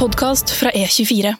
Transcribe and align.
podkast 0.00 0.48
fra 0.56 0.70
E24. 0.72 1.34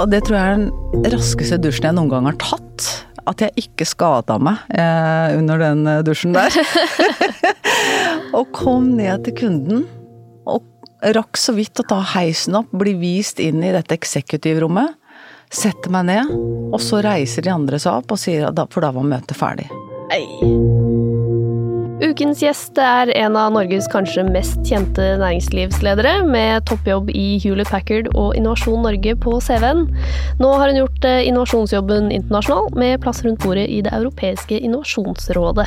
Og 0.00 0.08
det 0.10 0.24
tror 0.26 0.34
jeg 0.34 0.40
er 0.40 0.56
den 0.56 1.06
raskeste 1.12 1.60
dusjen 1.62 1.86
jeg 1.86 1.94
noen 2.00 2.10
gang 2.10 2.26
har 2.26 2.40
tatt. 2.42 2.88
At 3.30 3.44
jeg 3.44 3.68
ikke 3.68 3.86
skada 3.86 4.40
meg 4.42 4.58
eh, 4.74 5.36
under 5.38 5.62
den 5.62 5.86
eh, 5.86 6.02
dusjen 6.02 6.34
der. 6.34 6.50
og 8.36 8.50
kom 8.56 8.96
ned 8.98 9.22
til 9.28 9.38
kunden 9.44 9.86
og 10.50 10.66
rakk 11.14 11.38
så 11.38 11.54
vidt 11.54 11.78
å 11.78 11.86
ta 11.86 12.00
heisen 12.16 12.58
opp, 12.58 12.74
bli 12.74 12.96
vist 12.98 13.38
inn 13.38 13.62
i 13.62 13.74
dette 13.76 13.94
eksekutivrommet. 13.94 14.98
Setter 15.54 15.94
meg 15.94 16.10
ned, 16.10 16.34
og 16.74 16.82
så 16.82 16.98
reiser 17.06 17.46
de 17.46 17.54
andre 17.54 17.78
seg 17.78 18.02
opp 18.02 18.16
og 18.16 18.22
sier 18.22 18.50
for 18.70 18.82
da 18.82 18.90
var 18.96 19.06
møtet 19.14 19.38
ferdig. 19.38 19.70
Ei. 20.10 20.89
Ukens 22.00 22.40
gjest 22.40 22.78
er 22.80 23.10
en 23.12 23.34
av 23.36 23.50
Norges 23.52 23.84
kanskje 23.92 24.22
mest 24.24 24.62
kjente 24.64 25.04
næringslivsledere, 25.20 26.22
med 26.24 26.64
toppjobb 26.70 27.10
i 27.12 27.34
Hewlett 27.42 27.68
Packard 27.68 28.06
og 28.14 28.38
Innovasjon 28.38 28.80
Norge 28.86 29.12
på 29.20 29.34
CV-en. 29.44 29.82
Nå 30.40 30.52
har 30.56 30.70
hun 30.72 30.78
gjort 30.80 31.04
eh, 31.04 31.26
innovasjonsjobben 31.28 32.08
internasjonal, 32.16 32.70
med 32.80 33.02
plass 33.04 33.20
rundt 33.26 33.44
bordet 33.44 33.66
i 33.68 33.82
Det 33.84 33.92
europeiske 33.92 34.56
innovasjonsrådet. 34.64 35.66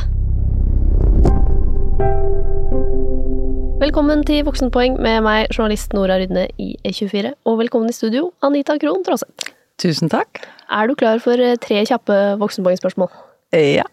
Velkommen 3.83 4.25
til 4.25 4.41
Voksenpoeng 4.47 4.97
med 5.05 5.21
meg, 5.27 5.53
journalist 5.53 5.93
Nora 5.93 6.17
Rydne 6.17 6.47
i 6.57 6.71
E24. 6.81 7.35
Og 7.45 7.59
velkommen 7.61 7.93
i 7.93 7.93
studio, 7.93 8.31
Anita 8.41 8.79
Krohn 8.81 9.05
Traaseth. 9.05 9.53
Tusen 9.77 10.09
takk. 10.09 10.41
Er 10.65 10.89
du 10.89 10.97
klar 10.97 11.21
for 11.21 11.37
eh, 11.37 11.59
tre 11.61 11.85
kjappe 11.85 12.17
voksenpoengspørsmål? 12.41 13.13
Ja. 13.53 13.85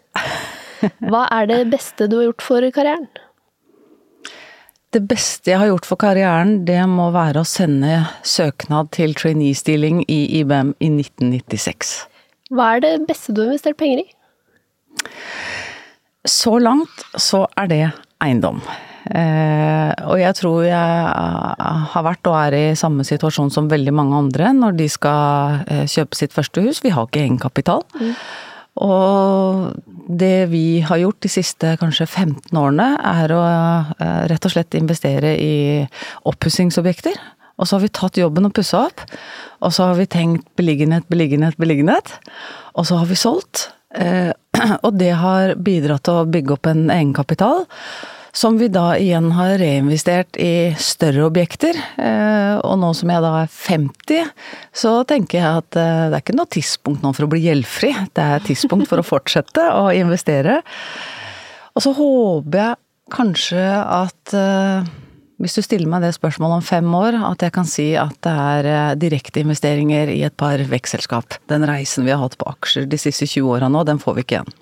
Hva 1.10 1.26
er 1.40 1.50
det 1.50 1.60
beste 1.72 2.08
du 2.10 2.18
har 2.20 2.30
gjort 2.30 2.46
for 2.46 2.70
karrieren? 2.74 3.08
Det 4.90 5.04
beste 5.06 5.52
jeg 5.52 5.60
har 5.60 5.68
gjort 5.70 5.86
for 5.86 6.00
karrieren, 6.02 6.64
det 6.66 6.80
må 6.90 7.12
være 7.14 7.44
å 7.44 7.46
sende 7.46 8.00
søknad 8.26 8.90
til 8.96 9.14
trainee-stilling 9.14 10.02
i 10.10 10.20
IBM 10.40 10.72
i 10.82 10.90
1996. 10.90 11.92
Hva 12.50 12.72
er 12.74 12.82
det 12.82 12.94
beste 13.06 13.34
du 13.36 13.44
har 13.44 13.52
investert 13.52 13.78
penger 13.78 14.02
i? 14.02 14.08
Så 16.26 16.58
langt 16.58 17.04
så 17.14 17.44
er 17.60 17.70
det 17.70 17.84
eiendom. 18.20 18.58
Eh, 19.10 19.92
og 20.10 20.18
jeg 20.20 20.36
tror 20.36 20.66
jeg 20.66 20.74
har 21.94 22.04
vært 22.04 22.28
og 22.28 22.36
er 22.36 22.56
i 22.58 22.66
samme 22.78 23.06
situasjon 23.06 23.48
som 23.54 23.70
veldig 23.70 23.94
mange 23.96 24.18
andre 24.18 24.50
når 24.58 24.76
de 24.76 24.88
skal 24.92 25.62
eh, 25.70 25.86
kjøpe 25.88 26.18
sitt 26.18 26.34
første 26.36 26.66
hus. 26.66 26.82
Vi 26.84 26.92
har 26.94 27.06
ikke 27.06 27.22
egenkapital. 27.22 27.86
Mm. 27.94 28.12
Og 28.78 29.74
det 30.20 30.50
vi 30.50 30.80
har 30.86 31.00
gjort 31.02 31.20
de 31.24 31.30
siste 31.30 31.74
kanskje 31.80 32.06
15 32.06 32.56
årene, 32.56 32.92
er 33.02 33.34
å 33.34 33.42
eh, 33.42 34.22
rett 34.30 34.46
og 34.46 34.54
slett 34.54 34.78
investere 34.78 35.34
i 35.38 35.54
oppussingsobjekter. 36.30 37.18
Og 37.60 37.68
så 37.68 37.76
har 37.76 37.84
vi 37.84 37.92
tatt 37.92 38.20
jobben 38.20 38.48
og 38.48 38.54
pussa 38.56 38.86
opp. 38.88 39.04
Og 39.60 39.74
så 39.76 39.90
har 39.90 39.98
vi 39.98 40.08
tenkt 40.08 40.46
beliggenhet, 40.56 41.04
beliggenhet, 41.12 41.58
beliggenhet. 41.60 42.14
Og 42.78 42.88
så 42.88 43.02
har 43.02 43.10
vi 43.10 43.18
solgt. 43.20 43.68
Eh, 43.94 44.32
og 44.86 44.96
det 45.00 45.12
har 45.20 45.56
bidratt 45.60 46.06
til 46.08 46.22
å 46.22 46.30
bygge 46.30 46.56
opp 46.56 46.70
en 46.70 46.88
egenkapital. 46.94 47.66
Som 48.32 48.58
vi 48.60 48.68
da 48.70 48.92
igjen 48.94 49.32
har 49.34 49.56
reinvestert 49.58 50.38
i 50.38 50.70
større 50.78 51.24
objekter. 51.26 51.74
Eh, 51.98 52.60
og 52.62 52.78
nå 52.78 52.92
som 52.94 53.10
jeg 53.10 53.24
da 53.24 53.32
er 53.40 53.50
50, 53.50 54.30
så 54.82 54.92
tenker 55.08 55.40
jeg 55.40 55.64
at 55.64 55.78
eh, 55.80 56.04
det 56.10 56.18
er 56.18 56.24
ikke 56.24 56.38
noe 56.38 56.52
tidspunkt 56.54 57.02
nå 57.02 57.10
for 57.16 57.26
å 57.26 57.32
bli 57.32 57.42
gjeldfri. 57.48 57.90
Det 58.14 58.28
er 58.36 58.46
tidspunkt 58.46 58.86
for 58.90 59.02
å 59.02 59.06
fortsette 59.06 59.66
å 59.74 59.90
investere. 59.96 60.60
Og 61.74 61.82
så 61.82 61.94
håper 61.98 62.62
jeg 62.62 62.80
kanskje 63.10 63.66
at 63.82 64.38
eh, 64.38 64.88
hvis 65.42 65.56
du 65.56 65.64
stiller 65.64 65.90
meg 65.90 66.04
det 66.04 66.14
spørsmålet 66.14 66.60
om 66.60 66.64
fem 66.64 66.94
år, 66.94 67.18
at 67.32 67.42
jeg 67.42 67.56
kan 67.56 67.66
si 67.66 67.90
at 67.98 68.14
det 68.22 68.32
er 68.46 68.98
direkteinvesteringer 69.00 70.12
i 70.12 70.20
et 70.28 70.36
par 70.38 70.60
vekstselskap. 70.70 71.40
Den 71.50 71.66
reisen 71.66 72.06
vi 72.06 72.14
har 72.14 72.22
hatt 72.22 72.38
på 72.38 72.50
aksjer 72.52 72.86
de 72.86 73.00
siste 73.00 73.26
20 73.26 73.56
åra 73.56 73.72
nå, 73.72 73.82
den 73.88 73.98
får 74.02 74.18
vi 74.18 74.26
ikke 74.26 74.38
igjen. 74.38 74.58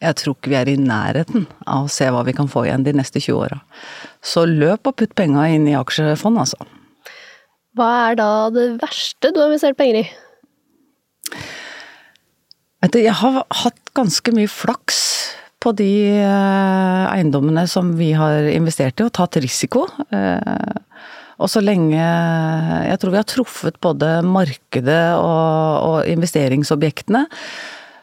Jeg 0.00 0.16
tror 0.16 0.36
ikke 0.36 0.52
vi 0.52 0.56
er 0.56 0.70
i 0.72 0.78
nærheten 0.80 1.44
av 1.68 1.84
å 1.84 1.92
se 1.92 2.08
hva 2.08 2.22
vi 2.24 2.32
kan 2.36 2.48
få 2.48 2.64
igjen 2.64 2.86
de 2.86 2.94
neste 2.96 3.20
20 3.20 3.36
åra. 3.36 3.60
Så 4.24 4.46
løp 4.48 4.88
og 4.88 4.96
putt 4.96 5.12
penga 5.18 5.44
inn 5.52 5.68
i 5.68 5.76
aksjefond, 5.76 6.40
altså. 6.40 6.56
Hva 7.76 7.90
er 8.08 8.16
da 8.18 8.30
det 8.54 8.66
verste 8.80 9.30
du 9.30 9.42
har 9.42 9.50
investert 9.50 9.78
penger 9.78 10.00
i? 10.00 10.06
Vet 12.80 12.96
du, 12.96 13.02
jeg 13.04 13.16
har 13.20 13.42
hatt 13.62 13.92
ganske 13.96 14.32
mye 14.32 14.48
flaks 14.48 15.00
på 15.60 15.74
de 15.76 15.90
eh, 16.16 17.02
eiendommene 17.12 17.66
som 17.68 17.92
vi 17.98 18.14
har 18.16 18.48
investert 18.48 19.02
i, 19.02 19.04
og 19.04 19.12
tatt 19.18 19.36
risiko. 19.44 19.84
Eh, 20.08 20.78
og 21.40 21.48
så 21.48 21.62
lenge 21.64 21.96
Jeg 21.96 22.98
tror 23.00 23.12
vi 23.14 23.20
har 23.20 23.28
truffet 23.28 23.76
både 23.80 24.18
markedet 24.24 25.04
og, 25.16 25.84
og 25.84 26.08
investeringsobjektene. 26.08 27.26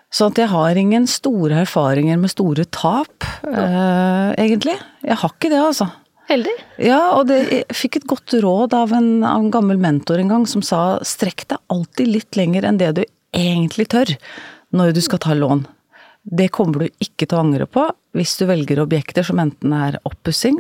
At 0.08 0.40
jeg 0.40 0.50
har 0.50 0.78
ingen 0.80 1.06
store 1.10 1.64
erfaringer 1.66 2.18
med 2.18 2.32
store 2.32 2.64
tap, 2.72 3.26
eh, 3.44 4.30
egentlig. 4.40 4.78
Jeg 5.04 5.20
har 5.20 5.34
ikke 5.36 5.52
det, 5.52 5.60
altså. 5.60 5.90
Heldig. 6.28 6.54
Ja, 6.84 7.00
og 7.16 7.28
det, 7.30 7.40
jeg 7.52 7.76
fikk 7.76 8.02
et 8.02 8.08
godt 8.10 8.34
råd 8.44 8.74
av 8.76 8.92
en, 8.96 9.24
av 9.24 9.40
en 9.40 9.52
gammel 9.52 9.80
mentor 9.80 10.20
en 10.20 10.32
gang 10.32 10.48
som 10.50 10.64
sa 10.66 10.98
strekk 11.06 11.46
deg 11.52 11.62
alltid 11.72 12.12
litt 12.12 12.40
lenger 12.40 12.68
enn 12.68 12.80
det 12.82 12.92
du 12.98 13.04
egentlig 13.36 13.88
tør 13.94 14.12
når 14.76 14.96
du 14.96 15.02
skal 15.04 15.22
ta 15.24 15.38
lån. 15.38 15.64
Det 16.28 16.50
kommer 16.52 16.84
du 16.84 17.04
ikke 17.04 17.24
til 17.24 17.38
å 17.38 17.46
angre 17.46 17.68
på 17.72 17.86
hvis 18.18 18.34
du 18.40 18.48
velger 18.50 18.82
objekter 18.84 19.24
som 19.24 19.40
enten 19.40 19.72
er 19.78 20.00
oppussing, 20.08 20.58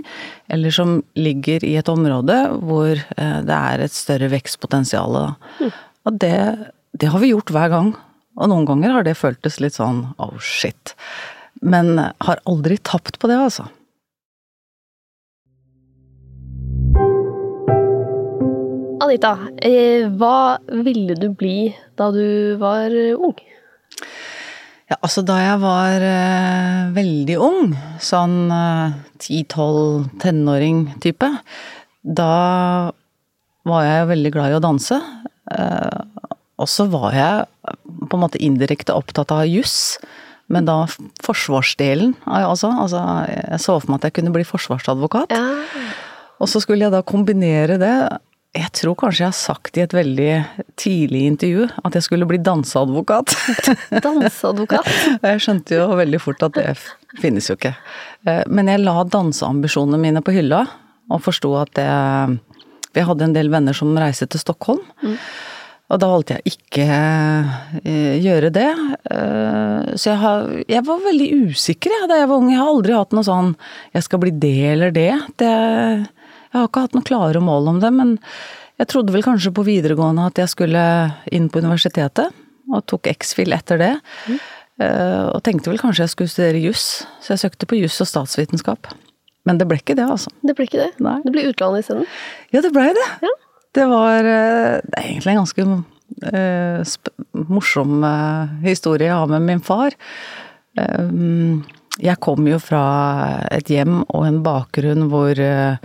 eller 0.48 0.72
som 0.72 1.02
ligger 1.20 1.66
i 1.66 1.74
et 1.80 1.90
område 1.92 2.38
hvor 2.62 2.94
uh, 2.94 3.40
det 3.44 3.58
er 3.58 3.84
et 3.84 3.96
større 3.96 4.30
vekstpotensial. 4.32 5.18
Mm. 5.60 5.72
Og 6.08 6.20
det, 6.22 6.38
det 6.96 7.10
har 7.12 7.24
vi 7.24 7.34
gjort 7.34 7.52
hver 7.52 7.74
gang. 7.74 7.96
Og 8.38 8.52
noen 8.52 8.68
ganger 8.70 8.94
har 8.94 9.08
det 9.08 9.18
føltes 9.18 9.60
litt 9.64 9.78
sånn 9.78 10.04
oh 10.22 10.38
shit. 10.38 10.94
Men 11.66 11.98
har 11.98 12.44
aldri 12.46 12.78
tapt 12.78 13.18
på 13.18 13.30
det, 13.32 13.40
altså. 13.42 13.66
Anita, 19.08 19.34
eh, 19.64 20.06
hva 20.20 20.58
ville 20.84 21.16
du 21.18 21.30
bli 21.34 21.72
da 21.98 22.10
du 22.14 22.58
var 22.62 22.94
ung? 23.16 23.38
Ja, 24.88 24.96
altså 25.02 25.24
da 25.28 25.36
jeg 25.42 25.60
var 25.60 26.04
eh, 26.04 26.84
veldig 26.96 27.38
ung, 27.44 27.74
sånn 28.00 28.38
ti-tolv 29.20 30.06
eh, 30.06 30.12
tenåring-type, 30.24 31.28
da 32.08 32.34
var 33.68 33.84
jeg 33.84 34.12
veldig 34.14 34.32
glad 34.32 34.54
i 34.54 34.56
å 34.56 34.64
danse. 34.64 35.00
Eh, 35.52 36.17
og 36.58 36.70
så 36.72 36.88
var 36.90 37.14
jeg 37.14 37.76
på 38.10 38.18
en 38.18 38.24
måte 38.24 38.42
indirekte 38.42 38.96
opptatt 38.98 39.34
av 39.34 39.46
juss, 39.50 39.98
men 40.52 40.68
da 40.68 40.86
forsvarsdelen. 41.24 42.16
Altså, 42.26 42.72
altså, 42.72 43.02
jeg 43.28 43.60
så 43.62 43.76
for 43.82 43.92
meg 43.92 44.00
at 44.00 44.08
jeg 44.08 44.18
kunne 44.20 44.34
bli 44.36 44.46
forsvarsadvokat. 44.48 45.36
Ja. 45.36 45.92
Og 46.42 46.50
så 46.50 46.62
skulle 46.64 46.86
jeg 46.86 46.94
da 46.94 47.04
kombinere 47.06 47.80
det 47.82 47.94
Jeg 48.56 48.70
tror 48.74 48.96
kanskje 48.98 49.24
jeg 49.24 49.28
har 49.28 49.38
sagt 49.38 49.78
i 49.78 49.82
et 49.84 49.94
veldig 49.94 50.32
tidlig 50.80 51.26
intervju 51.28 51.66
at 51.86 51.98
jeg 51.98 52.06
skulle 52.06 52.26
bli 52.30 52.40
danseadvokat. 52.42 53.36
danseadvokat? 54.06 54.88
jeg 55.28 55.44
skjønte 55.44 55.78
jo 55.78 55.90
veldig 56.00 56.22
fort 56.24 56.46
at 56.48 56.56
det 56.56 56.72
finnes 57.22 57.52
jo 57.52 57.58
ikke. 57.58 57.76
Eh, 58.26 58.42
men 58.50 58.72
jeg 58.72 58.82
la 58.82 59.04
danseambisjonene 59.04 60.00
mine 60.02 60.24
på 60.26 60.34
hylla, 60.34 60.64
og 61.12 61.22
forsto 61.28 61.54
at 61.60 61.76
det 61.78 61.92
jeg 62.98 63.06
hadde 63.06 63.28
en 63.28 63.36
del 63.36 63.52
venner 63.54 63.76
som 63.78 63.94
reiste 64.00 64.26
til 64.32 64.42
Stockholm. 64.42 64.82
Mm. 65.04 65.18
Og 65.88 66.00
da 66.02 66.08
valgte 66.12 66.36
jeg 66.36 66.52
ikke 66.52 66.86
eh, 67.80 68.18
gjøre 68.20 68.52
det. 68.52 68.68
Eh, 69.08 69.94
så 69.96 70.12
jeg, 70.12 70.20
har, 70.20 70.50
jeg 70.68 70.84
var 70.90 71.06
veldig 71.06 71.28
usikker 71.48 71.94
jeg, 71.94 72.10
da 72.12 72.20
jeg 72.20 72.28
var 72.28 72.42
ung. 72.42 72.50
Jeg 72.52 72.60
har 72.60 72.72
aldri 72.74 72.98
hatt 72.98 73.16
noe 73.16 73.28
sånn 73.28 73.54
'jeg 73.96 74.04
skal 74.04 74.22
bli 74.24 74.34
det 74.36 74.58
eller 74.74 74.92
det'. 74.92 75.22
det. 75.40 75.54
Jeg 76.52 76.60
har 76.60 76.68
ikke 76.68 76.84
hatt 76.88 76.98
noe 76.98 77.08
klare 77.08 77.40
mål 77.44 77.72
om 77.72 77.80
det, 77.80 77.94
men 77.94 78.18
jeg 78.80 78.92
trodde 78.92 79.16
vel 79.16 79.24
kanskje 79.24 79.56
på 79.56 79.64
videregående 79.64 80.28
at 80.28 80.36
jeg 80.36 80.52
skulle 80.52 80.84
inn 81.32 81.48
på 81.50 81.64
universitetet, 81.64 82.36
og 82.68 82.86
tok 82.86 83.08
X-FIL 83.08 83.56
etter 83.56 83.80
det. 83.80 83.94
Mm. 84.28 84.40
Og 85.34 85.42
tenkte 85.44 85.72
vel 85.72 85.80
kanskje 85.82 86.04
jeg 86.04 86.14
skulle 86.14 86.30
studere 86.30 86.62
juss, 86.62 87.08
så 87.24 87.34
jeg 87.34 87.48
søkte 87.48 87.66
på 87.66 87.80
juss 87.80 87.98
og 88.04 88.08
statsvitenskap. 88.12 88.92
Men 89.48 89.58
det 89.58 89.68
ble 89.68 89.80
ikke 89.80 89.96
det, 89.96 90.06
altså. 90.06 90.30
Det 90.44 90.54
ble 90.56 90.68
ikke 90.68 90.84
det? 90.84 90.92
Nei. 91.04 91.18
Det 91.24 91.34
ble 91.34 91.48
utlandet 91.50 91.86
isteden? 91.86 92.06
Ja, 92.52 92.62
det 92.62 92.74
blei 92.76 92.92
det. 92.94 93.08
Ja. 93.24 93.34
Det 93.76 93.86
var 93.86 94.20
eh, 94.24 94.78
Det 94.84 94.98
er 94.98 95.08
egentlig 95.10 95.34
en 95.34 95.42
ganske 95.44 95.66
uh, 96.34 96.84
morsom 97.48 98.04
uh, 98.04 98.54
historie 98.64 99.10
jeg 99.10 99.18
har 99.18 99.28
med 99.32 99.44
min 99.46 99.64
far. 99.64 99.96
Um, 100.78 101.66
jeg 101.98 102.20
kom 102.22 102.46
jo 102.48 102.60
fra 102.62 102.84
et 103.52 103.70
hjem 103.74 104.04
og 104.06 104.28
en 104.28 104.40
bakgrunn 104.46 105.08
hvor, 105.12 105.34
uh, 105.42 105.78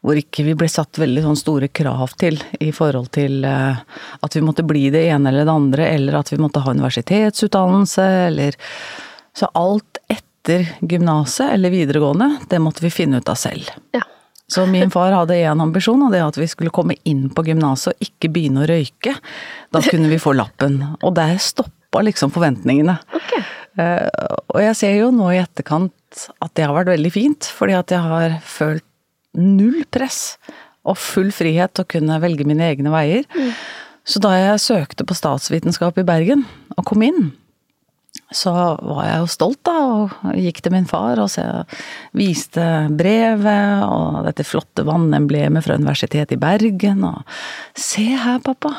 hvor 0.00 0.18
ikke 0.18 0.46
vi 0.46 0.56
ble 0.58 0.68
satt 0.72 1.00
veldig 1.00 1.24
sånn 1.26 1.38
store 1.38 1.68
krav 1.68 2.16
til 2.20 2.40
i 2.60 2.70
forhold 2.72 3.10
til 3.16 3.44
at 3.44 4.36
vi 4.36 4.44
måtte 4.44 4.64
bli 4.66 4.86
det 4.94 5.06
ene 5.10 5.32
eller 5.32 5.44
det 5.44 5.56
andre, 5.56 5.88
eller 5.98 6.20
at 6.20 6.32
vi 6.32 6.40
måtte 6.40 6.62
ha 6.64 6.72
universitetsutdannelse, 6.72 8.06
eller 8.30 8.56
Så 9.36 9.50
alt 9.52 9.98
etter 10.08 10.78
gymnaset 10.80 11.50
eller 11.52 11.70
videregående, 11.70 12.38
det 12.48 12.58
måtte 12.58 12.80
vi 12.80 12.90
finne 12.90 13.18
ut 13.20 13.28
av 13.28 13.36
selv. 13.36 13.68
Ja. 13.92 14.06
Så 14.52 14.62
min 14.70 14.92
far 14.94 15.10
hadde 15.10 15.34
én 15.42 15.62
ambisjon, 15.62 16.04
og 16.06 16.12
det 16.14 16.22
at 16.22 16.36
vi 16.38 16.46
skulle 16.46 16.74
komme 16.74 16.94
inn 17.08 17.26
på 17.34 17.42
gymnaset 17.48 17.92
og 17.92 18.04
ikke 18.06 18.30
begynne 18.30 18.62
å 18.62 18.68
røyke. 18.70 19.16
Da 19.74 19.82
kunne 19.82 20.10
vi 20.12 20.20
få 20.22 20.36
lappen. 20.38 20.78
Og 21.02 21.16
der 21.18 21.34
stoppa 21.42 22.04
liksom 22.06 22.30
forventningene. 22.34 22.94
Ok. 23.16 23.32
Eh, 23.82 24.06
og 24.54 24.60
jeg 24.62 24.76
ser 24.78 24.94
jo 25.00 25.10
nå 25.12 25.32
i 25.34 25.40
etterkant 25.42 26.28
at 26.40 26.54
det 26.56 26.64
har 26.64 26.76
vært 26.76 26.94
veldig 26.94 27.12
fint, 27.12 27.48
fordi 27.58 27.74
at 27.76 27.92
jeg 27.92 28.06
har 28.06 28.38
følt 28.46 28.86
null 29.36 29.82
press 29.92 30.38
og 30.86 30.96
full 31.00 31.32
frihet 31.34 31.74
til 31.74 31.84
å 31.84 31.90
kunne 31.96 32.20
velge 32.22 32.46
mine 32.48 32.70
egne 32.70 32.92
veier. 32.94 33.26
Så 34.06 34.22
da 34.22 34.30
jeg 34.38 34.62
søkte 34.62 35.04
på 35.04 35.16
statsvitenskap 35.18 35.98
i 35.98 36.06
Bergen 36.06 36.46
og 36.76 36.86
kom 36.86 37.02
inn, 37.02 37.32
så 38.34 38.52
var 38.82 39.02
jeg 39.06 39.18
jo 39.22 39.28
stolt 39.30 39.60
da, 39.68 39.74
og 39.94 40.34
gikk 40.34 40.58
til 40.64 40.74
min 40.74 40.88
far 40.90 41.20
og 41.22 41.30
viste 42.16 42.64
brevet 42.98 43.84
og 43.86 44.26
dette 44.26 44.46
flotte 44.46 44.82
vannemblemet 44.86 45.62
fra 45.62 45.76
Universitetet 45.78 46.34
i 46.34 46.40
Bergen. 46.40 47.04
Og 47.06 47.22
se 47.78 48.08
her, 48.18 48.40
pappa, 48.42 48.72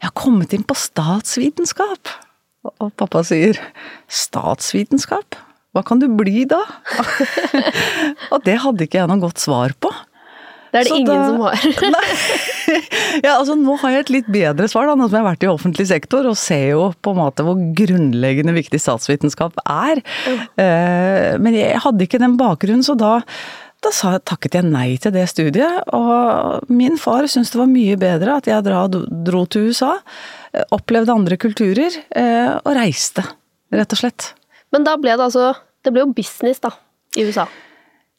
jeg 0.00 0.08
har 0.08 0.16
kommet 0.16 0.56
inn 0.56 0.64
på 0.64 0.78
statsvitenskap. 0.80 2.14
Og 2.80 2.94
pappa 2.98 3.22
sier 3.26 3.60
statsvitenskap? 4.08 5.38
Hva 5.76 5.82
kan 5.84 6.00
du 6.00 6.08
bli 6.08 6.46
da? 6.48 6.62
og 8.32 8.40
det 8.46 8.56
hadde 8.62 8.86
ikke 8.86 9.02
jeg 9.02 9.10
noe 9.10 9.20
godt 9.26 9.42
svar 9.42 9.76
på. 9.76 9.92
Det 10.76 10.82
er 10.82 10.84
det 10.84 10.92
Så 10.92 11.00
ingen 11.00 11.08
da- 11.08 11.26
som 11.26 11.40
har. 11.40 11.56
Nei. 11.96 12.80
Ja, 13.24 13.36
altså 13.38 13.54
nå 13.56 13.76
har 13.80 13.92
jeg 13.94 14.04
et 14.04 14.10
litt 14.12 14.30
bedre 14.32 14.66
svar, 14.68 14.88
da, 14.90 14.94
nå 14.98 15.06
som 15.08 15.16
jeg 15.16 15.22
har 15.24 15.30
vært 15.32 15.44
i 15.46 15.50
offentlig 15.50 15.86
sektor 15.88 16.26
og 16.28 16.36
ser 16.38 16.64
jo 16.74 16.88
på 17.02 17.12
en 17.14 17.20
måte 17.22 17.44
hvor 17.46 17.56
grunnleggende 17.78 18.52
viktig 18.56 18.80
statsvitenskap 18.82 19.56
er. 19.64 20.02
Eh, 20.60 21.36
Men 21.40 21.54
jeg 21.56 21.78
hadde 21.84 22.04
ikke 22.06 22.20
den 22.22 22.36
bakgrunnen, 22.40 22.84
så 22.84 22.96
da, 22.98 23.14
da 23.84 23.92
sa, 23.94 24.16
takket 24.18 24.58
jeg 24.58 24.66
nei 24.68 24.96
til 25.00 25.14
det 25.14 25.26
studiet. 25.32 25.82
Og 25.96 26.66
min 26.72 26.98
far 27.00 27.28
syntes 27.30 27.54
det 27.54 27.60
var 27.62 27.70
mye 27.70 27.96
bedre 28.00 28.38
at 28.42 28.50
jeg 28.50 28.66
dra, 28.66 28.84
dro 28.90 29.44
til 29.46 29.70
USA, 29.70 29.94
opplevde 30.74 31.14
andre 31.14 31.36
kulturer 31.40 31.94
eh, 32.16 32.56
og 32.62 32.72
reiste, 32.76 33.24
rett 33.74 33.94
og 33.96 34.02
slett. 34.02 34.30
Men 34.74 34.84
da 34.86 34.96
ble 34.98 35.14
det 35.14 35.22
altså 35.28 35.52
Det 35.86 35.92
ble 35.94 36.02
jo 36.02 36.10
business, 36.16 36.58
da, 36.64 36.72
i 37.16 37.22
USA. 37.28 37.44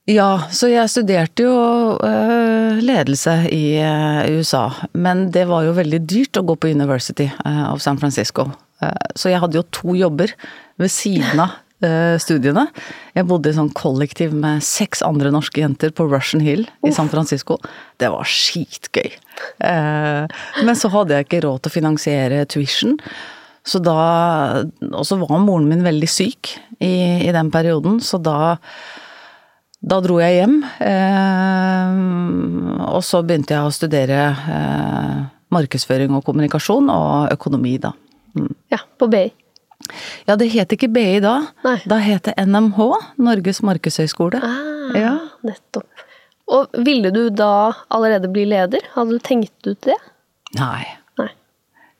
Ja, 0.08 0.48
så 0.56 0.70
jeg 0.72 0.88
studerte 0.88 1.44
jo 1.44 1.56
øh, 2.00 2.78
ledelse 2.80 3.34
i 3.52 3.76
øh, 3.84 4.38
USA, 4.40 4.70
men 4.96 5.26
det 5.36 5.44
var 5.50 5.66
jo 5.66 5.74
veldig 5.76 6.00
dyrt 6.08 6.40
å 6.40 6.46
gå 6.48 6.56
på 6.56 6.70
University 6.72 7.26
øh, 7.28 7.66
of 7.74 7.82
San 7.84 8.00
Francisco. 8.00 8.46
Eh, 8.80 9.10
så 9.20 9.34
jeg 9.34 9.42
hadde 9.44 9.60
jo 9.60 9.66
to 9.76 9.98
jobber 10.00 10.32
ved 10.80 10.94
siden 10.94 11.44
av 11.44 11.58
studiene. 12.18 12.64
Jeg 13.14 13.28
bodde 13.30 13.52
i 13.52 13.54
sånn 13.54 13.68
kollektiv 13.78 14.32
med 14.34 14.64
seks 14.66 15.04
andre 15.06 15.30
norske 15.30 15.62
jenter 15.62 15.92
på 15.94 16.08
Russian 16.10 16.42
Hill 16.42 16.64
i 16.88 16.90
San 16.90 17.06
Francisco. 17.12 17.60
Det 18.02 18.10
var 18.10 18.26
skitgøy. 18.26 19.12
Eh, 19.62 20.24
men 20.66 20.80
så 20.80 20.90
hadde 20.90 21.14
jeg 21.14 21.28
ikke 21.28 21.44
råd 21.46 21.62
til 21.62 21.70
å 21.70 21.76
finansiere 21.76 22.48
tuition. 22.50 22.96
Så 23.62 23.84
da 23.84 24.64
Og 24.88 25.04
så 25.06 25.20
var 25.22 25.44
moren 25.44 25.68
min 25.70 25.86
veldig 25.86 26.10
syk 26.10 26.56
i, 26.80 27.28
i 27.28 27.36
den 27.36 27.52
perioden, 27.54 28.02
så 28.02 28.18
da 28.18 28.56
da 29.88 30.00
dro 30.04 30.18
jeg 30.20 30.42
hjem, 30.42 30.56
eh, 30.84 31.92
og 32.92 33.02
så 33.06 33.22
begynte 33.26 33.56
jeg 33.56 33.64
å 33.68 33.74
studere 33.74 34.20
eh, 34.52 35.20
markedsføring 35.54 36.16
og 36.18 36.26
kommunikasjon 36.28 36.90
og 36.92 37.32
økonomi, 37.36 37.78
da. 37.84 37.94
Ja, 38.74 38.82
på 39.00 39.08
BI. 39.12 39.26
Ja, 40.28 40.36
det 40.36 40.50
het 40.54 40.74
ikke 40.76 40.90
BI 40.92 41.20
da. 41.24 41.38
Nei. 41.64 41.78
Da 41.88 42.00
het 42.04 42.28
det 42.28 42.36
NMH, 42.44 42.80
Norges 43.24 43.64
markedshøgskole. 43.66 44.42
Ah, 44.44 44.64
Ja. 44.98 45.14
Nettopp. 45.44 45.88
Og 46.48 46.72
ville 46.80 47.10
du 47.12 47.26
da 47.36 47.74
allerede 47.92 48.30
bli 48.32 48.46
leder? 48.48 48.86
Hadde 48.94 49.18
du 49.18 49.24
tenkt 49.24 49.68
ut 49.68 49.82
det? 49.84 49.98
Nei. 50.56 50.86
Nei. 51.20 51.28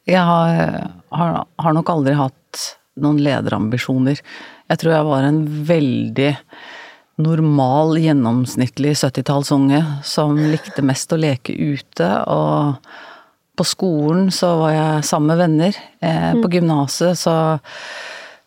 Jeg 0.08 0.24
har, 0.24 0.88
har, 1.12 1.34
har 1.60 1.76
nok 1.76 1.90
aldri 1.92 2.14
hatt 2.16 2.62
noen 2.96 3.20
lederambisjoner. 3.22 4.22
Jeg 4.72 4.80
tror 4.82 4.96
jeg 4.96 5.08
var 5.10 5.28
en 5.28 5.42
veldig 5.68 6.30
normal, 7.22 7.96
gjennomsnittlig 8.02 8.94
70-tallsunge 9.00 9.82
som 10.06 10.38
likte 10.38 10.84
mest 10.86 11.14
å 11.14 11.20
leke 11.20 11.54
ute. 11.56 12.10
Og 12.30 12.78
på 13.58 13.66
skolen 13.66 14.30
så 14.34 14.52
var 14.62 14.76
jeg 14.76 15.08
sammen 15.10 15.34
med 15.34 15.42
venner. 15.42 15.80
Eh, 16.06 16.34
På 16.38 16.50
gymnaset 16.54 17.18
så 17.18 17.34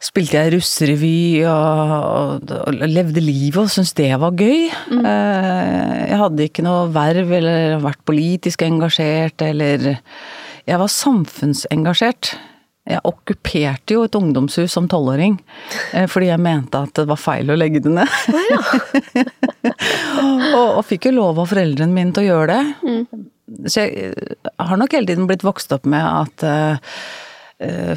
spilte 0.01 0.39
jeg 0.39 0.53
russerevy 0.55 1.43
og, 1.45 1.91
og, 1.93 2.53
og 2.63 2.85
levde 2.89 3.21
livet 3.21 3.59
og 3.61 3.73
syntes 3.75 3.93
det 3.99 4.13
var 4.23 4.39
gøy. 4.39 4.71
Eh, 4.71 5.91
Jeg 6.13 6.21
hadde 6.23 6.47
ikke 6.47 6.65
noe 6.65 6.87
verv 6.95 7.35
eller 7.41 7.83
vært 7.83 8.01
politisk 8.09 8.63
engasjert 8.67 9.43
eller 9.45 9.91
Jeg 10.69 10.79
var 10.79 10.93
samfunnsengasjert. 10.95 12.37
Jeg 12.91 13.03
okkuperte 13.07 13.97
jo 13.97 14.05
et 14.07 14.17
ungdomshus 14.19 14.73
som 14.75 14.89
tolvåring 14.91 15.37
eh, 15.95 16.07
fordi 16.11 16.31
jeg 16.31 16.43
mente 16.43 16.81
at 16.83 16.95
det 16.99 17.07
var 17.11 17.21
feil 17.21 17.53
å 17.53 17.59
legge 17.59 17.83
det 17.85 17.93
ned. 17.95 18.15
og, 20.59 20.69
og 20.81 20.85
fikk 20.89 21.11
jo 21.11 21.17
lov 21.21 21.43
av 21.43 21.51
foreldrene 21.53 21.95
mine 21.95 22.15
til 22.17 22.27
å 22.27 22.31
gjøre 22.31 22.57
det. 22.57 22.95
Så 23.67 23.85
jeg 23.85 24.11
eh, 24.11 24.53
har 24.59 24.81
nok 24.81 24.95
hele 24.97 25.11
tiden 25.11 25.29
blitt 25.31 25.47
vokst 25.47 25.73
opp 25.77 25.89
med 25.91 26.05
at 26.05 26.47
uh, 26.47 27.03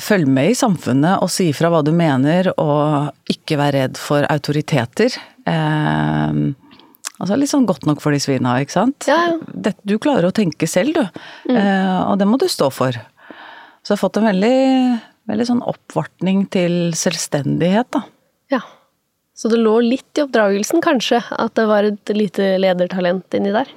følg 0.02 0.28
med 0.28 0.52
i 0.52 0.58
samfunnet 0.58 1.24
og 1.24 1.32
si 1.32 1.52
fra 1.56 1.70
hva 1.72 1.84
du 1.86 1.94
mener, 1.96 2.52
og 2.60 3.14
ikke 3.32 3.60
vær 3.62 3.76
redd 3.78 4.02
for 4.02 4.28
autoriteter. 4.30 5.16
Uh, 5.48 6.54
altså 7.24 7.38
litt 7.40 7.52
sånn 7.52 7.68
godt 7.70 7.88
nok 7.88 8.02
for 8.04 8.16
de 8.16 8.22
svina, 8.24 8.58
ikke 8.62 8.76
sant? 8.76 9.08
Ja, 9.10 9.20
ja. 9.30 9.38
Dette, 9.54 9.80
du 9.88 9.96
klarer 10.02 10.30
å 10.30 10.36
tenke 10.36 10.68
selv, 10.70 10.98
du. 10.98 11.24
Eh, 11.54 12.00
og 12.04 12.18
det 12.20 12.28
må 12.30 12.40
du 12.42 12.50
stå 12.52 12.70
for. 12.74 12.98
Så 13.84 13.92
jeg 13.92 13.98
har 13.98 14.04
fått 14.06 14.20
en 14.22 14.30
veldig, 14.30 14.58
veldig 15.28 15.48
sånn 15.50 15.64
oppvartning 15.68 16.46
til 16.54 16.96
selvstendighet, 16.96 17.92
da. 17.92 18.06
Ja. 18.56 18.62
Så 19.36 19.50
det 19.52 19.60
lå 19.60 19.80
litt 19.84 20.20
i 20.20 20.24
oppdragelsen, 20.24 20.80
kanskje, 20.86 21.20
at 21.20 21.56
det 21.58 21.66
var 21.68 21.88
et 21.88 22.14
lite 22.16 22.54
ledertalent 22.62 23.36
inni 23.36 23.52
der? 23.52 23.72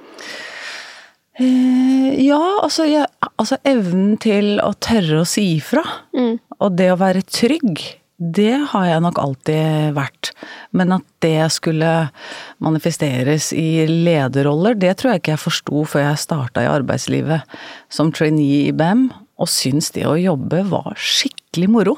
Eh, 1.37 2.13
ja, 2.23 2.39
altså, 2.63 2.85
jeg, 2.87 3.09
altså 3.35 3.59
evnen 3.67 4.15
til 4.21 4.57
å 4.63 4.71
tørre 4.79 5.23
å 5.23 5.27
si 5.27 5.57
ifra. 5.57 5.83
Og 6.61 6.77
det 6.77 6.91
å 6.93 6.99
være 7.01 7.25
trygg, 7.25 7.83
det 8.17 8.55
har 8.71 8.87
jeg 8.87 9.03
nok 9.05 9.19
alltid 9.21 9.93
vært. 9.97 10.31
Men 10.73 10.95
at 10.95 11.05
det 11.25 11.51
skulle 11.53 12.09
manifesteres 12.63 13.51
i 13.53 13.85
lederroller, 13.91 14.77
det 14.79 14.95
tror 14.97 15.13
jeg 15.13 15.25
ikke 15.25 15.35
jeg 15.35 15.43
forsto 15.43 15.85
før 15.89 16.07
jeg 16.07 16.23
starta 16.23 16.65
i 16.65 16.71
arbeidslivet 16.71 17.57
som 17.93 18.13
trainee 18.13 18.71
i 18.71 18.75
BAM, 18.77 19.09
og 19.37 19.49
syntes 19.51 19.91
det 19.95 20.05
å 20.09 20.17
jobbe 20.17 20.63
var 20.69 20.97
skikkelig 20.97 21.69
moro. 21.69 21.97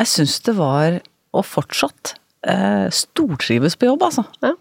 Jeg 0.00 0.10
syns 0.10 0.40
det 0.46 0.56
var, 0.58 1.00
og 1.36 1.46
fortsatt, 1.46 2.14
eh, 2.42 2.88
stortrives 2.90 3.76
på 3.78 3.90
jobb, 3.90 4.02
altså. 4.08 4.24
Ja. 4.42 4.54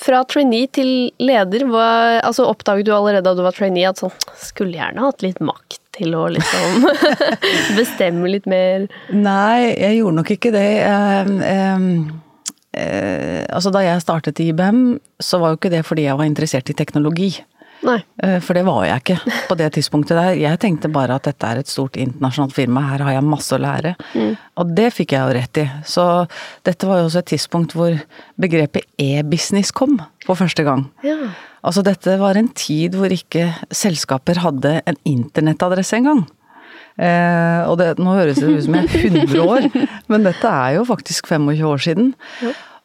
Fra 0.00 0.22
trainee 0.24 0.70
til 0.72 1.10
leder, 1.20 1.66
hva, 1.68 2.20
altså 2.24 2.46
oppdaget 2.48 2.86
du 2.86 2.94
allerede 2.94 3.26
da 3.26 3.34
du 3.36 3.42
var 3.44 3.52
trainee 3.52 3.90
at 3.90 4.00
sånn 4.00 4.12
Skulle 4.40 4.78
gjerne 4.78 5.04
hatt 5.04 5.24
litt 5.24 5.40
makt 5.44 5.80
til 5.92 6.14
å 6.16 6.26
liksom 6.32 6.86
bestemme 7.78 8.30
litt 8.30 8.46
mer. 8.48 8.86
Nei, 9.12 9.74
jeg 9.76 9.98
gjorde 9.98 10.18
nok 10.22 10.32
ikke 10.32 10.52
det. 10.54 10.68
Eh, 10.88 11.82
eh, 12.80 13.42
altså 13.52 13.72
da 13.74 13.84
jeg 13.84 14.04
startet 14.04 14.40
i 14.40 14.48
IBM, 14.54 14.96
så 15.20 15.42
var 15.42 15.52
jo 15.52 15.60
ikke 15.60 15.74
det 15.74 15.82
fordi 15.84 16.06
jeg 16.06 16.16
var 16.20 16.30
interessert 16.30 16.72
i 16.72 16.78
teknologi. 16.78 17.34
Nei. 17.82 17.98
Eh, 18.22 18.38
For 18.44 18.54
det 18.54 18.62
var 18.66 18.84
jeg 18.86 19.02
ikke 19.02 19.36
på 19.48 19.56
det 19.58 19.68
tidspunktet 19.74 20.14
der. 20.18 20.36
Jeg 20.38 20.60
tenkte 20.62 20.90
bare 20.92 21.16
at 21.18 21.26
dette 21.26 21.48
er 21.48 21.60
et 21.62 21.70
stort 21.70 21.96
internasjonalt 21.98 22.54
firma, 22.54 22.84
her 22.92 23.02
har 23.02 23.16
jeg 23.16 23.26
masse 23.26 23.56
å 23.56 23.60
lære. 23.62 23.94
Og 24.60 24.74
det 24.76 24.90
fikk 24.94 25.14
jeg 25.16 25.22
jo 25.26 25.36
rett 25.38 25.62
i. 25.64 25.66
Så 25.88 26.04
dette 26.68 26.86
var 26.86 27.00
jo 27.02 27.08
også 27.08 27.22
et 27.24 27.32
tidspunkt 27.34 27.74
hvor 27.78 27.96
begrepet 28.40 28.86
e-business 29.02 29.72
kom 29.74 29.98
for 30.26 30.38
første 30.38 30.62
gang. 30.66 30.86
Ja. 31.06 31.16
Altså 31.62 31.82
dette 31.86 32.16
var 32.18 32.38
en 32.38 32.48
tid 32.58 32.94
hvor 32.98 33.10
ikke 33.14 33.48
selskaper 33.74 34.40
hadde 34.42 34.80
en 34.86 34.98
internettadresse 35.06 35.98
engang. 35.98 36.24
Eh, 37.00 37.62
og 37.70 37.78
det, 37.80 37.94
nå 38.02 38.14
høres 38.18 38.36
det 38.42 38.50
ut 38.50 38.64
som 38.66 38.74
jeg 38.76 38.88
er 38.90 39.06
100 39.24 39.46
år, 39.46 39.68
men 40.12 40.26
dette 40.26 40.50
er 40.50 40.76
jo 40.76 40.84
faktisk 40.88 41.30
25 41.30 41.64
år 41.70 41.82
siden. 41.86 42.12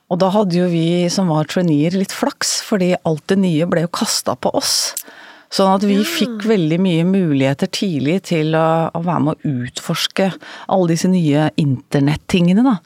Og 0.08 0.20
da 0.22 0.32
hadde 0.32 0.56
jo 0.56 0.68
vi 0.72 1.08
som 1.12 1.32
var 1.32 1.50
traineer 1.52 1.98
litt 1.98 2.16
flaks, 2.16 2.62
fordi 2.64 2.94
alt 3.08 3.26
det 3.32 3.40
nye 3.42 3.68
ble 3.70 3.84
jo 3.84 3.94
kasta 4.00 4.38
på 4.40 4.54
oss. 4.56 4.94
Sånn 5.54 5.72
at 5.72 5.86
vi 5.88 6.00
fikk 6.04 6.44
veldig 6.48 6.80
mye 6.84 7.06
muligheter 7.08 7.70
tidlig 7.72 8.22
til 8.32 8.56
å, 8.56 8.92
å 8.92 9.04
være 9.04 9.24
med 9.24 9.36
å 9.36 9.56
utforske 9.64 10.32
alle 10.68 10.92
disse 10.92 11.12
nye 11.12 11.50
internettingene, 11.60 12.66
da. 12.68 12.78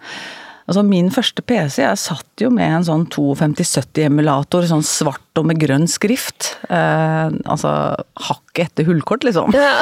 Altså 0.70 0.84
min 0.88 1.10
første 1.12 1.44
PC, 1.44 1.82
jeg 1.82 2.00
satt 2.00 2.42
jo 2.44 2.48
med 2.54 2.70
en 2.78 2.86
sånn 2.88 3.02
5270-emulator, 3.12 4.64
sånn 4.70 4.86
svart 4.86 5.42
og 5.42 5.50
med 5.50 5.60
grønn 5.60 5.88
skrift. 5.90 6.54
Eh, 6.70 7.34
altså 7.44 7.74
hakket 8.30 8.70
etter 8.70 8.88
hullkort, 8.88 9.26
liksom. 9.28 9.52
Ja. 9.58 9.82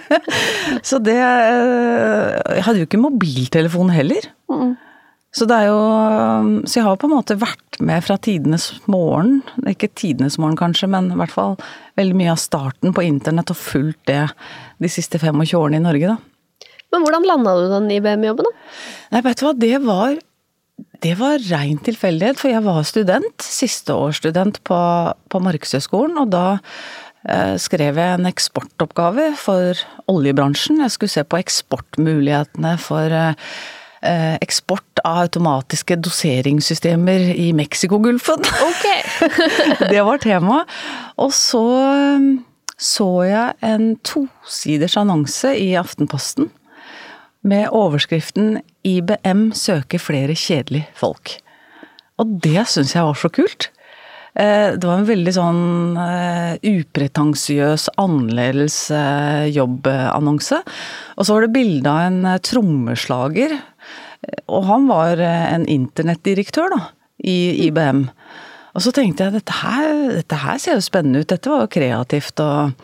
Så 0.88 1.02
det 1.04 1.18
eh, 1.18 2.32
Jeg 2.56 2.64
hadde 2.64 2.80
jo 2.80 2.88
ikke 2.88 3.02
mobiltelefon 3.02 3.92
heller. 3.92 4.30
Så 5.36 5.44
det 5.48 5.56
er 5.56 5.68
jo 5.68 5.80
Så 6.64 6.80
jeg 6.80 6.86
har 6.86 7.00
på 7.00 7.08
en 7.08 7.16
måte 7.16 7.36
vært 7.38 7.80
med 7.84 8.04
fra 8.06 8.16
tidenes 8.16 8.70
morgen. 8.88 9.42
Ikke 9.68 9.90
tidenes 9.92 10.38
morgen 10.40 10.56
kanskje, 10.56 10.88
men 10.88 11.10
i 11.12 11.18
hvert 11.20 11.34
fall 11.34 11.58
veldig 12.00 12.16
mye 12.16 12.32
av 12.32 12.40
starten 12.40 12.94
på 12.96 13.04
internett 13.04 13.52
og 13.52 13.58
fulgt 13.60 14.06
det 14.08 14.22
de 14.80 14.88
siste 14.92 15.20
25 15.20 15.52
årene 15.58 15.82
i 15.82 15.84
Norge, 15.84 16.14
da. 16.14 16.70
Men 16.94 17.04
hvordan 17.04 17.26
landa 17.28 17.52
du 17.58 17.66
den 17.68 17.90
IBM-jobben, 17.98 18.48
da? 18.48 18.64
Nei, 19.12 19.22
vet 19.26 19.40
du 19.40 19.44
hva, 19.44 19.52
det 19.60 19.74
var 19.84 20.16
det 21.04 21.14
var 21.20 21.40
rein 21.50 21.76
tilfeldighet, 21.84 22.40
for 22.40 22.52
jeg 22.52 22.64
var 22.64 22.82
student, 22.88 23.44
sisteårsstudent 23.44 24.62
på, 24.64 24.78
på 25.32 25.40
Markedshøgskolen, 25.44 26.16
og 26.20 26.32
da 26.32 26.46
eh, 27.28 27.56
skrev 27.60 28.00
jeg 28.00 28.16
en 28.16 28.28
eksportoppgave 28.28 29.30
for 29.40 29.76
oljebransjen. 30.12 30.80
Jeg 30.84 30.96
skulle 30.96 31.12
se 31.12 31.24
på 31.28 31.40
eksportmulighetene 31.44 32.76
for 32.80 33.12
Eh, 33.12 33.48
eksport 34.40 35.00
av 35.04 35.26
automatiske 35.26 35.98
doseringssystemer 36.00 37.30
i 37.34 37.50
Mexicogolfen. 37.56 38.44
Okay. 38.70 39.30
det 39.92 40.02
var 40.06 40.22
temaet. 40.22 40.76
Og 41.20 41.32
så 41.34 41.64
så 42.76 43.08
jeg 43.24 43.56
en 43.64 43.94
tosiders 44.04 44.98
annonse 45.00 45.48
i 45.56 45.70
Aftenposten 45.80 46.50
med 47.46 47.70
overskriften 47.72 48.58
'IBM 48.84 49.48
søker 49.56 50.02
flere 50.02 50.36
kjedelige 50.36 50.90
folk'. 50.98 51.38
Og 52.20 52.36
det 52.44 52.66
syns 52.68 52.94
jeg 52.94 53.04
var 53.06 53.16
så 53.16 53.30
kult. 53.32 53.70
Eh, 54.36 54.76
det 54.76 54.84
var 54.84 55.00
en 55.00 55.08
veldig 55.08 55.32
sånn 55.32 55.62
upretensiøs, 56.60 57.88
annerledes 57.96 58.76
jobbannonse. 59.56 60.60
Og 61.16 61.24
så 61.24 61.32
var 61.32 61.46
det 61.46 61.54
bilde 61.56 61.88
av 61.88 62.00
en 62.10 62.38
trommeslager 62.44 63.56
og 64.46 64.66
han 64.68 64.88
var 64.90 65.20
eh, 65.22 65.46
en 65.54 65.66
internettdirektør 65.70 66.72
da, 66.74 66.80
i 67.24 67.66
IBM. 67.66 68.06
Og 68.76 68.84
så 68.84 68.92
tenkte 68.92 69.26
jeg 69.26 69.38
dette 69.38 69.60
her, 69.62 69.92
dette 70.18 70.40
her 70.42 70.58
ser 70.60 70.76
jo 70.76 70.84
spennende 70.84 71.22
ut, 71.22 71.30
dette 71.32 71.52
var 71.52 71.64
jo 71.64 71.76
kreativt 71.78 72.44
og 72.44 72.74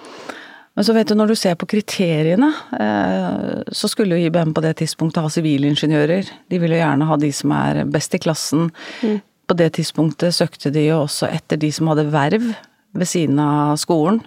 men 0.73 0.87
så 0.89 0.95
vet 0.97 1.11
du, 1.11 1.17
når 1.19 1.33
du 1.33 1.37
ser 1.37 1.57
på 1.61 1.67
kriteriene, 1.69 2.49
eh, 2.81 3.59
så 3.77 3.91
skulle 3.93 4.17
jo 4.17 4.31
IBM 4.31 4.55
på 4.57 4.63
det 4.65 4.79
tidspunktet 4.81 5.21
ha 5.21 5.29
sivilingeniører. 5.29 6.31
De 6.49 6.61
ville 6.63 6.79
jo 6.79 6.81
gjerne 6.81 7.09
ha 7.11 7.19
de 7.21 7.29
som 7.37 7.53
er 7.59 7.83
best 7.93 8.17
i 8.17 8.21
klassen. 8.23 8.71
Mm. 9.03 9.19
På 9.53 9.57
det 9.59 9.75
tidspunktet 9.77 10.33
søkte 10.33 10.73
de 10.73 10.87
jo 10.87 11.03
også 11.03 11.29
etter 11.29 11.61
de 11.61 11.69
som 11.77 11.93
hadde 11.93 12.09
verv 12.15 12.55
ved 12.97 13.09
siden 13.09 13.41
av 13.43 13.77
skolen. 13.81 14.23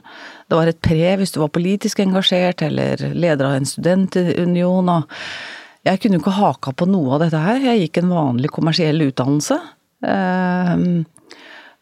Det 0.45 0.59
var 0.59 0.69
et 0.69 0.81
pre 0.85 1.15
hvis 1.17 1.33
du 1.33 1.41
var 1.41 1.53
politisk 1.53 2.03
engasjert, 2.05 2.61
eller 2.65 3.01
leder 3.17 3.49
av 3.49 3.57
en 3.57 3.65
studentunion. 3.69 4.89
og 4.99 5.09
jeg 5.85 6.01
kunne 6.01 6.17
jo 6.17 6.23
ikke 6.23 6.37
haka 6.39 6.73
på 6.73 6.87
noe 6.89 7.15
av 7.15 7.25
dette 7.25 7.41
her. 7.41 7.59
Jeg 7.61 7.83
gikk 7.83 8.01
en 8.01 8.13
vanlig 8.15 8.49
kommersiell 8.53 9.03
utdannelse. 9.05 9.59
Ehm, 10.09 11.05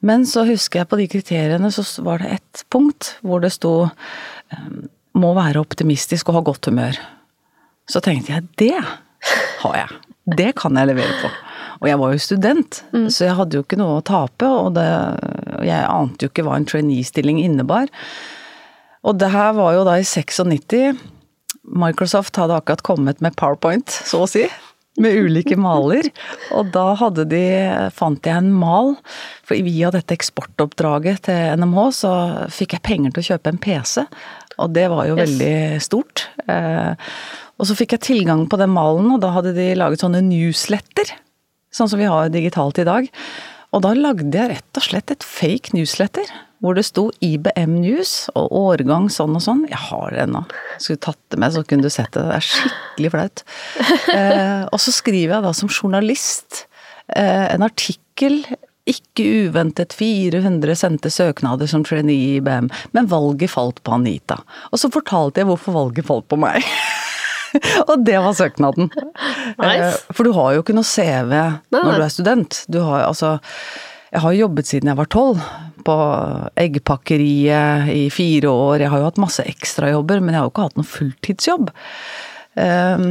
men 0.03 0.25
så 0.27 0.43
husker 0.47 0.81
jeg 0.81 0.89
på 0.91 0.99
de 0.99 1.07
kriteriene 1.11 1.71
så 1.71 1.85
var 2.03 2.19
det 2.19 2.33
ett 2.35 2.65
punkt 2.73 3.13
hvor 3.23 3.43
det 3.43 3.53
sto 3.55 3.85
ehm, 3.87 4.89
må 5.15 5.31
være 5.37 5.61
optimistisk 5.61 6.29
og 6.29 6.39
ha 6.39 6.43
godt 6.49 6.67
humør. 6.71 6.99
Så 7.87 8.03
tenkte 8.03 8.35
jeg 8.35 8.47
det 8.59 8.75
har 9.63 9.79
jeg. 9.79 9.99
Det 10.23 10.51
kan 10.59 10.75
jeg 10.79 10.91
levere 10.91 11.17
på. 11.21 11.31
Og 11.83 11.89
jeg 11.89 11.99
var 11.99 12.13
jo 12.13 12.19
student, 12.23 12.77
mm. 12.95 13.07
så 13.11 13.25
jeg 13.25 13.35
hadde 13.35 13.57
jo 13.57 13.63
ikke 13.65 13.79
noe 13.79 13.97
å 13.99 14.05
tape, 14.07 14.47
og 14.47 14.69
det, 14.77 14.85
jeg 15.67 15.83
ante 15.83 16.23
jo 16.23 16.31
ikke 16.31 16.45
hva 16.47 16.55
en 16.55 16.67
trainee-stilling 16.67 17.41
innebar. 17.43 17.91
Og 19.03 19.17
det 19.19 19.33
her 19.33 19.51
var 19.57 19.73
jo 19.75 19.83
da 19.87 19.97
i 19.99 20.05
96. 20.07 20.95
Microsoft 21.63 22.35
hadde 22.39 22.57
akkurat 22.59 22.83
kommet 22.83 23.23
med 23.23 23.35
PowerPoint, 23.39 23.89
så 23.89 24.23
å 24.25 24.29
si. 24.29 24.45
Med 25.01 25.15
ulike 25.25 25.55
maler. 25.57 26.09
Og 26.53 26.69
da 26.75 26.91
hadde 26.99 27.25
de, 27.31 27.45
fant 27.95 28.27
jeg 28.27 28.43
en 28.43 28.51
mal. 28.53 28.93
For 29.47 29.57
via 29.65 29.89
dette 29.93 30.13
eksportoppdraget 30.13 31.23
til 31.29 31.63
NMH 31.63 31.79
så 31.97 32.11
fikk 32.53 32.75
jeg 32.77 32.85
penger 32.85 33.15
til 33.15 33.23
å 33.23 33.29
kjøpe 33.31 33.53
en 33.53 33.61
PC. 33.63 34.03
Og 34.61 34.75
det 34.75 34.85
var 34.93 35.07
jo 35.09 35.15
yes. 35.17 35.23
veldig 35.23 35.81
stort. 35.81 36.27
Eh, 36.45 36.93
og 37.57 37.69
så 37.69 37.77
fikk 37.79 37.95
jeg 37.97 38.05
tilgang 38.05 38.45
på 38.51 38.59
den 38.61 38.73
malen, 38.75 39.09
og 39.15 39.23
da 39.23 39.31
hadde 39.33 39.55
de 39.57 39.71
laget 39.79 40.03
sånne 40.03 40.21
newsletter. 40.27 41.15
Sånn 41.73 41.89
som 41.89 42.01
vi 42.01 42.09
har 42.09 42.29
digitalt 42.29 42.77
i 42.83 42.85
dag. 42.85 43.09
Og 43.73 43.81
da 43.81 43.95
lagde 43.97 44.29
jeg 44.29 44.51
rett 44.51 44.77
og 44.77 44.85
slett 44.85 45.13
et 45.15 45.25
fake 45.25 45.73
newsletter 45.73 46.29
hvor 46.63 46.77
det 46.77 46.85
sto 46.87 47.09
IBM 47.23 47.75
News 47.83 48.29
og 48.39 48.53
årgang 48.55 49.09
sånn 49.11 49.35
og 49.35 49.43
sånn. 49.43 49.65
Jeg 49.67 49.81
har 49.89 50.13
det 50.15 50.21
ennå. 50.23 50.45
Skulle 50.79 51.01
tatt 51.03 51.19
det 51.33 51.39
med, 51.43 51.51
så 51.51 51.63
kunne 51.67 51.83
du 51.83 51.91
sett 51.91 52.13
det. 52.15 52.23
Det 52.23 52.37
er 52.39 52.51
skikkelig 52.51 53.15
flaut. 53.17 53.47
Eh, 54.13 54.63
og 54.69 54.77
så 54.81 54.91
skriver 54.93 55.31
jeg 55.37 55.43
da 55.45 55.51
som 55.57 55.69
journalist 55.71 56.67
eh, 57.15 57.47
en 57.49 57.63
artikkel 57.65 58.43
ikke 58.89 59.25
uventet 59.47 59.95
400 59.95 60.75
sendte 60.77 61.11
søknader 61.13 61.69
som 61.71 61.85
trainee 61.87 62.13
i 62.13 62.35
IBM, 62.37 62.67
men 62.93 63.09
valget 63.09 63.53
falt 63.53 63.79
på 63.83 63.95
Anita. 63.95 64.41
Og 64.71 64.81
så 64.81 64.91
fortalte 64.93 65.41
jeg 65.41 65.49
hvorfor 65.49 65.75
valget 65.77 66.07
falt 66.09 66.27
på 66.29 66.39
meg. 66.43 66.67
og 67.89 68.05
det 68.05 68.19
var 68.21 68.37
søknaden. 68.37 68.91
Nice. 69.57 69.87
Eh, 69.87 69.97
for 70.11 70.27
du 70.27 70.35
har 70.37 70.53
jo 70.57 70.65
ikke 70.65 70.77
noe 70.77 70.87
CV 70.87 71.33
når 71.73 71.89
du 71.89 72.05
er 72.05 72.13
student. 72.13 72.61
Du 72.67 72.81
har 72.83 73.07
altså 73.07 73.37
Jeg 74.13 74.21
har 74.21 74.35
jobbet 74.37 74.69
siden 74.69 74.91
jeg 74.91 74.99
var 74.99 75.09
tolv, 75.09 75.45
på 75.83 75.95
eggpakkeriet 76.59 77.89
i 77.91 78.03
fire 78.13 78.51
år. 78.51 78.83
Jeg 78.83 78.91
har 78.93 79.01
jo 79.01 79.07
hatt 79.09 79.21
masse 79.21 79.43
ekstrajobber, 79.49 80.21
men 80.23 80.35
jeg 80.35 80.39
har 80.39 80.47
jo 80.47 80.53
ikke 80.53 80.67
hatt 80.67 80.77
noen 80.79 80.89
fulltidsjobb. 80.89 81.71
Um, 82.55 83.07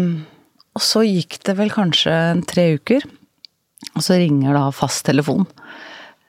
og 0.73 0.85
så 0.87 1.02
gikk 1.04 1.40
det 1.44 1.56
vel 1.59 1.73
kanskje 1.75 2.14
tre 2.49 2.68
uker, 2.78 3.04
og 3.92 4.04
så 4.06 4.16
ringer 4.21 4.56
da 4.56 4.68
fasttelefon. 4.73 5.44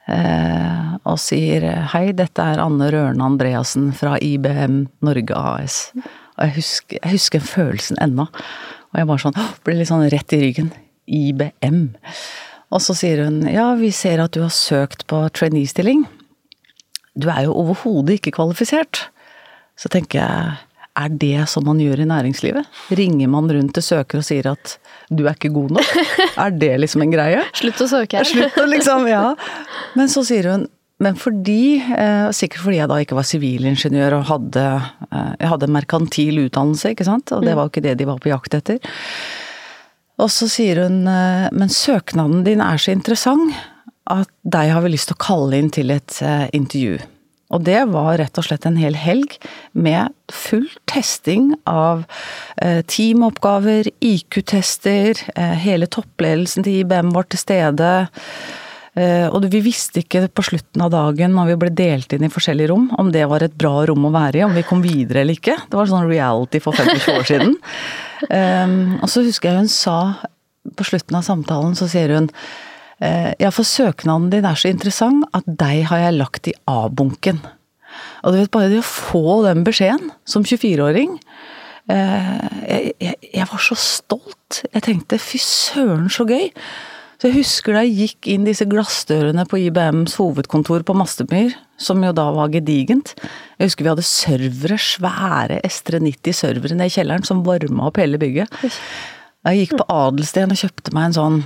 Uh, 0.03 0.97
og 1.07 1.15
sier 1.21 1.63
hei, 1.93 2.09
dette 2.17 2.43
er 2.43 2.59
Anne 2.59 2.89
Rørne 2.91 3.23
Andreassen 3.23 3.93
fra 3.95 4.17
IBM 4.19 4.81
Norge 5.05 5.37
AS. 5.37 5.77
Og 6.33 6.47
jeg 6.47 6.55
husker, 6.57 6.99
jeg 6.99 7.13
husker 7.13 7.45
følelsen 7.45 8.01
ennå. 8.03 8.27
Og 8.91 8.99
jeg 8.99 9.09
bare 9.09 9.23
sånn, 9.23 9.37
ble 9.63 9.77
litt 9.79 9.91
sånn 9.91 10.09
rett 10.11 10.35
i 10.35 10.41
ryggen. 10.43 10.73
IBM. 11.07 11.85
Og 12.73 12.81
så 12.81 12.95
sier 12.97 13.23
hun 13.27 13.43
ja, 13.51 13.69
vi 13.77 13.93
ser 13.93 14.23
at 14.23 14.33
du 14.33 14.41
har 14.41 14.53
søkt 14.53 15.05
på 15.09 15.21
trainee-stilling 15.37 16.05
du 17.13 17.29
er 17.29 17.45
jo 17.47 17.55
overhodet 17.63 18.17
ikke 18.17 18.33
kvalifisert. 18.35 19.07
Så 19.77 19.89
tenker 19.93 20.21
jeg, 20.21 20.53
er 20.93 21.15
det 21.21 21.47
som 21.49 21.65
man 21.65 21.79
gjør 21.81 22.03
i 22.03 22.09
næringslivet? 22.09 22.69
Ringer 22.93 23.31
man 23.33 23.49
rundt 23.49 23.73
til 23.77 23.85
søker 23.85 24.21
og 24.21 24.27
sier 24.27 24.51
at 24.51 24.77
du 25.09 25.25
er 25.25 25.37
ikke 25.37 25.53
god 25.53 25.75
nok? 25.79 25.91
Er 26.43 26.53
det 26.53 26.73
liksom 26.83 27.05
en 27.05 27.13
greie? 27.13 27.41
Slutt 27.61 27.81
å 27.85 27.89
søke 27.89 28.19
her. 28.19 28.29
Slutt 28.29 28.57
å 28.61 28.69
liksom, 28.69 29.09
ja. 29.09 29.33
Men 29.97 30.11
så 30.13 30.25
sier 30.27 30.53
hun 30.53 30.69
men 31.01 31.17
fordi, 31.19 31.81
eh, 31.81 32.29
sikkert 32.31 32.61
fordi 32.63 32.77
jeg 32.77 32.87
da 32.87 32.97
ikke 33.01 33.15
var 33.17 33.25
sivilingeniør 33.27 34.13
og 34.19 34.27
hadde 34.29 34.61
eh, 35.09 35.31
Jeg 35.41 35.49
hadde 35.51 35.67
merkantil 35.73 36.37
utdannelse, 36.45 36.93
ikke 36.93 37.07
sant, 37.07 37.33
og 37.33 37.41
det 37.43 37.51
mm. 37.51 37.57
var 37.57 37.65
jo 37.65 37.71
ikke 37.73 37.83
det 37.83 37.95
de 37.99 38.07
var 38.07 38.21
på 38.23 38.29
jakt 38.29 38.55
etter. 38.55 38.93
Og 40.21 40.29
så 40.31 40.49
sier 40.51 40.83
hun 40.85 41.07
eh, 41.09 41.49
men 41.55 41.71
søknaden 41.71 42.43
din 42.45 42.61
er 42.63 42.81
så 42.81 42.93
interessant 42.93 43.55
at 44.11 44.29
deg 44.43 44.73
har 44.73 44.83
vi 44.83 44.93
lyst 44.93 45.09
til 45.09 45.17
å 45.17 45.23
kalle 45.23 45.57
inn 45.57 45.69
til 45.71 45.93
et 45.93 46.17
uh, 46.19 46.49
intervju. 46.51 46.97
Og 47.55 47.61
det 47.63 47.77
var 47.87 48.17
rett 48.19 48.35
og 48.35 48.43
slett 48.43 48.65
en 48.67 48.75
hel 48.75 48.97
helg 48.99 49.37
med 49.71 50.11
full 50.27 50.65
testing 50.91 51.53
av 51.69 52.03
uh, 52.03 52.81
teamoppgaver, 52.83 53.87
IQ-tester, 54.03 55.23
hele 55.63 55.87
toppledelsen 55.87 56.67
til 56.67 56.81
IBM 56.81 57.13
var 57.15 57.29
til 57.31 57.39
stede. 57.39 57.93
Og 58.93 59.47
vi 59.49 59.63
visste 59.65 60.03
ikke 60.03 60.27
på 60.29 60.43
slutten 60.45 60.83
av 60.85 60.91
dagen 60.93 61.31
når 61.33 61.47
vi 61.49 61.55
ble 61.63 61.69
delt 61.73 62.13
inn 62.13 62.27
i 62.27 62.29
forskjellige 62.29 62.69
rom, 62.69 62.83
om 63.01 63.07
det 63.09 63.23
var 63.25 63.41
et 63.41 63.55
bra 63.57 63.71
rom 63.89 64.05
å 64.05 64.11
være 64.13 64.37
i, 64.37 64.43
om 64.45 64.53
vi 64.53 64.61
kom 64.67 64.83
videre 64.85 65.23
eller 65.23 65.33
ikke. 65.33 65.55
Det 65.65 65.79
var 65.79 65.89
sånn 65.89 66.05
reality 66.05 66.61
for 66.61 66.77
50 66.77 67.09
år 67.15 67.25
siden. 67.31 67.55
Um, 68.29 68.75
og 68.99 69.09
så 69.09 69.25
husker 69.25 69.49
jeg 69.49 69.63
hun 69.63 69.71
sa 69.73 69.97
på 70.77 70.85
slutten 70.85 71.17
av 71.17 71.25
samtalen, 71.25 71.73
så 71.73 71.89
sier 71.89 72.13
hun 72.13 72.29
Eh, 73.03 73.33
ja, 73.39 73.49
for 73.51 73.67
søknaden 73.67 74.29
din 74.31 74.45
er 74.47 74.59
så 74.59 74.69
interessant 74.71 75.25
at 75.35 75.47
deg 75.47 75.83
har 75.89 76.05
jeg 76.05 76.17
lagt 76.19 76.47
i 76.47 76.55
A-bunken. 76.69 77.41
Og 78.23 78.33
du 78.33 78.39
vet, 78.39 78.51
bare 78.53 78.71
det 78.71 78.79
å 78.81 78.87
få 78.87 79.41
den 79.45 79.65
beskjeden 79.67 80.13
som 80.29 80.45
24-åring 80.47 81.17
eh, 81.91 82.29
jeg, 82.69 82.93
jeg, 83.01 83.17
jeg, 83.27 83.47
var 83.51 83.63
så 83.65 83.77
stolt. 83.79 84.63
Jeg 84.69 84.85
tenkte 84.87 85.21
fy 85.21 85.41
søren, 85.41 86.07
så 86.13 86.25
gøy. 86.29 86.47
Så 87.23 87.29
jeg 87.29 87.37
husker 87.37 87.71
da 87.71 87.81
jeg 87.85 87.93
gikk 87.95 88.27
inn 88.33 88.43
disse 88.43 88.65
glassdørene 88.67 89.45
på 89.47 89.55
IBMs 89.69 90.17
hovedkontor 90.19 90.81
på 90.83 90.91
Mastemyr, 90.99 91.53
som 91.79 92.01
jo 92.03 92.09
da 92.11 92.25
var 92.35 92.49
gedigent. 92.51 93.13
Jeg 93.55 93.69
husker 93.69 93.85
vi 93.85 93.91
hadde 93.93 94.03
servere, 94.03 94.75
svære 94.75 95.61
S390-servere 95.63 96.75
nede 96.75 96.89
i 96.91 96.95
kjelleren 96.97 97.23
som 97.23 97.45
varma 97.45 97.85
opp 97.87 98.01
hele 98.01 98.19
bygget. 98.19 98.51
Jeg 98.67 99.61
gikk 99.61 99.77
på 99.79 99.85
Adelsten 99.87 100.51
og 100.51 100.59
kjøpte 100.59 100.91
meg 100.97 101.07
en 101.07 101.15
sånn 101.15 101.37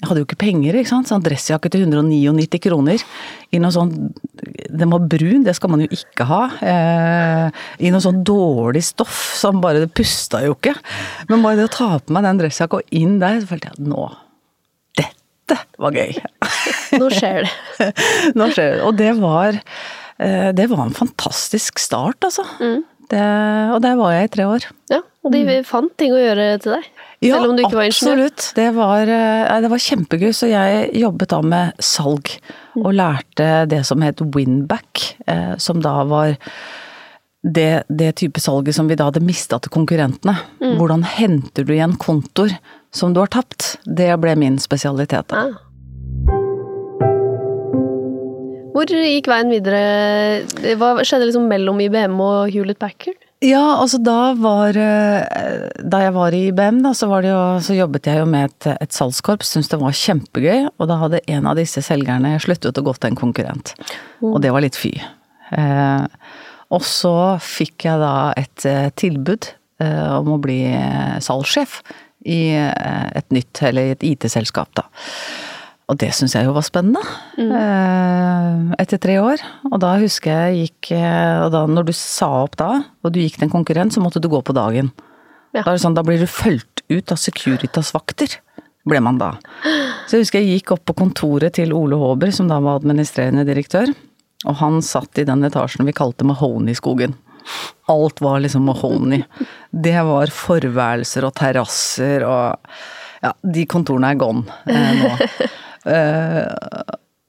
jeg 0.00 0.08
hadde 0.08 0.24
jo 0.24 0.26
ikke 0.26 0.38
penger, 0.40 0.78
ikke 0.80 0.90
sant. 0.90 1.10
Sånn 1.12 1.22
dressjakke 1.22 1.70
til 1.70 1.84
199 1.84 2.58
kroner. 2.64 3.04
I 3.54 3.60
noe 3.62 3.70
sånn 3.74 3.92
Den 4.66 4.90
var 4.90 5.04
brun, 5.12 5.44
det 5.46 5.54
skal 5.60 5.70
man 5.70 5.84
jo 5.84 5.90
ikke 5.94 6.26
ha. 6.26 6.40
Eh, 6.58 7.60
I 7.84 7.92
noe 7.94 8.02
sånn 8.02 8.24
dårlig 8.26 8.82
stoff 8.88 9.20
som 9.38 9.60
bare 9.62 9.84
Det 9.84 9.92
pusta 9.94 10.42
jo 10.42 10.56
ikke. 10.56 10.74
Men 11.30 11.46
bare 11.46 11.60
det 11.60 11.68
å 11.68 11.72
ta 11.76 11.90
på 12.00 12.16
meg 12.16 12.26
den 12.26 12.42
dressjakka 12.42 12.80
og 12.80 12.90
inn 12.90 13.20
der, 13.22 13.38
så 13.38 13.52
følte 13.52 13.70
jeg 13.70 13.78
at 13.78 13.92
nå 13.92 14.08
dette 15.52 15.82
var 15.82 15.96
gøy. 15.96 16.14
Nå 17.00 17.10
skjer 17.14 17.44
det. 17.46 17.90
Nå 18.38 18.48
skjer 18.54 18.76
det. 18.76 18.80
Og 18.86 18.96
det 18.98 19.12
var, 19.20 19.60
eh, 20.22 20.48
det 20.56 20.68
var 20.72 20.86
en 20.86 20.96
fantastisk 20.96 21.78
start, 21.82 22.18
altså. 22.30 22.46
Mm. 22.62 22.80
Det, 23.10 23.22
og 23.74 23.80
der 23.82 23.96
var 23.98 24.12
jeg 24.14 24.28
i 24.28 24.34
tre 24.36 24.44
år. 24.46 24.66
Ja, 24.92 25.00
og 25.26 25.32
de 25.34 25.60
fant 25.66 25.90
ting 25.98 26.12
å 26.14 26.20
gjøre 26.20 26.50
til 26.62 26.76
deg. 26.76 26.90
Du 27.20 27.26
ikke 27.28 27.74
var 27.76 27.88
absolutt. 27.90 28.44
Det 28.56 28.68
var, 28.76 29.10
eh, 29.12 29.56
det 29.60 29.68
var 29.72 29.82
kjempegøy. 29.82 30.30
Så 30.32 30.48
jeg 30.48 30.92
jobbet 31.02 31.34
da 31.34 31.40
med 31.42 31.82
salg, 31.84 32.36
Mm. 32.70 32.84
og 32.86 32.92
lærte 32.94 33.46
det 33.68 33.80
som 33.84 34.00
het 34.00 34.20
winback, 34.22 35.16
eh, 35.26 35.56
som 35.58 35.80
da 35.82 36.04
var 36.04 36.36
det, 37.42 37.82
det 37.90 38.12
type 38.20 38.38
salget 38.38 38.76
som 38.76 38.86
vi 38.86 38.94
da 38.94 39.08
hadde 39.08 39.24
mista 39.24 39.58
til 39.58 39.72
konkurrentene. 39.74 40.36
Mm. 40.60 40.76
Hvordan 40.78 41.02
henter 41.02 41.64
du 41.66 41.72
igjen 41.74 41.96
kontoer 41.98 42.54
som 42.94 43.14
du 43.14 43.20
har 43.22 43.30
tapt? 43.32 43.76
Det 43.84 44.12
ble 44.20 44.36
min 44.38 44.58
spesialitet. 44.62 45.28
da. 45.30 45.48
Ah. 45.48 45.66
Hvor 48.70 48.86
gikk 48.86 49.26
veien 49.28 49.50
videre? 49.50 49.80
Hva 50.78 50.94
skjedde 51.02 51.26
liksom 51.28 51.48
mellom 51.50 51.80
IBM 51.82 52.14
og 52.22 52.54
Hewlett 52.54 52.78
Packard? 52.80 53.18
Ja, 53.40 53.80
altså 53.80 53.96
da 54.04 54.34
var 54.36 54.76
eh, 54.76 55.70
Da 55.80 56.02
jeg 56.02 56.12
var 56.12 56.34
i 56.36 56.42
IBM, 56.50 56.82
da, 56.84 56.92
så, 56.96 57.08
var 57.08 57.24
det 57.24 57.30
jo, 57.32 57.40
så 57.64 57.76
jobbet 57.76 58.10
jeg 58.10 58.20
jo 58.20 58.26
med 58.28 58.50
et, 58.50 58.68
et 58.84 58.92
salgskorps, 58.92 59.54
syntes 59.54 59.72
det 59.72 59.80
var 59.80 59.96
kjempegøy. 59.96 60.68
Og 60.76 60.90
da 60.90 60.98
hadde 61.00 61.22
en 61.32 61.48
av 61.50 61.56
disse 61.58 61.82
selgerne 61.84 62.34
sluttet 62.42 62.78
å 62.78 62.84
gå 62.84 62.94
til 62.98 63.10
en 63.10 63.20
konkurrent. 63.20 63.74
Og 64.24 64.38
det 64.44 64.52
var 64.54 64.64
litt 64.64 64.78
fy. 64.78 64.92
Eh, 65.56 66.04
og 66.70 66.84
så 66.86 67.16
fikk 67.42 67.88
jeg 67.88 68.02
da 68.02 68.14
et 68.38 68.68
eh, 68.68 68.92
tilbud 69.00 69.50
eh, 69.82 70.12
om 70.20 70.36
å 70.36 70.40
bli 70.42 70.60
salgssjef 71.24 71.80
i 72.26 72.40
eh, 72.56 73.06
et 73.16 73.30
nytt, 73.32 73.62
eller 73.64 73.88
i 73.88 73.94
et 73.94 74.04
IT-selskap, 74.12 74.72
da. 74.76 74.86
Og 75.90 75.98
det 75.98 76.12
syns 76.14 76.36
jeg 76.36 76.46
jo 76.46 76.54
var 76.54 76.62
spennende. 76.62 77.02
Mm. 77.34 78.74
Etter 78.78 79.00
tre 79.02 79.16
år. 79.18 79.40
Og 79.72 79.80
da 79.82 79.96
husker 79.98 80.30
jeg 80.30 80.68
gikk 80.68 80.92
eh, 80.94 81.40
Og 81.42 81.50
da 81.50 81.64
når 81.66 81.88
du 81.88 81.94
sa 81.96 82.28
opp 82.44 82.54
da, 82.60 82.68
og 83.02 83.10
du 83.10 83.18
gikk 83.18 83.40
til 83.40 83.48
en 83.48 83.56
konkurrent, 83.56 83.96
så 83.96 84.02
måtte 84.02 84.22
du 84.22 84.28
gå 84.30 84.38
på 84.46 84.54
dagen. 84.54 84.92
Ja. 85.50 85.64
Da, 85.64 85.72
er 85.72 85.82
sånn, 85.82 85.96
da 85.98 86.04
blir 86.06 86.20
du 86.22 86.28
fulgt 86.30 86.84
ut 86.90 87.10
av 87.10 87.18
Securitas-vakter, 87.18 88.36
ble 88.86 89.00
man 89.02 89.18
da. 89.18 89.32
Så 90.06 90.16
jeg 90.18 90.28
husker 90.28 90.44
jeg 90.44 90.60
gikk 90.60 90.76
opp 90.76 90.84
på 90.86 90.96
kontoret 91.02 91.56
til 91.58 91.74
Ole 91.74 91.98
Håber, 91.98 92.30
som 92.34 92.46
da 92.50 92.60
var 92.62 92.78
administrerende 92.78 93.42
direktør. 93.48 93.90
Og 94.46 94.56
han 94.62 94.78
satt 94.84 95.18
i 95.20 95.26
den 95.26 95.42
etasjen 95.44 95.88
vi 95.88 95.96
kalte 95.96 96.26
Mahoney-skogen. 96.28 97.18
Alt 97.90 98.22
var 98.24 98.40
liksom 98.44 98.66
mahogny. 98.68 99.22
Det 99.70 99.98
var 100.06 100.32
forværelser 100.34 101.26
og 101.28 101.36
terrasser 101.40 102.26
og 102.28 102.72
Ja, 103.20 103.34
de 103.44 103.66
kontorene 103.68 104.14
er 104.14 104.20
gone 104.20 104.60
eh, 104.70 105.02
nå. 105.02 105.10
Eh, 105.88 106.44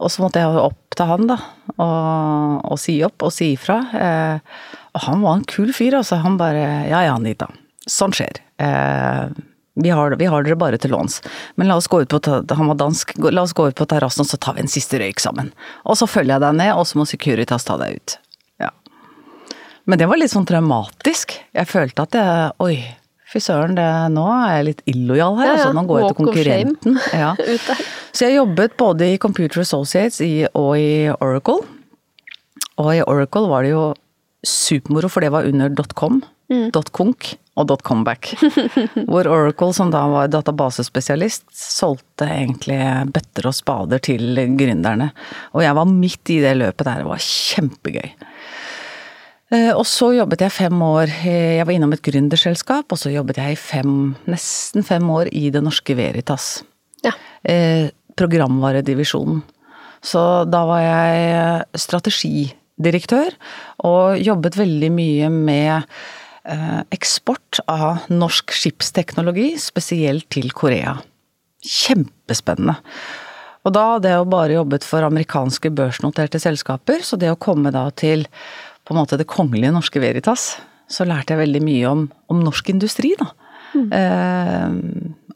og 0.04 0.10
så 0.12 0.25
måtte 0.25 0.42
jeg 0.42 0.60
opp 0.60 0.96
til 0.98 1.08
han, 1.08 1.30
da, 1.30 1.38
og, 1.78 2.66
og 2.74 2.80
si 2.84 2.98
opp 3.08 3.24
og 3.24 3.32
si 3.32 3.54
ifra. 3.54 3.78
Eh, 3.96 4.58
og 4.92 5.06
han 5.06 5.22
var 5.24 5.38
en 5.38 5.46
kul 5.48 5.72
fyr, 5.72 5.96
altså. 6.01 6.20
Han 6.25 6.36
bare 6.42 6.66
Ja 6.90 7.06
ja, 7.06 7.13
Anita. 7.16 7.48
Sånn 7.88 8.12
skjer. 8.12 8.42
Eh, 8.60 9.32
vi 9.74 9.90
har, 9.90 10.12
vi 10.20 10.25
har 10.25 10.44
dere 10.44 10.58
bare 10.60 10.78
til 10.78 10.92
låns. 10.92 11.22
Men 11.56 11.70
la 11.72 11.78
oss 11.80 11.88
gå 11.88 12.01
ut 12.04 12.12
på, 12.12 12.20
han 12.28 12.72
var 12.74 12.80
dansk, 12.82 13.13
la 13.32 13.46
oss 13.46 13.56
gå 13.56 13.70
ut 13.70 13.78
på 13.78 13.88
terrassen, 13.88 14.25
og 14.25 14.28
så 14.28 14.38
tar 14.42 14.58
vi 14.58 14.66
en 14.66 14.72
siste 14.72 15.00
røyk 15.00 15.24
sammen. 15.24 15.54
Og 15.88 15.98
så 16.00 16.10
følger 16.10 16.36
jeg 16.36 16.44
deg 16.44 16.60
ned, 16.60 16.74
og 16.75 16.90
så 16.90 17.00
må 17.00 17.08
Securitas 17.08 17.66
ta 17.68 17.78
deg 17.80 18.01
ut. 18.01 18.18
Men 19.91 20.00
det 20.00 20.07
var 20.07 20.21
litt 20.21 20.31
sånn 20.31 20.48
traumatisk. 20.48 21.33
Jeg 21.51 21.67
følte 21.67 22.05
at 22.07 22.15
jeg 22.15 22.51
Oi, 22.63 22.75
fy 23.27 23.41
søren, 23.43 23.75
nå 24.15 24.24
er 24.31 24.53
jeg 24.53 24.67
litt 24.69 24.86
illojal 24.88 25.36
her. 25.36 25.50
Ja, 25.50 25.51
ja. 25.51 25.57
Altså, 25.57 25.74
nå 25.75 25.83
går 25.89 26.00
jeg 26.00 26.07
til 26.13 26.19
konkurrenten. 26.21 27.00
Ja. 27.24 27.33
Så 28.15 28.29
jeg 28.29 28.38
jobbet 28.38 28.77
både 28.79 29.10
i 29.12 29.19
Computer 29.19 29.65
Associates 29.65 30.21
og 30.55 30.71
i 30.79 31.12
Oracle. 31.12 31.60
Og 32.79 32.93
i 32.95 33.03
Oracle 33.03 33.51
var 33.51 33.68
det 33.68 33.74
jo 33.74 33.83
supermoro, 34.48 35.11
for 35.11 35.27
det 35.27 35.33
var 35.35 35.51
under 35.51 35.75
.com, 35.92 36.24
.conk 36.96 37.33
og 37.59 37.75
.comeback. 37.83 38.31
Hvor 39.11 39.27
Oracle, 39.27 39.74
som 39.75 39.92
da 39.92 40.05
var 40.07 40.31
databasespesialist, 40.31 41.50
solgte 41.51 42.31
egentlig 42.31 42.79
bøtter 43.11 43.51
og 43.51 43.59
spader 43.59 44.00
til 44.07 44.39
gründerne. 44.55 45.11
Og 45.51 45.68
jeg 45.68 45.75
var 45.83 45.92
midt 45.92 46.31
i 46.31 46.39
det 46.48 46.55
løpet 46.63 46.87
der, 46.87 47.03
det 47.03 47.11
var 47.11 47.27
kjempegøy. 47.27 48.13
Eh, 49.51 49.72
Og 49.75 49.85
så 49.85 50.14
jobbet 50.16 50.42
jeg 50.46 50.51
fem 50.55 50.81
år, 50.81 51.09
eh, 51.25 51.57
jeg 51.59 51.66
var 51.68 51.74
innom 51.74 51.94
et 51.94 52.01
gründerselskap, 52.01 52.85
og 52.92 52.98
så 52.98 53.11
jobbet 53.11 53.37
jeg 53.37 53.51
i 53.51 53.59
fem, 53.59 54.16
nesten 54.27 54.83
fem 54.83 55.03
år 55.09 55.27
i 55.31 55.50
det 55.51 55.61
norske 55.64 55.96
Veritas 55.96 56.64
Ja. 57.03 57.11
eh, 57.44 57.90
programvaredivisjonen. 58.16 59.42
Så 60.01 60.50
da 60.50 60.66
var 60.66 60.79
jeg 60.81 61.66
strategidirektør, 61.75 63.35
og 63.83 64.18
jobbet 64.18 64.55
veldig 64.55 64.92
mye 64.92 65.29
med 65.29 65.83
eksport 66.92 67.59
av 67.70 68.07
norsk 68.09 68.50
skipsteknologi, 68.50 69.59
spesielt 69.59 70.27
til 70.31 70.50
Korea. 70.51 70.96
Kjempespennende. 71.64 72.77
Og 73.64 73.74
da 73.74 73.94
hadde 73.94 74.09
jeg 74.09 74.18
jo 74.18 74.25
bare 74.25 74.55
jobbet 74.55 74.83
for 74.83 75.05
amerikanske 75.05 75.70
børsnoterte 75.70 76.40
selskaper, 76.42 77.03
så 77.05 77.16
det 77.20 77.29
å 77.29 77.37
komme 77.37 77.70
da 77.72 77.92
til 77.92 78.25
på 78.92 78.98
en 78.98 79.01
måte 79.06 79.20
det 79.20 79.30
kongelige 79.32 79.72
norske 79.72 80.04
Veritas, 80.04 80.58
så 80.92 81.08
lærte 81.08 81.34
jeg 81.34 81.46
veldig 81.46 81.64
mye 81.64 81.88
om, 81.88 82.06
om 82.27 82.44
norsk 82.44 82.74
industri, 82.74 83.14
da. 83.20 83.32
Eh, 83.72 84.72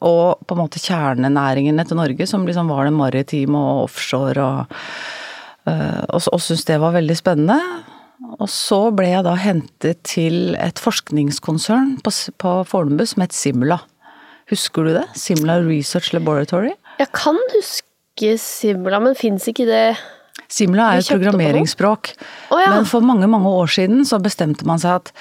og 0.04 0.42
på 0.44 0.52
en 0.52 0.60
måte 0.60 0.80
kjernenæringene 0.82 1.86
til 1.88 1.96
Norge, 1.96 2.26
som 2.28 2.44
liksom 2.44 2.68
var 2.68 2.84
det 2.84 2.92
maritime 2.92 3.56
og 3.56 3.86
offshore 3.86 4.44
og 4.44 4.74
eh, 5.64 6.02
Og, 6.12 6.20
og 6.32 6.40
syntes 6.44 6.66
det 6.68 6.76
var 6.82 6.92
veldig 6.98 7.16
spennende. 7.16 7.56
Og 8.36 8.48
så 8.52 8.90
ble 8.96 9.08
jeg 9.14 9.24
da 9.24 9.34
hentet 9.40 10.02
til 10.08 10.56
et 10.60 10.80
forskningskonsern 10.80 11.96
på, 12.04 12.12
på 12.40 12.52
Fornebu 12.68 13.04
som 13.08 13.24
het 13.24 13.36
Simula. 13.36 13.80
Husker 14.52 14.86
du 14.86 14.92
det? 14.98 15.06
Simula 15.16 15.58
Research 15.64 16.12
Laboratory. 16.14 16.74
Jeg 17.00 17.08
kan 17.16 17.40
huske 17.56 18.36
Simula, 18.40 19.00
men 19.00 19.16
fins 19.18 19.48
ikke 19.48 19.66
det 19.68 19.96
Simula 20.48 20.92
er 20.94 21.02
et 21.02 21.08
programmeringsspråk. 21.10 22.12
Oh, 22.50 22.60
ja. 22.62 22.70
Men 22.76 22.86
for 22.88 23.00
mange, 23.04 23.26
mange 23.30 23.50
år 23.50 23.66
siden 23.72 24.04
så 24.08 24.20
bestemte 24.22 24.66
man 24.68 24.78
seg 24.82 25.00
at 25.00 25.12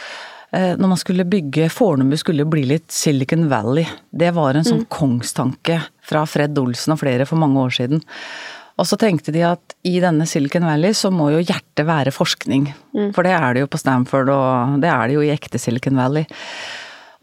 eh, 0.53 0.73
når 0.77 0.91
man 0.93 0.97
skulle 1.01 1.25
bygge 1.27 1.69
Fornebu 1.73 2.17
skulle 2.21 2.45
bli 2.49 2.65
litt 2.69 2.91
Silicon 2.93 3.47
Valley. 3.51 3.87
Det 4.11 4.33
var 4.37 4.53
en 4.55 4.63
Mm. 4.63 4.69
sånn 4.71 4.85
kongstanke 4.87 5.81
fra 6.05 6.25
Fred 6.25 6.57
Olsen 6.57 6.93
og 6.93 6.99
flere 7.01 7.25
for 7.25 7.37
mange 7.41 7.57
år 7.59 7.73
siden. 7.73 8.03
Og 8.77 8.85
så 8.85 8.97
tenkte 8.99 9.31
de 9.31 9.39
at 9.47 9.73
i 9.87 9.99
denne 10.03 10.25
Silicon 10.27 10.65
Valley 10.67 10.91
så 10.91 11.07
må 11.09 11.29
jo 11.31 11.39
hjertet 11.39 11.85
være 11.87 12.11
forskning. 12.11 12.73
Mm. 12.93 13.13
For 13.15 13.23
det 13.23 13.31
er 13.31 13.53
det 13.53 13.61
jo 13.63 13.67
på 13.71 13.79
Stanford, 13.79 14.29
og 14.29 14.81
det 14.81 14.89
er 14.91 15.07
det 15.07 15.15
jo 15.15 15.21
i 15.23 15.31
ekte 15.31 15.57
Silicon 15.57 15.95
Valley. 15.95 16.25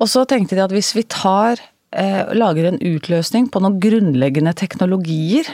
Og 0.00 0.08
så 0.08 0.24
tenkte 0.26 0.56
de 0.56 0.64
at 0.64 0.72
hvis 0.72 0.94
vi 0.96 1.02
tar 1.04 1.60
lager 1.92 2.64
en 2.70 2.78
utløsning 2.80 3.50
på 3.52 3.60
noen 3.60 3.78
grunnleggende 3.82 4.54
teknologier, 4.56 5.44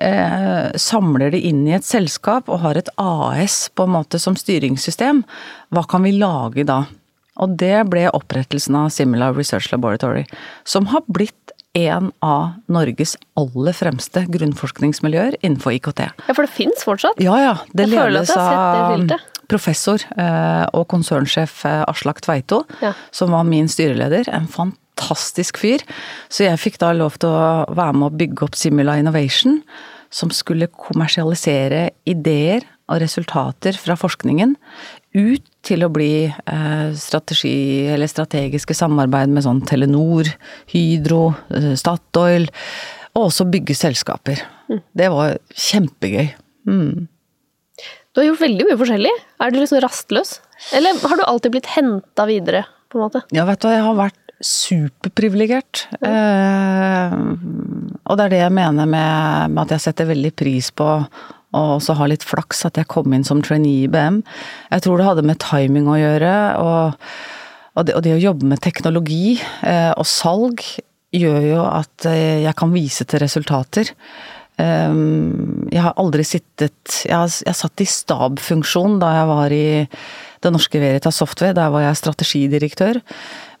eh, 0.00 0.72
samler 0.74 1.30
det 1.30 1.40
inn 1.46 1.62
i 1.68 1.74
et 1.76 1.86
selskap 1.86 2.48
og 2.50 2.60
har 2.64 2.76
et 2.80 2.88
AS 2.98 3.68
på 3.74 3.86
en 3.86 3.94
måte 3.94 4.18
som 4.18 4.34
styringssystem, 4.34 5.22
hva 5.70 5.84
kan 5.88 6.02
vi 6.02 6.12
lage 6.18 6.66
da? 6.66 6.84
Og 7.42 7.56
det 7.58 7.88
ble 7.90 8.08
opprettelsen 8.14 8.76
av 8.78 8.90
Simula 8.94 9.32
Research 9.34 9.72
Laboratory, 9.72 10.24
som 10.64 10.86
har 10.86 11.02
blitt 11.10 11.34
en 11.74 12.12
av 12.22 12.52
Norges 12.70 13.16
aller 13.36 13.74
fremste 13.74 14.22
grunnforskningsmiljøer 14.30 15.34
innenfor 15.42 15.74
IKT. 15.74 16.04
Ja, 16.28 16.34
for 16.34 16.46
det 16.46 16.52
fins 16.54 16.84
fortsatt? 16.86 17.18
Ja, 17.22 17.34
ja. 17.42 17.56
Det 17.74 17.88
Jeg 17.90 18.12
ledes 18.14 18.30
av 18.38 19.10
professor 19.50 19.98
eh, 20.16 20.64
og 20.72 20.86
konsernsjef 20.88 21.64
eh, 21.66 21.82
Aslak 21.90 22.22
Tveito, 22.24 22.62
Ja. 22.80 22.92
som 23.10 23.34
var 23.34 23.42
min 23.44 23.66
styreleder. 23.68 24.28
En 24.30 24.46
fantastisk 24.46 24.80
fyr. 24.98 25.82
Så 26.28 26.44
jeg 26.44 26.60
fikk 26.60 26.78
da 26.78 26.92
lov 26.92 27.18
til 27.18 27.30
å 27.30 27.64
være 27.68 27.94
med 27.94 28.06
å 28.08 28.16
bygge 28.16 28.44
opp 28.46 28.54
Simula 28.54 28.98
Innovation, 28.98 29.62
som 30.10 30.30
skulle 30.30 30.68
kommersialisere 30.68 31.90
ideer 32.06 32.62
og 32.88 33.00
resultater 33.00 33.72
fra 33.80 33.96
forskningen 33.96 34.54
ut 35.14 35.44
til 35.64 35.84
å 35.86 35.90
bli 35.92 36.26
eh, 36.26 36.90
strategi 36.98 37.86
eller 37.94 38.10
strategiske 38.10 38.74
samarbeid 38.76 39.32
med 39.32 39.44
sånn 39.46 39.62
Telenor, 39.66 40.28
Hydro, 40.72 41.34
eh, 41.54 41.72
Statoil, 41.78 42.48
og 43.14 43.28
også 43.28 43.46
bygge 43.46 43.76
selskaper. 43.78 44.42
Det 44.96 45.10
var 45.12 45.36
kjempegøy. 45.54 46.32
Mm. 46.66 47.06
Du 48.14 48.20
har 48.20 48.28
gjort 48.28 48.42
veldig 48.42 48.66
mye 48.68 48.80
forskjellig. 48.80 49.12
Er 49.42 49.52
du 49.52 49.60
liksom 49.60 49.82
rastløs? 49.84 50.36
Eller 50.74 50.98
har 51.02 51.18
du 51.18 51.24
alltid 51.26 51.54
blitt 51.54 51.70
henta 51.74 52.26
videre, 52.30 52.64
på 52.90 52.98
en 52.98 53.06
måte? 53.06 53.22
Ja, 53.34 53.46
vet 53.48 53.62
du 53.62 53.68
hva, 53.68 53.74
jeg 53.76 53.86
har 53.86 53.98
vært 53.98 54.23
superprivilegert. 54.42 55.86
Eh, 56.00 57.14
og 58.04 58.18
det 58.18 58.26
er 58.26 58.34
det 58.34 58.42
jeg 58.42 58.56
mener 58.56 58.88
med, 58.90 59.54
med 59.54 59.62
at 59.64 59.76
jeg 59.76 59.86
setter 59.86 60.10
veldig 60.10 60.34
pris 60.36 60.70
på 60.74 60.88
å 61.54 61.62
også 61.76 61.94
ha 61.98 62.08
litt 62.10 62.26
flaks 62.26 62.64
at 62.66 62.80
jeg 62.80 62.90
kom 62.90 63.14
inn 63.14 63.26
som 63.26 63.42
trainee 63.44 63.84
i 63.84 63.88
IBM. 63.88 64.22
Jeg 64.72 64.84
tror 64.84 64.98
det 64.98 65.08
hadde 65.08 65.26
med 65.26 65.40
timing 65.42 65.90
å 65.90 66.00
gjøre, 66.00 66.34
og, 66.60 67.08
og, 67.74 67.86
det, 67.86 67.94
og 67.94 68.02
det 68.06 68.16
å 68.16 68.24
jobbe 68.24 68.50
med 68.50 68.62
teknologi 68.64 69.36
eh, 69.38 69.92
og 69.94 70.08
salg 70.08 70.64
gjør 71.14 71.50
jo 71.52 71.60
at 71.68 72.08
eh, 72.10 72.42
jeg 72.44 72.58
kan 72.58 72.74
vise 72.74 73.06
til 73.06 73.22
resultater. 73.22 73.94
Um, 74.54 75.66
jeg 75.66 75.82
har 75.82 75.96
aldri 75.98 76.22
sittet 76.22 77.00
Jeg, 77.02 77.10
har, 77.10 77.26
jeg 77.26 77.58
satt 77.58 77.82
i 77.82 77.86
stabfunksjon 77.90 79.00
da 79.02 79.08
jeg 79.10 79.26
var 79.26 79.54
i 79.56 79.64
Det 80.46 80.52
Norske 80.54 80.78
Veritas 80.78 81.18
Software, 81.18 81.56
der 81.58 81.72
var 81.74 81.82
jeg 81.82 81.98
strategidirektør. 81.98 83.00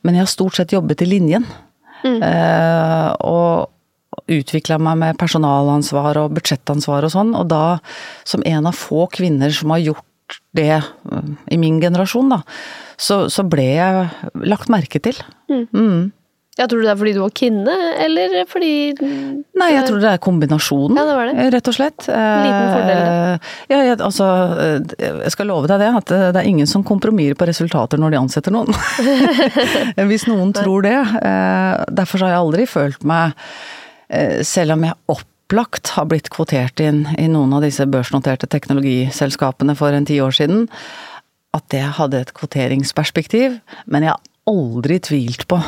Men 0.04 0.18
jeg 0.18 0.26
har 0.26 0.32
stort 0.32 0.58
sett 0.58 0.74
jobbet 0.76 1.04
i 1.04 1.10
linjen. 1.10 1.46
Mm. 2.04 2.20
og 3.24 3.70
utvikla 4.28 4.76
meg 4.76 4.98
med 5.00 5.16
personalansvar 5.16 6.18
og 6.20 6.34
budsjettansvar 6.36 7.06
og 7.06 7.12
sånn, 7.14 7.30
og 7.36 7.48
da, 7.48 7.78
som 8.28 8.44
en 8.44 8.68
av 8.68 8.76
få 8.76 9.06
kvinner 9.12 9.52
som 9.56 9.72
har 9.72 9.82
gjort 9.82 10.36
det 10.56 10.82
i 11.52 11.58
min 11.60 11.80
generasjon, 11.82 12.28
da, 12.32 12.42
så, 13.00 13.24
så 13.32 13.44
ble 13.48 13.66
jeg 13.74 14.04
lagt 14.46 14.70
merke 14.72 15.00
til. 15.02 15.18
Mm. 15.50 15.64
Mm. 15.72 16.04
Ja, 16.54 16.68
Tror 16.70 16.84
det 16.84 16.90
er 16.92 16.98
fordi 16.98 17.12
du 17.16 17.18
var 17.18 17.32
kvinne, 17.34 17.72
eller 17.98 18.34
fordi 18.46 18.68
Nei, 19.58 19.70
jeg 19.74 19.88
tror 19.88 19.98
det 19.98 20.10
er 20.12 20.20
kombinasjonen, 20.22 20.98
ja, 21.00 21.04
det 21.08 21.14
var 21.18 21.30
det. 21.30 21.46
rett 21.56 21.70
og 21.70 21.74
slett. 21.74 22.06
Liten 22.06 22.68
fordel. 22.70 23.00
Eh, 23.00 23.48
ja, 23.72 23.78
jeg, 23.88 23.96
altså 23.98 24.28
Jeg 25.02 25.32
skal 25.34 25.50
love 25.50 25.66
deg 25.70 25.82
det, 25.82 25.88
at 25.98 26.12
det 26.14 26.42
er 26.44 26.46
ingen 26.46 26.68
som 26.70 26.84
kompromisser 26.86 27.34
på 27.40 27.48
resultater 27.50 27.98
når 27.98 28.14
de 28.14 28.20
ansetter 28.20 28.54
noen. 28.54 28.70
Hvis 30.12 30.28
noen 30.30 30.52
tror 30.54 30.86
det. 30.86 30.94
Eh, 30.94 31.84
derfor 31.98 32.22
har 32.22 32.36
jeg 32.36 32.44
aldri 32.44 32.66
følt 32.70 33.02
meg 33.08 33.34
eh, 34.14 34.38
Selv 34.46 34.76
om 34.76 34.86
jeg 34.86 34.94
opplagt 35.10 35.90
har 35.96 36.06
blitt 36.10 36.30
kvotert 36.34 36.78
inn 36.82 37.02
i 37.18 37.26
noen 37.30 37.56
av 37.58 37.66
disse 37.66 37.86
børsnoterte 37.90 38.46
teknologiselskapene 38.54 39.74
for 39.78 39.90
en 39.94 40.06
ti 40.06 40.20
år 40.22 40.38
siden, 40.38 40.68
at 41.54 41.66
det 41.74 41.82
hadde 41.98 42.22
et 42.22 42.32
kvoteringsperspektiv, 42.34 43.58
men 43.90 44.06
jeg 44.06 44.14
har 44.14 44.22
aldri 44.50 44.98
tvilt 45.02 45.46
på 45.50 45.58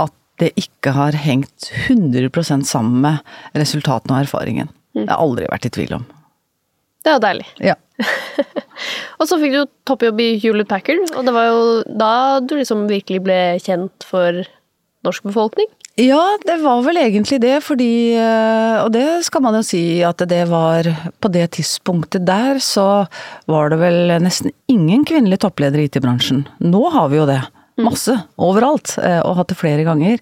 at 0.00 0.14
det 0.40 0.52
ikke 0.58 0.94
har 0.96 1.16
hengt 1.18 1.70
100 1.86 2.64
sammen 2.66 3.02
med 3.04 3.58
resultatene 3.58 4.16
og 4.16 4.24
erfaringen. 4.24 4.72
Det 4.92 5.06
har 5.06 5.14
jeg 5.14 5.26
aldri 5.26 5.50
vært 5.52 5.68
i 5.68 5.72
tvil 5.76 5.94
om. 6.00 6.06
Det 7.02 7.10
er 7.10 7.16
jo 7.16 7.24
deilig. 7.24 7.46
Ja. 7.62 7.76
og 9.18 9.28
så 9.28 9.38
fikk 9.42 9.54
du 9.54 9.62
toppjobb 9.88 10.20
i 10.22 10.30
Hewlett 10.42 10.70
Packard, 10.70 11.04
og 11.16 11.26
det 11.26 11.34
var 11.34 11.48
jo 11.50 11.62
da 11.86 12.14
du 12.40 12.56
liksom 12.58 12.88
virkelig 12.90 13.22
ble 13.26 13.38
kjent 13.62 14.06
for 14.06 14.42
norsk 15.06 15.24
befolkning? 15.26 15.70
Ja, 16.00 16.38
det 16.46 16.56
var 16.62 16.80
vel 16.86 16.96
egentlig 16.96 17.42
det, 17.42 17.58
fordi 17.66 18.14
eh, 18.16 18.78
Og 18.80 18.94
det 18.94 19.26
skal 19.26 19.42
man 19.44 19.58
jo 19.58 19.60
si 19.66 20.00
at 20.06 20.22
det 20.24 20.46
var 20.48 20.88
På 21.20 21.28
det 21.28 21.50
tidspunktet 21.58 22.24
der 22.24 22.62
så 22.64 23.04
var 23.50 23.68
det 23.68 23.76
vel 23.82 24.14
nesten 24.24 24.54
ingen 24.72 25.04
kvinnelige 25.04 25.42
toppledere 25.44 25.84
i 25.84 25.90
IT-bransjen. 25.90 26.46
Nå 26.64 26.80
har 26.94 27.10
vi 27.12 27.20
jo 27.20 27.26
det. 27.28 27.42
Mm. 27.78 27.88
Masse. 27.88 28.18
Overalt. 28.40 28.96
Eh, 29.00 29.20
og 29.24 29.38
hatt 29.40 29.52
det 29.52 29.58
flere 29.60 29.86
ganger. 29.86 30.20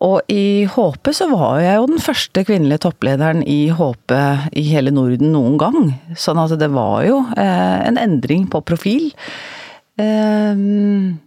Og 0.00 0.32
i 0.32 0.64
HP 0.64 1.10
så 1.12 1.26
var 1.28 1.58
jeg 1.60 1.76
jo 1.76 1.88
den 1.90 2.00
første 2.00 2.44
kvinnelige 2.48 2.86
topplederen 2.86 3.42
i 3.44 3.68
HP 3.76 4.14
i 4.56 4.62
hele 4.70 4.92
Norden 4.96 5.34
noen 5.34 5.58
gang. 5.60 5.90
Sånn 6.16 6.40
at 6.40 6.54
det 6.60 6.70
var 6.72 7.02
jo 7.04 7.20
eh, 7.36 7.80
en 7.84 8.00
endring 8.00 8.46
på 8.48 8.62
profil. 8.64 9.10
Ehm, 10.00 11.20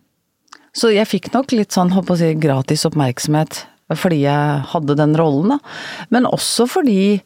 så 0.74 0.90
jeg 0.90 1.06
fikk 1.12 1.30
nok 1.36 1.54
litt 1.54 1.76
sånn, 1.76 1.94
håper 1.94 2.16
å 2.16 2.20
si, 2.24 2.34
gratis 2.42 2.88
oppmerksomhet 2.90 3.68
fordi 3.94 4.24
jeg 4.24 4.62
hadde 4.72 4.96
den 4.98 5.12
rollen, 5.20 5.52
da. 5.52 5.58
Men 6.10 6.26
også 6.26 6.66
fordi 6.72 7.20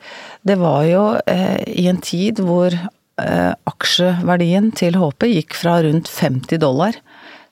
det 0.44 0.58
var 0.60 0.82
jo 0.90 1.04
eh, 1.30 1.62
i 1.80 1.86
en 1.88 2.02
tid 2.04 2.42
hvor 2.44 2.76
aksjeverdien 3.68 4.68
til 4.78 4.98
HP 5.02 5.24
gikk 5.32 5.56
fra 5.58 5.80
rundt 5.82 6.10
50 6.12 6.60
dollar 6.62 7.00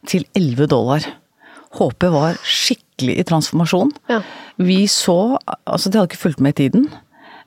til 0.09 0.27
11 0.37 0.69
dollar. 0.71 1.05
HP 1.75 2.07
var 2.13 2.37
skikkelig 2.45 3.17
i 3.19 3.25
transformasjon. 3.27 3.91
Ja. 4.11 4.21
Vi 4.57 4.85
så 4.91 5.37
Altså, 5.65 5.89
de 5.89 5.99
hadde 5.99 6.13
ikke 6.13 6.21
fulgt 6.21 6.39
med 6.43 6.55
i 6.55 6.65
tiden. 6.65 6.85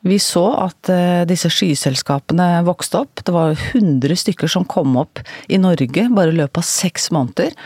Vi 0.06 0.18
så 0.22 0.44
at 0.62 0.90
uh, 0.92 1.24
disse 1.26 1.50
skyselskapene 1.50 2.46
vokste 2.66 3.00
opp. 3.02 3.22
Det 3.26 3.34
var 3.34 3.56
100 3.56 4.14
stykker 4.22 4.50
som 4.50 4.66
kom 4.68 4.94
opp 5.00 5.22
i 5.50 5.58
Norge 5.58 6.04
bare 6.14 6.30
i 6.30 6.38
løpet 6.38 6.60
av 6.60 6.66
seks 6.68 7.08
måneder. 7.14 7.56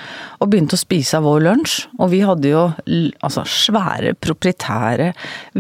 Og 0.41 0.53
begynte 0.53 0.79
å 0.79 0.81
spise 0.81 1.19
av 1.19 1.27
vår 1.29 1.45
lunsj. 1.45 1.77
Og 1.99 2.13
vi 2.15 2.23
hadde 2.25 2.53
jo 2.55 2.65
altså 3.21 3.45
svære, 3.49 4.15
proprietære, 4.23 5.13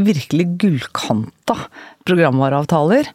virkelig 0.09 0.49
gullkanta 0.62 1.59
programvareavtaler 2.09 3.11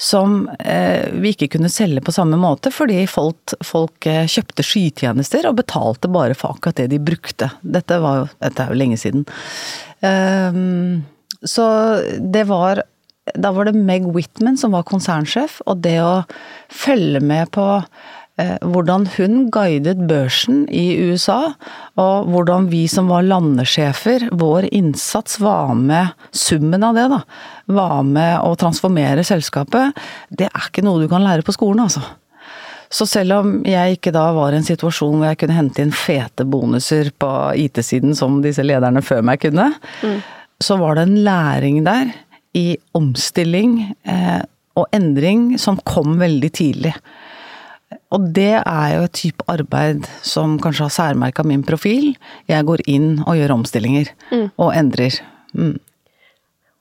som 0.00 0.48
eh, 0.58 1.10
vi 1.12 1.34
ikke 1.34 1.50
kunne 1.56 1.68
selge 1.68 2.00
på 2.04 2.14
samme 2.14 2.38
måte, 2.40 2.72
fordi 2.72 3.02
folk, 3.10 3.52
folk 3.64 4.06
eh, 4.08 4.24
kjøpte 4.30 4.64
skytjenester 4.64 5.48
og 5.50 5.58
betalte 5.58 6.08
bare 6.08 6.36
for 6.38 6.56
akkurat 6.56 6.80
det 6.80 6.86
de 6.94 7.00
brukte. 7.04 7.50
Dette, 7.60 7.98
jo, 8.00 8.24
dette 8.40 8.64
er 8.64 8.72
jo 8.72 8.78
lenge 8.80 8.96
siden. 9.00 9.26
Um, 10.00 11.02
så 11.44 11.66
det 12.16 12.46
var 12.48 12.80
Da 13.36 13.50
var 13.52 13.68
det 13.68 13.76
Meg 13.76 14.06
Whitman 14.08 14.56
som 14.58 14.72
var 14.72 14.86
konsernsjef, 14.88 15.60
og 15.68 15.84
det 15.84 15.98
å 16.02 16.24
følge 16.72 17.20
med 17.20 17.52
på 17.52 17.66
hvordan 18.66 19.06
hun 19.16 19.48
guidet 19.52 20.00
børsen 20.08 20.62
i 20.72 20.94
USA, 21.10 21.52
og 22.00 22.30
hvordan 22.30 22.68
vi 22.72 22.84
som 22.90 23.10
var 23.10 23.26
landesjefer, 23.26 24.28
vår 24.32 24.68
innsats 24.74 25.40
var 25.42 25.74
med, 25.78 26.14
summen 26.30 26.84
av 26.86 26.96
det, 26.98 27.08
da, 27.12 27.20
var 27.80 28.00
med 28.06 28.38
å 28.44 28.54
transformere 28.60 29.24
selskapet, 29.26 29.96
det 30.30 30.48
er 30.50 30.70
ikke 30.70 30.84
noe 30.86 31.02
du 31.02 31.10
kan 31.10 31.24
lære 31.26 31.46
på 31.46 31.54
skolen, 31.56 31.84
altså. 31.86 32.04
Så 32.90 33.06
selv 33.06 33.36
om 33.36 33.50
jeg 33.62 34.00
ikke 34.00 34.10
da 34.14 34.24
var 34.34 34.50
i 34.50 34.58
en 34.58 34.66
situasjon 34.66 35.20
hvor 35.20 35.28
jeg 35.28 35.38
kunne 35.38 35.54
hente 35.54 35.84
inn 35.84 35.92
fete 35.94 36.42
bonuser 36.42 37.12
på 37.22 37.28
IT-siden 37.62 38.16
som 38.18 38.40
disse 38.42 38.64
lederne 38.66 39.02
før 39.06 39.22
meg 39.28 39.44
kunne, 39.44 39.68
mm. 40.02 40.16
så 40.58 40.74
var 40.80 40.98
det 40.98 41.06
en 41.06 41.20
læring 41.26 41.84
der 41.86 42.10
i 42.58 42.74
omstilling 42.98 43.76
eh, 44.02 44.40
og 44.74 44.90
endring 44.96 45.52
som 45.62 45.78
kom 45.86 46.18
veldig 46.18 46.50
tidlig. 46.50 46.96
Og 48.10 48.26
det 48.34 48.56
er 48.58 48.88
jo 48.96 49.04
et 49.06 49.14
type 49.14 49.46
arbeid 49.50 50.06
som 50.26 50.56
kanskje 50.62 50.88
har 50.88 50.94
særmerka 50.94 51.44
min 51.46 51.62
profil. 51.66 52.12
Jeg 52.50 52.66
går 52.66 52.82
inn 52.90 53.20
og 53.22 53.38
gjør 53.38 53.54
omstillinger. 53.54 54.10
Mm. 54.32 54.48
Og 54.58 54.72
endrer. 54.74 55.20
Mm. 55.54 55.76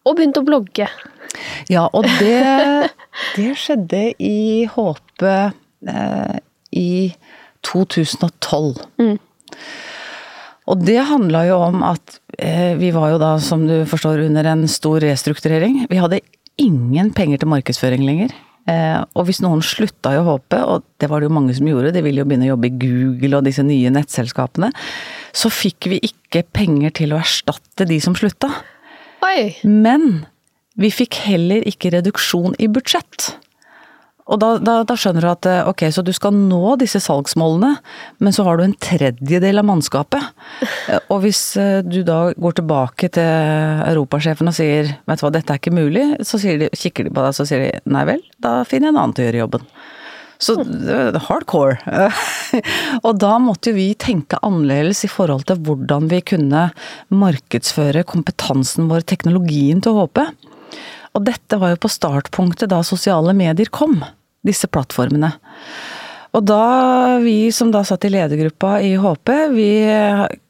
Og 0.08 0.18
begynte 0.18 0.42
å 0.42 0.48
blogge. 0.48 0.90
Ja, 1.70 1.86
og 1.94 2.08
det, 2.22 2.90
det 3.38 3.52
skjedde 3.62 4.04
i 4.18 4.66
Håpe 4.74 5.36
eh, 5.86 6.40
i 6.74 6.92
2012. 7.68 8.82
Mm. 9.02 9.16
Og 10.70 10.84
det 10.86 11.00
handla 11.10 11.46
jo 11.50 11.62
om 11.66 11.86
at 11.86 12.20
eh, 12.38 12.74
vi 12.78 12.90
var 12.96 13.14
jo 13.14 13.22
da, 13.22 13.36
som 13.42 13.66
du 13.70 13.84
forstår, 13.90 14.26
under 14.26 14.50
en 14.50 14.68
stor 14.70 15.02
restrukturering. 15.06 15.84
Vi 15.90 16.02
hadde 16.02 16.22
ingen 16.62 17.14
penger 17.14 17.42
til 17.42 17.54
markedsføring 17.54 18.06
lenger. 18.06 18.34
Eh, 18.70 19.00
og 19.18 19.26
hvis 19.28 19.42
noen 19.42 19.64
slutta 19.66 20.14
i 20.14 20.20
å 20.20 20.26
håpe, 20.28 20.60
og 20.62 20.86
det 21.02 21.10
var 21.10 21.22
det 21.22 21.30
jo 21.30 21.36
mange 21.38 21.56
som 21.58 21.68
gjorde, 21.70 21.94
de 21.96 22.04
ville 22.06 22.22
jo 22.22 22.28
begynne 22.30 22.50
å 22.50 22.54
jobbe 22.54 22.70
i 22.70 22.76
Google 22.82 23.40
og 23.40 23.48
disse 23.48 23.66
nye 23.66 23.92
nettselskapene, 23.94 24.70
så 25.34 25.52
fikk 25.54 25.90
vi 25.94 26.02
ikke 26.12 26.44
penger 26.54 26.94
til 27.02 27.16
å 27.16 27.22
erstatte 27.22 27.88
de 27.90 28.00
som 28.04 28.18
slutta. 28.18 28.52
Oi. 29.26 29.56
Men 29.66 30.26
vi 30.80 30.92
fikk 30.94 31.22
heller 31.26 31.66
ikke 31.68 31.94
reduksjon 31.98 32.58
i 32.62 32.70
budsjett. 32.72 33.34
Og 34.30 34.38
da, 34.42 34.52
da, 34.62 34.80
da, 34.86 34.96
skjønner 34.98 35.26
du 35.26 35.30
at 35.32 35.48
eh, 35.50 35.68
ok, 35.70 35.88
så 35.94 36.04
du 36.06 36.12
skal 36.14 36.36
nå 36.36 36.76
disse 36.82 37.02
salgsmålene, 37.02 37.74
men 38.22 38.36
så 38.36 38.46
har 38.46 38.60
du 38.60 38.66
en 38.68 38.78
tredjedel 38.78 39.62
av 39.62 39.70
mannskapet. 39.72 40.30
Eh, 40.90 40.98
og 41.14 41.22
hvis 41.24 41.40
eh, 41.60 41.80
du 41.86 42.02
da 42.06 42.32
går 42.34 42.56
tilbake 42.58 43.10
til 43.14 43.28
europasjefen 43.86 44.50
og 44.50 44.56
sier 44.58 44.88
vet 45.08 45.22
du 45.22 45.24
hva, 45.24 45.32
dette 45.34 45.54
er 45.54 45.60
ikke 45.62 45.74
mulig, 45.76 46.04
så 46.26 46.40
de, 46.42 46.70
kikker 46.74 47.06
de 47.06 47.14
på 47.14 47.24
deg 47.24 47.36
så 47.38 47.46
sier 47.48 47.62
de, 47.62 47.82
nei 47.94 48.04
vel, 48.10 48.24
da 48.42 48.60
finner 48.68 48.90
jeg 48.90 48.96
en 48.96 49.00
annen 49.02 49.16
til 49.16 49.24
å 49.24 49.28
gjøre 49.28 49.42
jobben. 49.44 49.66
Så 50.42 50.56
hardcore. 51.28 51.78
og 53.06 53.20
da 53.22 53.32
måtte 53.44 53.72
jo 53.72 53.78
vi 53.78 53.88
tenke 54.02 54.40
annerledes 54.46 55.04
i 55.06 55.12
forhold 55.12 55.46
til 55.50 55.62
hvordan 55.68 56.10
vi 56.12 56.22
kunne 56.34 56.68
markedsføre 57.14 58.06
kompetansen 58.10 58.90
vår, 58.92 59.06
teknologien 59.10 59.84
til 59.84 59.94
å 59.94 60.06
håpe. 60.06 60.30
Og 61.18 61.28
dette 61.30 61.60
var 61.62 61.76
jo 61.76 61.84
på 61.86 61.92
startpunktet 61.92 62.72
da 62.74 62.82
sosiale 62.88 63.36
medier 63.38 63.70
kom 63.74 64.00
disse 64.46 64.70
plattformene. 64.72 65.34
Og 66.38 66.46
da 66.46 67.18
vi 67.24 67.50
som 67.54 67.72
da 67.74 67.82
satt 67.88 68.06
i 68.06 68.12
ledergruppa 68.14 68.78
i 68.86 68.94
HP, 69.02 69.32
vi 69.56 69.72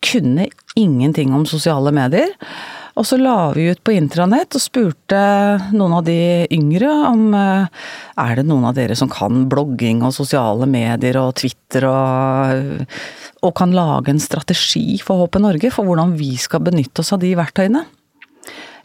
kunne 0.04 0.50
ingenting 0.80 1.32
om 1.36 1.48
sosiale 1.48 1.94
medier. 1.96 2.36
Og 3.00 3.08
så 3.08 3.16
la 3.16 3.54
vi 3.56 3.70
ut 3.72 3.80
på 3.86 3.94
intranett 3.96 4.56
og 4.58 4.64
spurte 4.64 5.20
noen 5.72 5.94
av 5.96 6.04
de 6.08 6.48
yngre 6.52 6.90
om 7.08 7.30
eh, 7.38 7.86
er 8.20 8.34
det 8.36 8.44
noen 8.50 8.66
av 8.68 8.76
dere 8.76 8.98
som 9.00 9.12
kan 9.12 9.46
blogging 9.52 10.02
og 10.04 10.12
sosiale 10.18 10.68
medier 10.68 11.22
og 11.22 11.38
Twitter 11.40 11.88
og, 11.88 12.84
og 13.46 13.56
kan 13.56 13.72
lage 13.76 14.12
en 14.12 14.20
strategi 14.20 15.00
for 15.06 15.24
HP 15.24 15.40
Norge 15.46 15.72
for 15.72 15.88
hvordan 15.88 16.18
vi 16.20 16.34
skal 16.42 16.66
benytte 16.66 17.06
oss 17.06 17.14
av 17.16 17.24
de 17.24 17.32
verktøyene. 17.40 17.86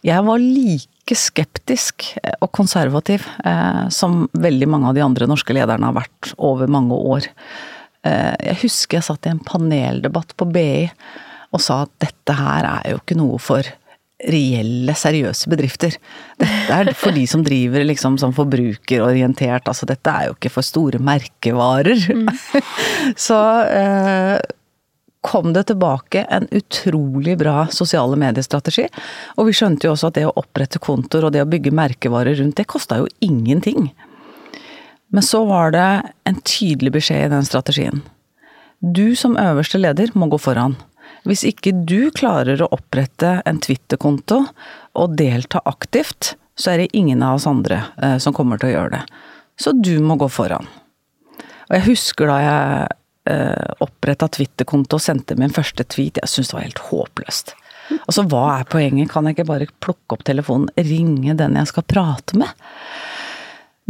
Jeg 0.05 0.23
var 0.29 0.39
like 0.39 0.94
like 1.05 1.17
skeptisk 1.19 2.17
eh, 2.23 2.35
og 2.41 2.51
konservativ 2.53 3.27
eh, 3.45 3.89
som 3.91 4.29
veldig 4.33 4.69
mange 4.69 4.89
av 4.89 4.95
de 4.95 5.05
andre 5.05 5.27
norske 5.27 5.53
lederne 5.53 5.87
har 5.87 5.95
vært 5.95 6.35
over 6.39 6.67
mange 6.67 6.95
år. 6.95 7.29
Eh, 8.05 8.35
jeg 8.41 8.63
husker 8.65 8.99
jeg 8.99 9.05
satt 9.05 9.27
i 9.27 9.33
en 9.33 9.45
paneldebatt 9.45 10.35
på 10.37 10.49
BI, 10.51 10.89
og 11.53 11.61
sa 11.61 11.85
at 11.85 11.93
dette 12.01 12.35
her 12.35 12.65
er 12.65 12.95
jo 12.95 13.01
ikke 13.01 13.17
noe 13.17 13.39
for 13.39 13.63
reelle, 14.25 14.95
seriøse 14.97 15.51
bedrifter. 15.51 15.97
Dette 16.41 16.73
er 16.73 16.93
for 16.97 17.13
de 17.13 17.27
som 17.29 17.43
driver 17.45 17.85
liksom 17.85 18.17
som 18.19 18.33
forbrukerorientert, 18.33 19.69
altså 19.69 19.87
dette 19.87 20.11
er 20.11 20.31
jo 20.31 20.37
ikke 20.39 20.53
for 20.55 20.65
store 20.65 21.01
merkevarer. 21.03 22.01
Mm. 22.15 22.31
Så 23.27 23.37
eh, 23.69 24.39
kom 25.25 25.53
det 25.57 25.63
tilbake 25.71 26.27
en 26.29 26.49
utrolig 26.53 27.39
bra 27.41 27.67
sosiale 27.73 28.17
mediestrategi. 28.21 28.85
Og 29.41 29.49
vi 29.49 29.55
skjønte 29.57 29.89
jo 29.89 29.95
også 29.95 30.11
at 30.11 30.19
det 30.19 30.27
å 30.29 30.35
opprette 30.37 30.83
kontoer 30.85 31.25
og 31.25 31.33
det 31.33 31.41
å 31.41 31.49
bygge 31.49 31.73
merkevarer 31.73 32.37
rundt 32.37 32.59
det, 32.61 32.67
kosta 32.69 32.99
jo 33.01 33.09
ingenting. 33.25 33.89
Men 35.09 35.25
så 35.25 35.41
var 35.49 35.73
det 35.73 35.87
en 36.29 36.41
tydelig 36.45 36.93
beskjed 36.99 37.25
i 37.25 37.33
den 37.33 37.49
strategien. 37.49 38.03
Du 38.85 39.17
som 39.17 39.39
øverste 39.41 39.81
leder 39.81 40.13
må 40.13 40.29
gå 40.29 40.37
foran. 40.45 40.77
Hvis 41.25 41.47
ikke 41.49 41.73
du 41.73 42.11
klarer 42.13 42.61
å 42.61 42.69
opprette 42.77 43.39
en 43.49 43.63
Twitter-konto 43.65 44.43
og 44.93 45.15
delta 45.17 45.63
aktivt, 45.65 46.35
så 46.53 46.75
er 46.75 46.83
det 46.83 46.93
ingen 46.93 47.25
av 47.25 47.39
oss 47.39 47.49
andre 47.49 47.81
eh, 47.97 48.19
som 48.21 48.37
kommer 48.37 48.61
til 48.61 48.75
å 48.75 48.75
gjøre 48.75 48.99
det. 48.99 49.01
Så 49.57 49.73
du 49.73 49.97
må 50.05 50.19
gå 50.21 50.29
foran. 50.29 50.69
Og 51.71 51.79
jeg 51.79 51.87
husker 51.89 52.29
da 52.29 52.37
jeg 52.45 52.93
eh, 53.31 53.75
oppretta 53.85 54.29
Twitter-konto 54.33 54.99
og 54.99 55.05
sendte 55.05 55.37
min 55.41 55.53
første 55.55 55.87
tweet, 55.87 56.21
jeg 56.21 56.31
syns 56.31 56.53
det 56.53 56.59
var 56.59 56.67
helt 56.67 56.87
håpløst. 56.91 57.55
Altså, 58.05 58.25
hva 58.29 58.45
er 58.59 58.69
poenget? 58.71 59.11
Kan 59.13 59.29
jeg 59.29 59.37
ikke 59.37 59.51
bare 59.51 59.69
plukke 59.85 60.17
opp 60.17 60.25
telefonen, 60.25 60.71
ringe 60.79 61.37
den 61.37 61.59
jeg 61.61 61.71
skal 61.71 61.87
prate 61.89 62.39
med? 62.41 62.53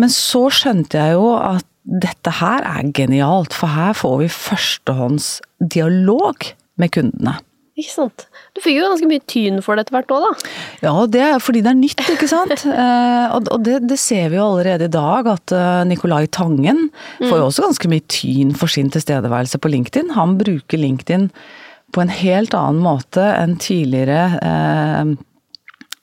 Men 0.01 0.11
så 0.11 0.49
skjønte 0.51 0.99
jeg 0.99 1.15
jo 1.15 1.31
at 1.39 1.67
dette 1.85 2.33
her 2.41 2.65
er 2.67 2.91
genialt, 2.97 3.55
for 3.55 3.71
her 3.71 3.93
får 3.95 4.17
vi 4.23 4.31
førstehånds 4.33 5.29
dialog 5.75 6.49
med 6.81 6.95
kundene. 6.97 7.37
Ikke 7.75 7.91
sant. 7.91 8.25
Du 8.55 8.61
fikk 8.63 8.77
jo 8.77 8.87
ganske 8.87 9.09
mye 9.11 9.23
tyn 9.27 9.59
for 9.65 9.75
det 9.75 9.83
etter 9.85 9.97
hvert 9.97 10.13
òg, 10.15 10.23
da? 10.23 10.53
Ja, 10.85 10.93
det 11.11 11.23
er 11.27 11.41
fordi 11.43 11.65
det 11.65 11.73
er 11.73 11.79
nytt, 11.81 12.05
ikke 12.13 12.29
sant. 12.31 12.55
eh, 12.71 13.35
og 13.35 13.65
det, 13.67 13.81
det, 13.91 13.99
ser 13.99 14.29
vi 14.31 14.39
jo 14.39 14.47
allerede 14.47 14.87
i 14.87 14.95
dag, 14.95 15.27
at 15.33 15.55
uh, 15.57 15.83
Nicolai 15.89 16.29
Tangen 16.31 16.87
mm. 16.87 17.27
får 17.27 17.35
jo 17.35 17.49
også 17.49 17.67
ganske 17.67 17.91
mye 17.91 18.07
tyn 18.07 18.55
for 18.55 18.71
sin 18.71 18.93
tilstedeværelse 18.95 19.59
på 19.59 19.75
LinkedIn. 19.75 20.15
Han 20.15 20.39
bruker 20.39 20.79
LinkedIn 20.79 21.33
på 21.95 22.03
en 22.03 22.13
helt 22.13 22.55
annen 22.59 22.83
måte 22.85 23.23
enn 23.23 23.57
tidligere 23.63 24.23
eh, 24.43 25.13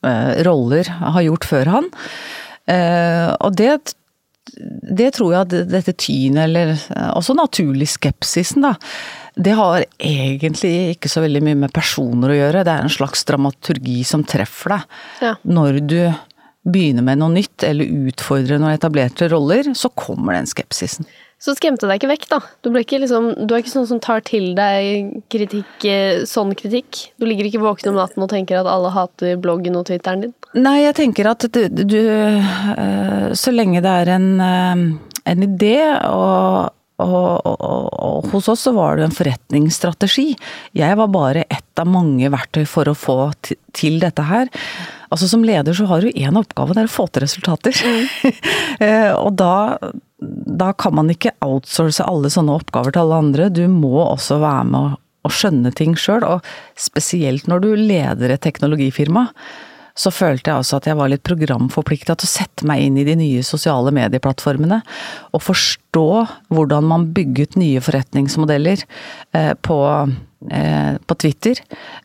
eh, 0.07 0.31
roller 0.47 0.91
har 1.01 1.25
gjort 1.25 1.47
før 1.49 1.73
han. 1.75 1.89
Eh, 2.71 3.27
og 3.41 3.57
det 3.60 3.95
det 4.57 5.11
tror 5.15 5.33
jeg 5.33 5.45
at 5.45 5.69
dette 5.71 5.93
tynet, 5.95 6.43
eller 6.45 6.73
eh, 6.75 7.11
også 7.15 7.35
naturlig 7.37 7.87
skepsisen, 7.93 8.65
da, 8.65 8.75
det 9.35 9.55
har 9.57 9.85
egentlig 9.97 10.97
ikke 10.97 11.11
så 11.11 11.23
veldig 11.23 11.43
mye 11.45 11.59
med 11.63 11.73
personer 11.75 12.33
å 12.33 12.37
gjøre. 12.37 12.65
Det 12.67 12.73
er 12.73 12.85
en 12.85 12.93
slags 12.93 13.23
dramaturgi 13.29 14.01
som 14.07 14.25
treffer 14.27 14.75
deg. 14.75 14.99
Ja. 15.23 15.33
Når 15.47 15.79
du 15.87 15.99
begynner 16.67 17.05
med 17.05 17.21
noe 17.21 17.33
nytt, 17.33 17.63
eller 17.65 18.09
utfordrer 18.11 18.61
noen 18.61 18.75
etablerte 18.75 19.29
roller, 19.31 19.71
så 19.77 19.89
kommer 19.97 20.37
den 20.37 20.49
skepsisen. 20.49 21.07
Så 21.41 21.56
skremte 21.58 21.88
deg 21.89 21.97
ikke 21.97 22.12
vekk, 22.12 22.25
da? 22.30 22.38
Du, 22.62 22.69
liksom, 22.69 23.32
du, 23.34 23.54
er 23.56 23.63
ikke 23.63 23.73
sånn 23.73 23.88
som 23.89 24.01
tar 24.04 24.21
til 24.27 24.51
deg 24.58 25.23
kritikk, 25.34 25.71
eh, 25.89 26.21
sånn 26.30 26.54
kritikk? 26.58 27.08
Du 27.17 27.25
ligger 27.25 27.47
ikke 27.49 27.63
våken 27.63 27.93
om 27.93 27.97
natten 27.97 28.21
og 28.21 28.30
tenker 28.30 28.60
at 28.60 28.69
alle 28.69 28.91
hater 28.93 29.39
bloggen 29.41 29.80
og 29.80 29.88
Twitteren 29.89 30.27
din? 30.27 30.36
Nei, 30.54 30.84
jeg 30.84 30.99
tenker 30.99 31.32
at 31.32 31.47
du, 31.49 31.63
du 31.71 31.97
eh, 31.97 33.32
Så 33.39 33.54
lenge 33.56 33.82
det 33.82 33.95
er 34.04 34.13
en, 34.19 34.30
eh, 34.45 34.86
en 35.34 35.47
idé 35.47 35.75
og 36.12 36.77
og, 37.01 37.41
og, 37.49 37.88
og, 37.97 38.25
hos 38.30 38.45
oss 38.51 38.67
så 38.67 38.75
var 38.75 38.99
det 38.99 39.08
en 39.08 39.15
forretningsstrategi. 39.15 40.36
Jeg 40.77 40.97
var 40.99 41.08
bare 41.10 41.47
ett 41.49 41.82
av 41.82 41.89
mange 41.89 42.30
verktøy 42.30 42.62
for 42.69 42.91
å 42.91 42.93
få 42.93 43.15
til 43.41 43.97
dette 44.04 44.25
her. 44.27 44.51
Altså 45.12 45.28
Som 45.28 45.43
leder 45.47 45.76
så 45.76 45.86
har 45.89 46.02
du 46.02 46.10
én 46.12 46.39
oppgave, 46.39 46.76
det 46.76 46.86
er 46.86 46.89
å 46.89 46.93
få 46.93 47.08
til 47.12 47.26
resultater. 47.26 47.76
Mm. 47.84 48.38
og 49.26 49.34
da, 49.39 49.91
da 50.63 50.71
kan 50.80 50.95
man 50.95 51.12
ikke 51.12 51.36
outsource 51.43 52.06
alle 52.08 52.32
sånne 52.32 52.56
oppgaver 52.62 52.95
til 52.95 53.04
alle 53.04 53.19
andre. 53.26 53.50
Du 53.52 53.65
må 53.67 53.97
også 54.06 54.39
være 54.39 54.69
med 54.71 54.95
å 55.21 55.34
skjønne 55.34 55.74
ting 55.76 55.97
sjøl, 56.00 56.24
og 56.24 56.47
spesielt 56.80 57.52
når 57.52 57.65
du 57.65 57.69
leder 57.76 58.34
et 58.34 58.41
teknologifirma 58.45 59.28
så 59.97 60.12
følte 60.13 60.52
jeg 60.52 60.62
også 60.62 60.80
at 60.80 60.88
jeg 60.89 60.97
var 60.97 61.12
litt 61.12 61.24
programforplikta 61.28 62.15
til 62.15 62.28
å 62.30 62.32
sette 62.32 62.67
meg 62.67 62.86
inn 62.86 63.00
i 63.02 63.06
de 63.08 63.15
nye 63.19 63.43
sosiale 63.45 63.91
medieplattformene. 63.95 64.80
Og 65.36 65.43
forstå 65.43 66.08
hvordan 66.54 66.88
man 66.88 67.10
bygget 67.15 67.58
nye 67.60 67.82
forretningsmodeller 67.84 68.86
eh, 69.36 69.54
på, 69.60 69.80
eh, 70.49 70.97
på 71.06 71.17
Twitter. 71.21 71.60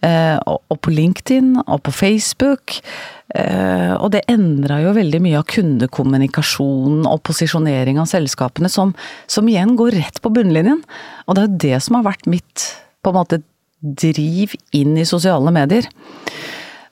Eh, 0.05 0.37
og 0.44 0.81
på 0.81 0.92
LinkedIn 0.92 1.55
og 1.64 1.83
på 1.87 1.94
Facebook. 1.94 2.81
Og 3.37 4.07
det 4.14 4.22
endra 4.31 4.79
jo 4.81 4.92
veldig 4.96 5.18
mye 5.20 5.40
av 5.40 5.49
kundekommunikasjonen 5.51 7.09
og 7.11 7.18
posisjonering 7.27 7.99
av 8.01 8.07
selskapene, 8.09 8.70
som, 8.72 8.94
som 9.29 9.49
igjen 9.51 9.75
går 9.77 9.99
rett 9.99 10.20
på 10.25 10.31
bunnlinjen. 10.33 10.79
Og 11.27 11.37
det 11.37 11.42
er 11.42 11.49
jo 11.49 11.59
det 11.66 11.81
som 11.85 11.99
har 11.99 12.07
vært 12.07 12.31
mitt 12.31 12.68
på 13.05 13.12
en 13.12 13.18
måte 13.18 13.40
driv 13.81 14.55
inn 14.72 14.96
i 14.96 15.05
sosiale 15.05 15.53
medier. 15.53 15.90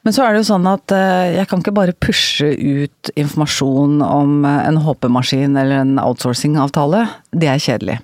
Men 0.04 0.12
så 0.12 0.24
er 0.24 0.35
det 0.35 0.42
jo 0.42 0.50
sånn 0.50 0.66
at 0.68 0.92
eh, 0.92 1.35
jeg 1.38 1.48
kan 1.48 1.62
ikke 1.62 1.76
bare 1.78 1.96
pushe 1.96 2.50
ut 2.52 3.12
informasjon 3.16 4.02
om 4.04 4.42
eh, 4.44 4.64
en 4.68 4.83
HP-maskin 4.85 5.57
eller 5.57 5.80
en 5.80 5.94
outsourcing-avtale. 6.02 7.07
Det 7.33 7.48
er 7.48 7.62
kjedelig. 7.66 8.00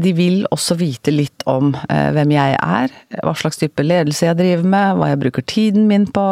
Eh, 0.00 0.04
de 0.04 0.14
vil 0.16 0.42
også 0.50 0.78
vite 0.80 1.14
litt 1.14 1.46
om 1.50 1.74
hvem 1.88 2.34
jeg 2.34 2.56
er, 2.56 2.92
hva 3.20 3.34
slags 3.38 3.60
type 3.60 3.84
ledelse 3.84 4.26
jeg 4.26 4.38
driver 4.38 4.66
med, 4.66 4.98
hva 4.98 5.12
jeg 5.12 5.20
bruker 5.22 5.46
tiden 5.46 5.88
min 5.90 6.08
på. 6.10 6.26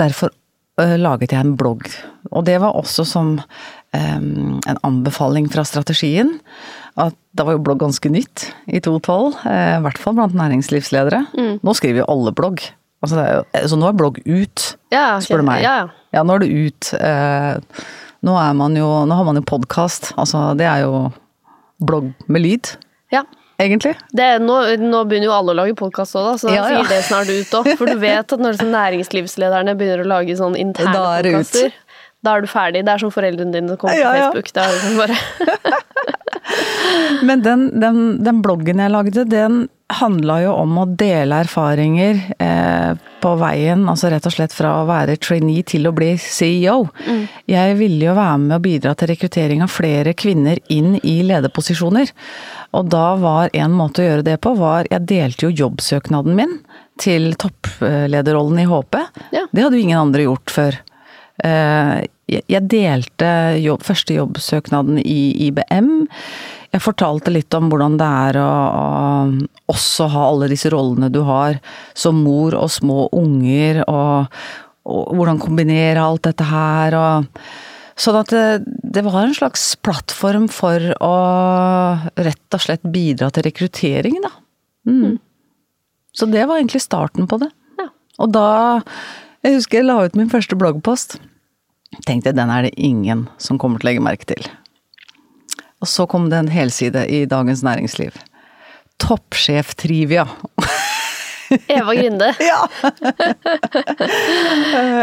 Derfor 0.00 0.32
laget 0.98 1.34
jeg 1.34 1.44
en 1.44 1.56
blogg. 1.56 1.84
Og 2.32 2.46
det 2.48 2.56
var 2.62 2.74
også 2.78 3.04
som 3.06 3.34
en 3.92 4.62
anbefaling 4.88 5.50
fra 5.52 5.66
strategien. 5.68 6.38
At 6.96 7.16
da 7.36 7.44
var 7.44 7.58
jo 7.58 7.64
blogg 7.64 7.82
ganske 7.82 8.08
nytt 8.12 8.46
i 8.66 8.80
2012, 8.80 9.42
i 9.48 9.82
hvert 9.84 10.00
fall 10.00 10.16
blant 10.16 10.36
næringslivsledere. 10.36 11.26
Mm. 11.36 11.58
Nå 11.60 11.74
skriver 11.76 12.02
jo 12.02 12.08
alle 12.12 12.32
blogg. 12.36 12.64
Altså, 13.02 13.18
jo, 13.18 13.42
så 13.66 13.78
nå 13.78 13.88
er 13.88 13.98
blogg 13.98 14.20
ut, 14.22 14.64
ja, 14.94 15.16
okay. 15.16 15.26
spør 15.26 15.42
du 15.42 15.48
meg. 15.48 15.64
Ja, 15.64 15.74
ja. 15.82 15.86
ja, 16.14 16.22
nå 16.22 16.36
er 16.36 16.44
det 16.44 16.52
ut. 16.54 16.90
Eh, 16.94 17.86
nå, 18.22 18.36
er 18.38 18.52
man 18.58 18.78
jo, 18.78 18.90
nå 19.10 19.18
har 19.18 19.26
man 19.26 19.40
jo 19.40 19.44
podkast. 19.48 20.12
Altså, 20.14 20.52
det 20.58 20.68
er 20.70 20.84
jo 20.84 21.08
blogg 21.86 22.10
med 22.32 22.44
lyd. 22.44 22.74
Ja. 23.12 23.24
Egentlig. 23.62 23.92
Det, 24.16 24.26
nå, 24.42 24.56
nå, 24.80 25.02
begynner 25.06 25.28
jo 25.28 25.34
alle 25.36 25.52
å 25.52 25.58
lage 25.60 25.74
podkast 25.78 26.16
òg, 26.18 26.24
da, 26.26 26.38
så 26.40 26.50
ja, 26.50 26.64
sier 26.66 26.88
det 26.90 27.02
snart 27.06 27.30
ut 27.30 27.52
òg. 27.60 27.68
For 27.78 27.90
du 27.90 28.00
vet 28.02 28.34
at 28.34 28.42
når 28.42 28.58
næringslivslederne 28.64 29.76
begynner 29.78 30.02
å 30.02 30.08
lage 30.16 30.34
sånn 30.38 30.56
interne 30.58 30.96
podkaster, 30.96 31.76
da 32.22 32.36
er 32.36 32.44
du 32.44 32.50
ferdig. 32.50 32.84
Det 32.86 32.94
er 32.94 33.02
som 33.02 33.12
foreldrene 33.14 33.54
dine 33.54 33.74
som 33.74 33.78
kommer 33.82 33.98
ja, 33.98 34.08
på 34.08 34.18
Facebook. 34.18 34.50
Det 34.54 34.64
er 34.64 34.74
liksom 34.78 34.98
bare 35.02 36.18
Men 37.22 37.42
den, 37.42 37.80
den, 37.80 38.24
den, 38.24 38.42
bloggen 38.42 38.82
jeg 38.82 38.92
lagde, 38.92 39.24
den 39.28 39.66
handla 39.92 40.38
jo 40.42 40.52
om 40.56 40.78
å 40.80 40.86
dele 40.98 41.42
erfaringer 41.44 42.20
eh, 42.42 42.92
på 43.22 43.32
veien, 43.38 43.84
altså 43.90 44.08
rett 44.10 44.26
og 44.26 44.34
slett 44.34 44.54
fra 44.56 44.72
å 44.80 44.86
være 44.88 45.18
trainee 45.22 45.62
til 45.68 45.86
å 45.86 45.92
bli 45.94 46.14
CEO. 46.18 46.86
Mm. 47.06 47.26
Jeg 47.52 47.76
ville 47.78 48.08
jo 48.08 48.16
være 48.16 48.38
med 48.46 48.56
å 48.56 48.62
bidra 48.64 48.94
til 48.98 49.12
rekruttering 49.12 49.62
av 49.62 49.72
flere 49.72 50.16
kvinner 50.18 50.58
inn 50.72 50.96
i 51.02 51.18
lederposisjoner. 51.28 52.10
Og 52.78 52.88
da 52.90 53.04
var 53.20 53.52
en 53.52 53.76
måte 53.76 54.02
å 54.02 54.08
gjøre 54.08 54.26
det 54.32 54.38
på, 54.42 54.54
var 54.58 54.88
jeg 54.90 55.06
delte 55.10 55.46
jo 55.46 55.66
jobbsøknaden 55.66 56.38
min 56.38 56.56
til 57.00 57.32
topplederrollen 57.40 58.64
i 58.64 58.68
HP. 58.70 58.98
Ja. 59.36 59.44
Det 59.52 59.66
hadde 59.66 59.78
jo 59.78 59.86
ingen 59.86 60.00
andre 60.00 60.26
gjort 60.26 60.56
før. 60.56 60.80
Eh, 61.44 62.02
jeg 62.32 62.68
delte 62.70 63.30
jobb, 63.60 63.84
første 63.86 64.16
jobbsøknaden 64.16 65.00
i 65.02 65.48
IBM. 65.48 65.90
Jeg 66.72 66.84
fortalte 66.84 67.32
litt 67.34 67.52
om 67.56 67.68
hvordan 67.68 67.98
det 68.00 68.08
er 68.08 68.38
å, 68.40 68.48
å 68.48 69.72
også 69.74 70.08
ha 70.14 70.28
alle 70.30 70.48
disse 70.52 70.70
rollene 70.72 71.10
du 71.12 71.20
har 71.28 71.58
som 71.92 72.22
mor 72.24 72.56
og 72.56 72.70
små 72.72 73.10
unger, 73.12 73.82
og, 73.84 74.32
og 74.88 75.12
hvordan 75.18 75.42
kombinere 75.42 76.04
alt 76.04 76.24
dette 76.30 76.48
her. 76.48 76.96
og 76.96 77.42
Sånn 78.02 78.16
at 78.22 78.32
det, 78.32 78.44
det, 78.64 79.02
var 79.04 79.20
en 79.20 79.36
slags 79.36 79.66
plattform 79.84 80.48
for 80.52 80.94
å 81.04 81.16
rett 82.16 82.56
og 82.56 82.64
slett 82.64 82.86
bidra 82.94 83.28
til 83.34 83.46
rekruttering, 83.50 84.16
da. 84.24 84.32
Mm. 84.88 85.02
mm. 85.02 85.20
Så 86.12 86.28
det 86.28 86.44
var 86.44 86.58
egentlig 86.60 86.82
starten 86.84 87.28
på 87.28 87.38
det. 87.40 87.48
Ja. 87.80 87.86
Og 88.20 88.32
da 88.34 88.48
Jeg 89.42 89.56
husker 89.56 89.80
jeg 89.80 89.86
la 89.88 89.96
ut 90.04 90.16
min 90.18 90.28
første 90.30 90.56
bloggpost. 90.58 91.16
Tenkte 92.06 92.30
jeg 92.30 92.38
den 92.38 92.50
er 92.50 92.66
det 92.66 92.74
ingen 92.80 93.26
som 93.42 93.58
kommer 93.60 93.80
til 93.80 93.86
å 93.86 93.90
legge 93.90 94.04
merke 94.04 94.28
til. 94.32 94.42
Og 95.82 95.90
så 95.90 96.06
kom 96.10 96.30
det 96.30 96.38
en 96.38 96.52
helside 96.52 97.02
i 97.10 97.24
Dagens 97.28 97.62
Næringsliv. 97.66 98.12
Toppsjef-trivia. 99.02 100.26
Eva 101.66 101.94
Grinde. 101.94 102.34
ja! 102.50 102.68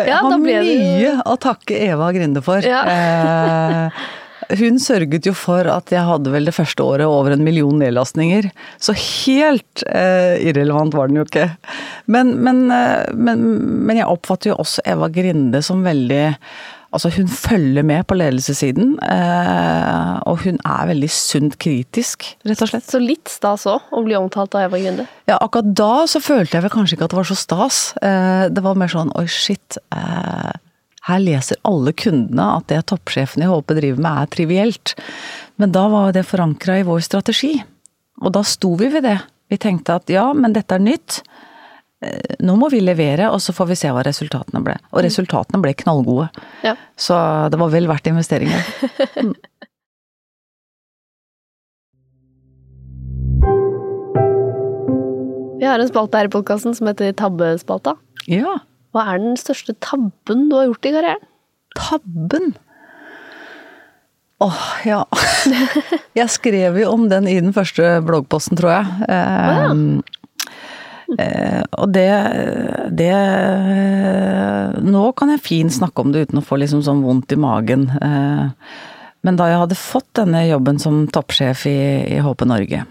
Jeg 0.08 0.15
har 0.15 0.39
mye 0.41 1.12
å 1.28 1.36
takke 1.41 1.78
Eva 1.89 2.13
Grinde 2.15 2.41
for. 2.45 2.65
Ja. 2.65 2.82
Eh, 2.89 3.91
hun 4.60 4.80
sørget 4.82 5.28
jo 5.30 5.34
for 5.38 5.67
at 5.69 5.91
jeg 5.93 6.02
hadde 6.08 6.32
vel 6.34 6.47
det 6.47 6.56
første 6.56 6.82
året 6.82 7.06
over 7.06 7.36
en 7.36 7.43
million 7.45 7.78
nedlastninger. 7.78 8.47
Så 8.82 8.95
helt 8.97 9.84
eh, 9.86 10.41
irrelevant 10.49 10.95
var 10.97 11.12
den 11.12 11.19
jo 11.19 11.25
ikke. 11.28 11.52
Men, 12.10 12.34
men, 12.41 12.63
eh, 12.73 13.06
men, 13.13 13.45
men, 13.86 13.99
jeg 13.99 14.10
oppfatter 14.10 14.54
jo 14.54 14.58
også 14.63 14.82
Eva 14.89 15.12
Grinde 15.13 15.62
som 15.65 15.86
veldig 15.86 16.25
Altså 16.89 17.12
hun 17.13 17.28
følger 17.30 17.86
med 17.86 18.08
på 18.10 18.15
ledelsessiden, 18.17 18.95
eh, 19.06 20.13
og 20.25 20.39
hun 20.41 20.58
er 20.65 20.88
veldig 20.89 21.10
sunt 21.13 21.60
kritisk, 21.62 22.25
rett 22.49 22.63
og 22.65 22.71
slett. 22.71 22.88
Så 22.89 23.02
litt 23.04 23.30
stas 23.30 23.67
òg, 23.69 23.91
å 23.93 24.02
bli 24.08 24.17
omtalt 24.17 24.58
av 24.58 24.65
Eva 24.65 24.80
Grunde? 24.82 25.06
Ja, 25.30 25.38
akkurat 25.38 25.69
da 25.78 26.08
så 26.10 26.21
følte 26.23 26.58
jeg 26.58 26.65
vel 26.65 26.73
kanskje 26.73 26.97
ikke 26.97 27.06
at 27.06 27.13
det 27.13 27.19
var 27.19 27.30
så 27.30 27.38
stas. 27.38 27.82
Eh, 28.02 28.47
det 28.49 28.63
var 28.65 28.80
mer 28.82 28.89
sånn 28.89 29.13
oi, 29.21 29.28
shit. 29.30 29.78
Eh, 29.93 30.56
her 31.10 31.21
leser 31.21 31.62
alle 31.69 31.93
kundene 31.93 32.47
at 32.58 32.67
det 32.73 32.82
toppsjefen 32.89 33.45
i 33.45 33.49
HP 33.49 33.75
driver 33.78 34.02
med 34.06 34.23
er 34.23 34.32
trivielt. 34.34 34.95
Men 35.62 35.75
da 35.75 35.86
var 35.93 36.15
det 36.15 36.25
forankra 36.25 36.80
i 36.80 36.88
vår 36.88 37.06
strategi. 37.06 37.54
Og 38.23 38.34
da 38.34 38.41
sto 38.45 38.73
vi 38.80 38.89
ved 38.89 39.06
det. 39.06 39.19
Vi 39.49 39.62
tenkte 39.62 39.97
at 40.02 40.10
ja, 40.10 40.25
men 40.34 40.58
dette 40.58 40.78
er 40.78 40.84
nytt. 40.84 41.21
Eh, 41.99 42.35
nå 42.39 42.55
må 42.55 42.69
vi 42.71 42.79
levere, 42.79 43.27
og 43.33 43.41
så 43.43 43.51
får 43.55 43.73
vi 43.73 43.79
se 43.81 43.91
hva 43.91 44.03
resultatene 44.07 44.62
ble. 44.63 44.77
Og 44.93 45.03
resultatene 45.03 45.59
ble 45.63 45.75
knallgode. 45.81 46.29
Ja. 46.63 46.77
Så 46.95 47.15
det 47.51 47.59
var 47.59 47.73
vel 47.73 47.89
verdt 47.91 48.07
investeringen. 48.12 49.35
Vi 55.59 55.67
har 55.67 55.81
en 55.83 55.89
spalte 55.89 56.15
her 56.15 56.29
i 56.29 56.31
podkasten 56.31 56.71
som 56.71 56.88
heter 56.88 57.12
Tabbespalta. 57.19 57.97
Ja. 58.31 58.62
Hva 58.95 59.03
er 59.12 59.19
den 59.19 59.35
største 59.35 59.75
tabben 59.83 60.45
du 60.47 60.55
har 60.55 60.69
gjort 60.69 60.88
i 60.88 60.93
karrieren? 60.93 61.25
Tabben? 61.75 62.53
Åh, 64.39 64.47
oh, 64.47 64.88
ja. 64.88 65.01
Jeg 66.19 66.31
skrev 66.31 66.79
jo 66.79 66.93
om 66.93 67.09
den 67.12 67.27
i 67.27 67.35
den 67.41 67.51
første 67.51 67.97
bloggposten, 68.07 68.55
tror 68.55 68.71
jeg. 68.71 68.88
Oh, 69.12 69.59
ja. 69.59 70.15
Eh, 71.17 71.63
og 71.80 71.89
det, 71.95 72.10
det 72.93 73.13
Nå 74.86 75.04
kan 75.17 75.34
jeg 75.34 75.43
fint 75.45 75.74
snakke 75.74 76.04
om 76.04 76.13
det 76.13 76.28
uten 76.28 76.41
å 76.41 76.45
få 76.45 76.60
liksom 76.62 76.84
sånn 76.86 77.02
vondt 77.06 77.34
i 77.34 77.39
magen. 77.39 77.88
Eh, 77.98 78.45
men 79.26 79.39
da 79.39 79.50
jeg 79.50 79.63
hadde 79.63 79.80
fått 79.80 80.08
denne 80.19 80.45
jobben 80.48 80.80
som 80.80 81.04
toppsjef 81.12 81.65
i, 81.67 81.80
i 82.15 82.22
HP 82.24 82.45
Norge, 82.48 82.86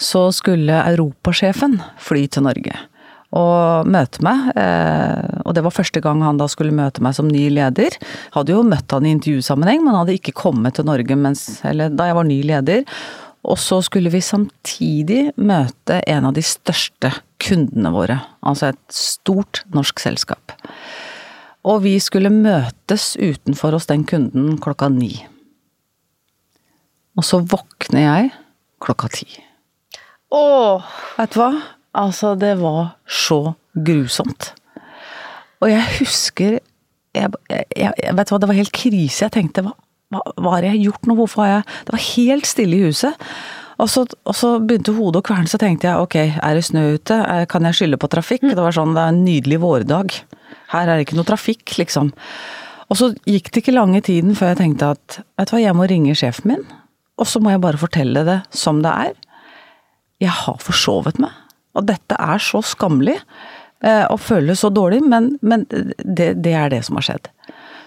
så 0.00 0.28
skulle 0.32 0.80
europasjefen 0.94 1.76
fly 2.00 2.24
til 2.32 2.48
Norge 2.48 2.78
og 3.32 3.88
møte 3.88 4.20
meg. 4.24 4.50
Eh, 4.60 5.40
og 5.46 5.56
det 5.56 5.64
var 5.64 5.74
første 5.74 6.02
gang 6.04 6.20
han 6.24 6.40
da 6.40 6.48
skulle 6.52 6.74
møte 6.76 7.04
meg 7.04 7.16
som 7.16 7.30
ny 7.32 7.46
leder. 7.52 7.96
Hadde 8.34 8.52
jo 8.54 8.64
møtt 8.66 8.92
han 8.92 9.08
i 9.08 9.14
intervjusammenheng, 9.16 9.80
men 9.84 9.96
hadde 9.96 10.16
ikke 10.18 10.36
kommet 10.36 10.76
til 10.76 10.88
Norge 10.88 11.16
mens, 11.16 11.46
da 11.64 12.08
jeg 12.10 12.18
var 12.18 12.28
ny 12.28 12.40
leder. 12.52 12.84
Og 13.42 13.58
så 13.58 13.80
skulle 13.82 14.12
vi 14.14 14.22
samtidig 14.22 15.32
møte 15.36 15.98
en 16.06 16.28
av 16.28 16.36
de 16.36 16.44
største 16.46 17.10
kundene 17.42 17.90
våre. 17.94 18.20
Altså 18.46 18.70
et 18.70 18.82
stort 18.94 19.64
norsk 19.74 20.02
selskap. 20.02 20.54
Og 21.66 21.82
vi 21.84 21.96
skulle 22.02 22.30
møtes 22.30 23.12
utenfor 23.18 23.74
hos 23.76 23.88
den 23.90 24.06
kunden 24.06 24.56
klokka 24.62 24.88
ni. 24.94 25.14
Og 27.18 27.26
så 27.26 27.42
våkner 27.42 28.06
jeg 28.06 28.32
klokka 28.82 29.10
ti. 29.12 29.28
Åh! 30.32 30.92
Vet 31.18 31.34
du 31.34 31.42
hva? 31.42 31.52
Altså, 31.98 32.32
det 32.40 32.54
var 32.62 32.94
så 33.04 33.52
grusomt. 33.76 34.54
Og 35.62 35.70
jeg 35.70 35.82
husker 35.98 36.58
jeg, 37.12 37.28
jeg, 37.50 37.66
jeg, 37.76 38.14
Vet 38.16 38.30
du 38.30 38.32
hva, 38.32 38.40
det 38.40 38.48
var 38.48 38.56
helt 38.56 38.74
krise. 38.74 39.26
Jeg 39.26 39.34
tenkte 39.34 39.66
hva, 39.66 39.74
hva, 40.12 40.54
har 40.56 40.68
jeg 40.68 40.84
gjort 40.84 41.08
nå? 41.08 41.16
Hvorfor 41.18 41.44
har 41.44 41.50
jeg 41.52 41.66
Det 41.88 41.96
var 41.96 42.06
helt 42.06 42.48
stille 42.48 42.78
i 42.78 42.86
huset. 42.90 43.28
Og 43.82 43.88
så, 43.90 44.04
og 44.28 44.36
så 44.36 44.50
begynte 44.62 44.94
hodet 44.94 45.22
å 45.22 45.26
kverne, 45.26 45.50
så 45.50 45.58
tenkte 45.58 45.88
jeg 45.88 46.04
ok, 46.04 46.16
er 46.38 46.58
det 46.58 46.66
snø 46.68 46.84
ute? 46.94 47.16
Eh, 47.18 47.46
kan 47.50 47.64
jeg 47.66 47.78
skylde 47.78 47.98
på 47.98 48.10
trafikk? 48.12 48.44
Det 48.44 48.60
var 48.60 48.76
sånn, 48.76 48.92
det 48.94 49.02
er 49.02 49.14
en 49.14 49.24
nydelig 49.24 49.58
vårdag. 49.62 50.18
Her 50.74 50.86
er 50.86 50.92
det 50.94 51.06
ikke 51.06 51.18
noe 51.18 51.28
trafikk, 51.28 51.64
liksom. 51.80 52.12
Og 52.92 52.98
så 53.00 53.08
gikk 53.26 53.50
det 53.50 53.62
ikke 53.62 53.74
lange 53.74 54.02
tiden 54.04 54.36
før 54.38 54.52
jeg 54.52 54.60
tenkte 54.60 54.92
at 54.94 55.18
vet 55.40 55.48
du 55.48 55.54
hva, 55.56 55.62
jeg 55.64 55.78
må 55.78 55.88
ringe 55.90 56.14
sjefen 56.18 56.52
min. 56.52 56.64
Og 57.20 57.28
så 57.28 57.40
må 57.42 57.52
jeg 57.52 57.62
bare 57.64 57.80
fortelle 57.80 58.24
det 58.28 58.38
som 58.54 58.82
det 58.84 58.92
er. 59.08 59.16
Jeg 60.22 60.34
har 60.44 60.60
forsovet 60.62 61.18
meg. 61.22 61.32
Og 61.78 61.86
dette 61.88 62.18
er 62.20 62.42
så 62.42 62.60
skammelig 62.66 63.16
eh, 63.16 64.04
og 64.04 64.20
føles 64.20 64.60
så 64.62 64.70
dårlig, 64.72 65.00
men, 65.08 65.32
men 65.40 65.64
det, 65.70 66.34
det, 66.44 66.52
er 66.52 66.72
det 66.72 66.82
som 66.86 67.00
har 67.00 67.08
skjedd. 67.08 67.30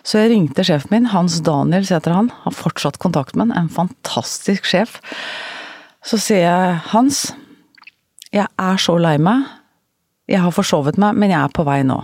Så 0.05 0.21
jeg 0.21 0.31
ringte 0.35 0.65
sjefen 0.65 0.91
min, 0.93 1.07
Hans 1.09 1.39
Daniel 1.45 1.87
heter 1.89 2.13
han, 2.13 2.29
har 2.43 2.53
fortsatt 2.53 2.99
kontakt 3.01 3.33
med 3.33 3.49
han, 3.49 3.65
en 3.65 3.73
fantastisk 3.73 4.67
sjef. 4.69 4.99
Så 6.05 6.19
sier 6.21 6.45
jeg, 6.45 6.75
Hans, 6.91 7.31
jeg 8.29 8.45
er 8.45 8.81
så 8.81 8.99
lei 9.01 9.15
meg. 9.17 9.47
Jeg 10.29 10.41
har 10.43 10.53
forsovet 10.53 10.99
meg, 11.01 11.17
men 11.17 11.33
jeg 11.33 11.41
er 11.41 11.53
på 11.53 11.65
vei 11.65 11.79
nå. 11.85 11.97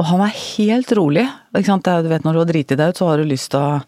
Og 0.00 0.06
han 0.08 0.22
er 0.24 0.32
helt 0.32 0.92
rolig. 0.96 1.26
Du 1.52 1.60
vet 1.60 2.24
Når 2.24 2.32
du 2.32 2.40
har 2.40 2.48
driti 2.48 2.76
deg 2.78 2.92
ut, 2.92 3.00
så 3.00 3.10
har 3.10 3.20
du 3.20 3.28
lyst 3.28 3.50
til 3.52 3.60
å, 3.60 3.80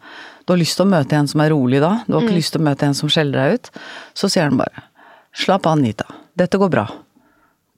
du 0.44 0.52
har 0.52 0.60
lyst 0.60 0.76
til 0.76 0.84
å 0.84 0.92
møte 0.92 1.16
en 1.16 1.28
som 1.30 1.40
er 1.40 1.52
rolig 1.54 1.80
da. 1.80 2.02
Du 2.04 2.16
har 2.16 2.26
ikke 2.26 2.34
mm. 2.34 2.40
lyst 2.40 2.52
til 2.52 2.60
å 2.60 2.66
møte 2.68 2.88
en 2.88 2.98
som 2.98 3.12
skjeller 3.12 3.38
deg 3.38 3.56
ut. 3.56 3.70
Så 4.18 4.28
sier 4.28 4.50
han 4.50 4.60
bare 4.60 4.88
Slapp 5.32 5.64
av, 5.64 5.78
Anita. 5.78 6.04
Dette 6.36 6.58
går 6.60 6.68
bra. 6.68 6.84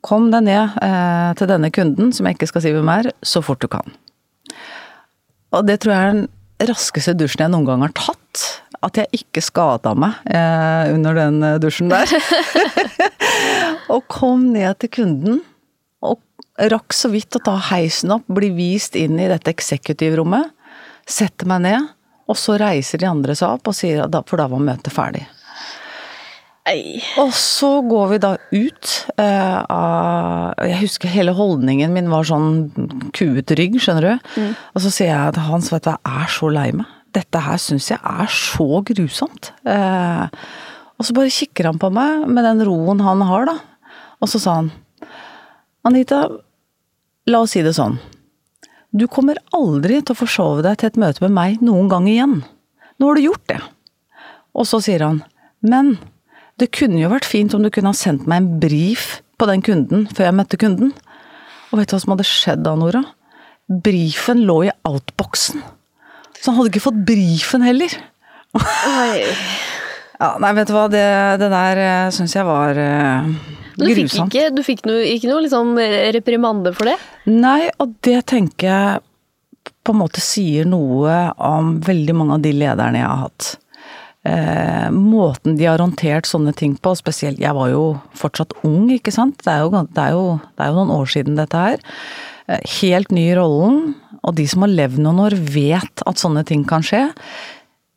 Kom 0.03 0.27
deg 0.33 0.49
ned 0.49 0.75
eh, 0.83 1.31
til 1.39 1.47
denne 1.47 1.71
kunden, 1.71 2.11
som 2.11 2.27
jeg 2.27 2.35
ikke 2.35 2.49
skal 2.51 2.65
si 2.65 2.73
hvem 2.75 2.91
er, 2.91 3.13
så 3.23 3.45
fort 3.47 3.63
du 3.63 3.69
kan. 3.71 3.95
Og 5.55 5.67
det 5.69 5.81
tror 5.83 5.95
jeg 5.95 6.05
er 6.05 6.15
den 6.17 6.69
raskeste 6.71 7.15
dusjen 7.19 7.45
jeg 7.45 7.53
noen 7.55 7.69
gang 7.69 7.85
har 7.87 7.95
tatt. 7.97 8.45
At 8.85 8.99
jeg 9.01 9.23
ikke 9.23 9.43
skada 9.45 9.95
meg 9.97 10.19
eh, 10.29 10.93
under 10.93 11.17
den 11.17 11.41
eh, 11.47 11.59
dusjen 11.63 11.93
der. 11.93 12.11
og 13.93 14.05
kom 14.13 14.51
ned 14.53 14.77
til 14.83 14.93
kunden, 14.99 15.41
og 16.05 16.21
rakk 16.73 16.93
så 16.97 17.09
vidt 17.13 17.39
å 17.39 17.43
ta 17.47 17.57
heisen 17.71 18.13
opp, 18.19 18.27
bli 18.29 18.51
vist 18.57 18.99
inn 18.99 19.17
i 19.17 19.31
dette 19.31 19.55
eksekutivrommet. 19.55 20.53
Setter 21.09 21.49
meg 21.49 21.65
ned, 21.65 21.89
og 22.29 22.39
så 22.41 22.59
reiser 22.61 23.01
de 23.01 23.09
andre 23.09 23.37
seg 23.37 23.57
opp 23.57 23.73
og 23.73 23.77
sier 23.77 24.05
for 24.29 24.41
da 24.41 24.49
var 24.53 24.69
møtet 24.69 24.93
ferdig. 24.93 25.25
Ei. 26.65 27.03
Og 27.21 27.35
så 27.37 27.69
går 27.85 28.07
vi 28.15 28.19
da 28.25 28.31
ut 28.41 28.91
uh, 29.21 29.59
av 29.69 30.63
Jeg 30.65 30.79
husker 30.81 31.13
hele 31.13 31.35
holdningen 31.37 31.93
min 31.93 32.09
var 32.09 32.25
sånn 32.25 32.71
kuet 33.13 33.53
rygg, 33.59 33.77
skjønner 33.83 34.07
du. 34.07 34.31
Mm. 34.41 34.55
Og 34.73 34.85
så 34.85 34.93
sier 34.95 35.11
jeg 35.11 35.35
at 35.35 35.41
Hans, 35.45 35.69
vet 35.75 35.85
du 35.85 35.91
jeg 35.93 36.23
er 36.23 36.31
så 36.33 36.49
lei 36.55 36.71
meg. 36.73 36.89
Dette 37.15 37.43
her 37.45 37.61
syns 37.61 37.91
jeg 37.93 38.01
er 38.01 38.33
så 38.33 38.81
grusomt. 38.89 39.53
Uh, 39.69 40.33
og 40.97 41.05
så 41.05 41.17
bare 41.17 41.35
kikker 41.37 41.69
han 41.69 41.81
på 41.83 41.91
meg 41.93 42.25
med 42.33 42.49
den 42.49 42.65
roen 42.65 43.03
han 43.05 43.21
har, 43.29 43.51
da. 43.51 43.59
Og 44.25 44.31
så 44.33 44.41
sa 44.41 44.57
han 44.63 44.73
Anita, 45.85 46.25
la 47.29 47.43
oss 47.45 47.53
si 47.53 47.61
det 47.65 47.75
sånn. 47.77 47.99
Du 48.95 49.05
kommer 49.11 49.37
aldri 49.53 49.99
til 50.01 50.15
å 50.15 50.17
forsove 50.17 50.65
deg 50.65 50.79
til 50.81 50.93
et 50.93 50.99
møte 51.03 51.27
med 51.27 51.35
meg 51.37 51.63
noen 51.67 51.91
gang 51.93 52.09
igjen. 52.09 52.35
Nå 52.97 53.11
har 53.11 53.19
du 53.19 53.27
gjort 53.27 53.45
det. 53.51 53.61
Og 54.57 54.69
så 54.71 54.81
sier 54.81 55.05
han, 55.05 55.21
men 55.61 55.97
det 56.63 56.71
kunne 56.75 57.01
jo 57.01 57.11
vært 57.11 57.27
fint 57.27 57.55
om 57.57 57.65
du 57.65 57.71
kunne 57.75 57.91
ha 57.91 57.99
sendt 57.99 58.29
meg 58.31 58.43
en 58.43 58.51
brief 58.63 59.19
på 59.41 59.49
den 59.51 59.63
kunden 59.65 60.07
før 60.15 60.29
jeg 60.29 60.39
møtte 60.39 60.61
kunden. 60.61 60.93
Og 61.73 61.81
vet 61.81 61.91
du 61.91 61.97
hva 61.97 62.03
som 62.05 62.15
hadde 62.15 62.27
skjedd 62.29 62.63
da, 62.67 62.75
Nora? 62.79 63.03
Briefen 63.67 64.45
lå 64.47 64.61
i 64.69 64.75
outboxen. 64.87 65.65
Så 66.39 66.51
han 66.51 66.59
hadde 66.59 66.71
ikke 66.71 66.85
fått 66.85 67.01
briefen 67.09 67.65
heller. 67.67 67.97
Oi. 68.55 69.25
ja, 70.23 70.31
nei, 70.43 70.53
vet 70.61 70.71
du 70.71 70.77
hva, 70.77 70.87
det, 70.93 71.07
det 71.43 71.51
der 71.51 71.83
uh, 71.83 72.13
syns 72.15 72.37
jeg 72.37 72.47
var 72.47 72.79
uh, 72.79 73.33
du 73.75 73.89
fikk. 73.91 74.15
Ikke, 74.29 74.47
du 74.55 74.63
fikk 74.63 74.85
noe, 74.87 75.03
ikke 75.17 75.33
noe 75.33 75.43
liksom 75.43 75.75
reprimande 76.15 76.71
for 76.77 76.93
det? 76.93 76.95
Nei, 77.27 77.67
og 77.83 77.97
det 78.07 78.21
tenker 78.31 78.71
jeg 78.71 79.03
på 79.85 79.93
en 79.93 80.01
måte 80.01 80.23
sier 80.23 80.69
noe 80.69 81.17
om 81.43 81.75
veldig 81.85 82.15
mange 82.17 82.39
av 82.39 82.45
de 82.45 82.53
lederne 82.55 83.01
jeg 83.01 83.09
har 83.09 83.23
hatt 83.27 83.49
eh, 84.29 84.91
måten 84.91 85.59
de 85.59 85.69
har 85.69 85.83
håndtert 85.83 86.29
sånne 86.29 86.55
ting 86.57 86.77
på, 86.81 86.95
spesielt 86.99 87.43
Jeg 87.43 87.57
var 87.57 87.73
jo 87.73 87.85
fortsatt 88.19 88.57
ung, 88.65 88.89
ikke 88.95 89.15
sant. 89.15 89.41
Det 89.45 89.53
er 89.53 89.65
jo, 89.65 89.73
det 89.73 90.07
er 90.07 90.15
jo, 90.17 90.39
det 90.55 90.65
er 90.65 90.73
jo 90.73 90.79
noen 90.81 90.95
år 90.99 91.11
siden 91.17 91.41
dette 91.41 91.67
her. 91.67 91.83
Eh, 92.49 92.63
helt 92.81 93.13
ny 93.15 93.31
i 93.33 93.37
rollen. 93.39 93.95
Og 94.25 94.37
de 94.39 94.47
som 94.49 94.65
har 94.65 94.73
levd 94.73 95.03
noen 95.05 95.21
år, 95.27 95.37
vet 95.37 96.05
at 96.09 96.21
sånne 96.21 96.45
ting 96.49 96.65
kan 96.69 96.85
skje. 96.85 97.11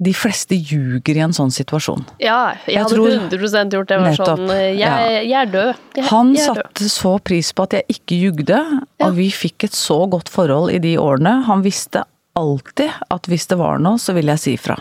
De 0.03 0.11
fleste 0.13 0.53
ljuger 0.53 1.17
i 1.17 1.23
en 1.25 1.33
sånn 1.33 1.49
situasjon. 1.49 2.03
Ja, 2.21 2.53
jeg, 2.67 2.75
jeg 2.75 2.83
hadde 2.83 2.97
tror, 2.97 3.13
100% 3.15 3.77
gjort 3.77 3.89
det. 3.89 3.97
var 4.03 4.17
sånn, 4.19 4.43
jeg, 4.51 4.75
ja. 4.77 4.91
jeg, 5.23 5.31
er 5.39 5.53
død. 5.55 5.71
Jeg, 5.95 6.05
Han 6.11 6.35
satte 6.37 6.89
så 6.91 7.15
pris 7.23 7.49
på 7.55 7.65
at 7.65 7.79
jeg 7.79 7.95
ikke 7.95 8.19
jugde, 8.27 8.59
ja. 8.59 9.07
og 9.07 9.15
vi 9.17 9.31
fikk 9.33 9.65
et 9.69 9.77
så 9.77 10.03
godt 10.11 10.29
forhold 10.29 10.75
i 10.75 10.81
de 10.83 10.93
årene. 11.01 11.39
Han 11.47 11.65
visste 11.65 12.03
alltid 12.37 12.93
at 13.09 13.31
hvis 13.31 13.49
det 13.49 13.57
var 13.57 13.81
noe, 13.81 13.97
så 13.97 14.13
ville 14.13 14.35
jeg 14.35 14.43
si 14.43 14.53
fra. 14.61 14.77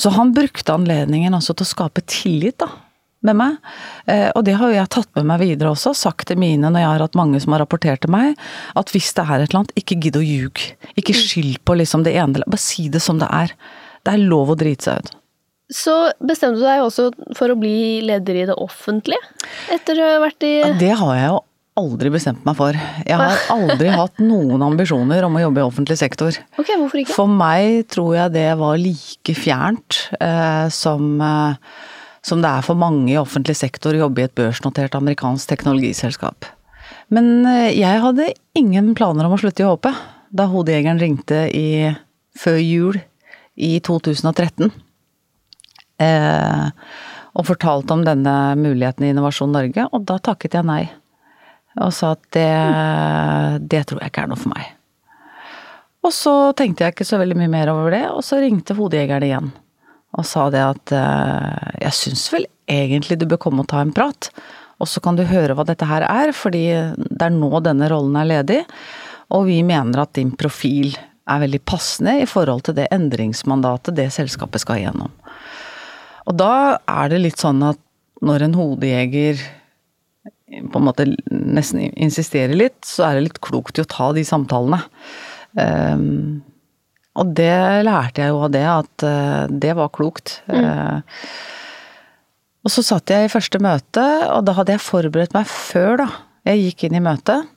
Så 0.00 0.12
han 0.14 0.32
brukte 0.36 0.74
anledningen 0.74 1.36
også 1.36 1.56
til 1.56 1.66
å 1.66 1.72
skape 1.72 2.04
tillit, 2.10 2.58
da. 2.62 2.70
Med 3.24 3.38
meg. 3.40 3.54
Eh, 4.04 4.28
og 4.36 4.42
det 4.44 4.58
har 4.60 4.68
jo 4.68 4.76
jeg 4.76 4.90
tatt 4.92 5.08
med 5.16 5.24
meg 5.30 5.40
videre 5.40 5.70
også, 5.72 5.94
sagt 5.96 6.26
til 6.28 6.36
mine 6.36 6.68
når 6.68 6.82
jeg 6.82 6.90
har 6.90 7.04
hatt 7.06 7.16
mange 7.16 7.38
som 7.40 7.54
har 7.56 7.62
rapportert 7.64 8.02
til 8.04 8.12
meg, 8.12 8.34
at 8.76 8.92
hvis 8.92 9.14
det 9.16 9.24
er 9.24 9.38
et 9.38 9.48
eller 9.48 9.62
annet, 9.62 9.72
ikke 9.80 9.96
gidd 9.96 10.18
å 10.20 10.24
ljuge. 10.24 10.74
Ikke 10.92 11.16
mm. 11.16 11.20
skyld 11.22 11.62
på 11.64 11.78
liksom 11.80 12.04
det 12.04 12.12
ene, 12.20 12.44
bare 12.44 12.60
si 12.60 12.90
det 12.92 13.00
som 13.00 13.22
det 13.22 13.30
er. 13.32 13.54
det 14.04 14.12
er 14.12 14.26
lov 14.28 14.52
å 14.52 14.58
drite 14.60 14.90
seg 14.90 15.00
ut. 15.00 15.14
Så 15.72 15.94
bestemte 16.20 16.60
du 16.60 16.66
deg 16.66 16.84
også 16.84 17.08
for 17.38 17.48
å 17.48 17.56
bli 17.56 18.04
leder 18.04 18.42
i 18.42 18.46
det 18.50 18.58
offentlige? 18.60 19.32
Etter 19.72 19.96
å 19.96 20.10
ha 20.10 20.20
vært 20.26 20.44
i 20.44 20.54
Det 20.76 20.92
har 20.92 21.16
jeg 21.16 21.30
jo 21.30 21.40
aldri 21.78 22.10
bestemt 22.14 22.44
meg 22.46 22.56
for. 22.58 22.76
Jeg 23.04 23.18
har 23.18 23.40
aldri 23.52 23.90
hatt 24.00 24.20
noen 24.22 24.62
ambisjoner 24.64 25.26
om 25.26 25.38
å 25.38 25.44
jobbe 25.46 25.62
i 25.62 25.66
offentlig 25.66 25.98
sektor. 26.00 26.36
Ok, 26.60 26.70
hvorfor 26.70 27.02
ikke? 27.02 27.16
For 27.16 27.30
meg 27.30 27.88
tror 27.92 28.12
jeg 28.18 28.34
det 28.36 28.48
var 28.60 28.78
like 28.80 29.36
fjernt 29.38 30.04
eh, 30.20 30.66
som, 30.74 31.14
eh, 31.18 31.80
som 32.24 32.44
det 32.44 32.50
er 32.50 32.66
for 32.66 32.78
mange 32.78 33.10
i 33.12 33.20
offentlig 33.20 33.56
sektor 33.58 33.96
å 33.96 34.04
jobbe 34.06 34.22
i 34.22 34.28
et 34.28 34.36
børsnotert 34.38 34.94
amerikansk 34.98 35.50
teknologiselskap. 35.50 36.50
Men 37.14 37.42
eh, 37.50 37.72
jeg 37.74 38.02
hadde 38.06 38.32
ingen 38.58 38.94
planer 38.98 39.26
om 39.26 39.34
å 39.34 39.40
slutte 39.42 39.64
i 39.64 39.68
HP 39.68 39.90
da 40.34 40.48
hodejegeren 40.50 40.98
ringte 40.98 41.44
i, 41.54 41.92
før 42.38 42.58
jul 42.58 42.98
i 43.54 43.76
2013. 43.86 44.72
Eh, 46.02 46.66
og 47.34 47.46
fortalte 47.46 47.94
om 47.94 48.02
denne 48.06 48.34
muligheten 48.58 49.06
i 49.06 49.10
Innovasjon 49.14 49.54
Norge, 49.54 49.86
og 49.90 50.06
da 50.06 50.20
takket 50.22 50.54
jeg 50.58 50.66
nei. 50.66 50.82
Og 51.82 51.90
sa 51.94 52.12
at 52.14 52.22
det, 52.36 52.50
det 53.66 53.82
tror 53.88 54.02
jeg 54.02 54.12
ikke 54.12 54.24
er 54.24 54.30
noe 54.30 54.40
for 54.40 54.54
meg. 54.54 54.72
Og 56.04 56.12
så 56.12 56.34
tenkte 56.56 56.84
jeg 56.84 56.94
ikke 56.94 57.06
så 57.08 57.18
veldig 57.20 57.36
mye 57.38 57.52
mer 57.52 57.72
over 57.72 57.94
det, 57.94 58.04
og 58.12 58.20
så 58.26 58.38
ringte 58.42 58.76
hodejegeren 58.76 59.24
igjen. 59.26 59.48
Og 60.14 60.26
sa 60.28 60.46
det 60.52 60.60
at 60.62 60.92
eh, 60.94 61.72
jeg 61.86 61.96
syns 61.98 62.26
vel 62.30 62.44
egentlig 62.70 63.18
du 63.18 63.26
bør 63.30 63.40
komme 63.46 63.64
og 63.64 63.70
ta 63.72 63.80
en 63.82 63.94
prat. 63.94 64.28
Og 64.82 64.90
så 64.90 65.00
kan 65.02 65.16
du 65.16 65.24
høre 65.26 65.56
hva 65.56 65.64
dette 65.66 65.88
her 65.88 66.04
er, 66.06 66.34
fordi 66.36 66.66
det 66.94 67.24
er 67.24 67.34
nå 67.34 67.50
denne 67.64 67.88
rollen 67.90 68.20
er 68.20 68.30
ledig. 68.30 68.60
Og 69.34 69.48
vi 69.48 69.58
mener 69.66 70.04
at 70.04 70.14
din 70.18 70.34
profil 70.36 70.92
er 71.24 71.40
veldig 71.40 71.62
passende 71.64 72.18
i 72.20 72.28
forhold 72.28 72.66
til 72.66 72.76
det 72.76 72.90
endringsmandatet 72.92 73.96
det 73.96 74.10
selskapet 74.12 74.62
skal 74.62 74.82
igjennom. 74.82 75.12
Og 76.28 76.36
da 76.36 76.78
er 76.88 77.12
det 77.12 77.22
litt 77.22 77.40
sånn 77.40 77.62
at 77.64 77.80
når 78.24 78.46
en 78.46 78.56
hodejeger 78.58 79.40
på 80.72 80.80
en 80.80 80.86
måte 80.86 81.06
nesten 81.30 81.82
insisterer 81.92 82.54
litt, 82.56 82.80
så 82.86 83.08
er 83.08 83.16
det 83.16 83.28
litt 83.28 83.40
klokt 83.44 83.78
i 83.78 83.84
å 83.84 83.90
ta 83.90 84.10
de 84.16 84.24
samtalene. 84.26 84.80
Um, 85.54 86.42
og 87.14 87.34
det 87.38 87.84
lærte 87.86 88.24
jeg 88.24 88.32
jo 88.32 88.40
av 88.46 88.54
det, 88.54 88.64
at 88.66 89.06
uh, 89.06 89.44
det 89.50 89.74
var 89.78 89.92
klokt. 89.94 90.38
Mm. 90.50 90.64
Uh, 90.64 91.00
og 92.64 92.72
så 92.72 92.84
satt 92.86 93.12
jeg 93.12 93.26
i 93.26 93.32
første 93.32 93.60
møte, 93.62 94.04
og 94.32 94.46
da 94.48 94.54
hadde 94.56 94.76
jeg 94.76 94.86
forberedt 94.86 95.36
meg 95.36 95.48
før 95.50 96.00
da 96.00 96.08
jeg 96.48 96.62
gikk 96.62 96.86
inn 96.88 96.98
i 96.98 97.04
møtet. 97.04 97.50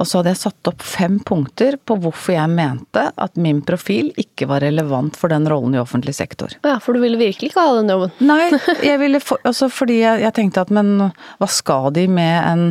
Og 0.00 0.08
så 0.08 0.20
hadde 0.20 0.32
jeg 0.32 0.40
satt 0.40 0.70
opp 0.70 0.84
fem 0.84 1.18
punkter 1.26 1.76
på 1.84 1.98
hvorfor 2.00 2.34
jeg 2.34 2.52
mente 2.52 3.04
at 3.20 3.36
min 3.40 3.60
profil 3.66 4.10
ikke 4.20 4.48
var 4.48 4.64
relevant 4.64 5.18
for 5.20 5.32
den 5.32 5.48
rollen 5.50 5.76
i 5.76 5.82
offentlig 5.82 6.16
sektor. 6.16 6.54
Ja, 6.64 6.78
For 6.80 6.96
du 6.96 7.04
ville 7.04 7.20
virkelig 7.20 7.52
ikke 7.52 7.66
ha 7.66 7.76
den 7.76 7.92
jobben? 7.92 8.14
Nei, 8.30 8.48
jeg 8.86 9.00
ville 9.02 9.20
for, 9.22 9.40
altså 9.44 9.68
fordi 9.72 10.00
jeg, 10.00 10.24
jeg, 10.24 10.36
tenkte 10.40 10.64
at 10.64 10.72
men 10.72 11.10
hva 11.10 11.48
skal 11.50 11.90
de 11.96 12.08
med 12.10 12.36
en 12.40 12.68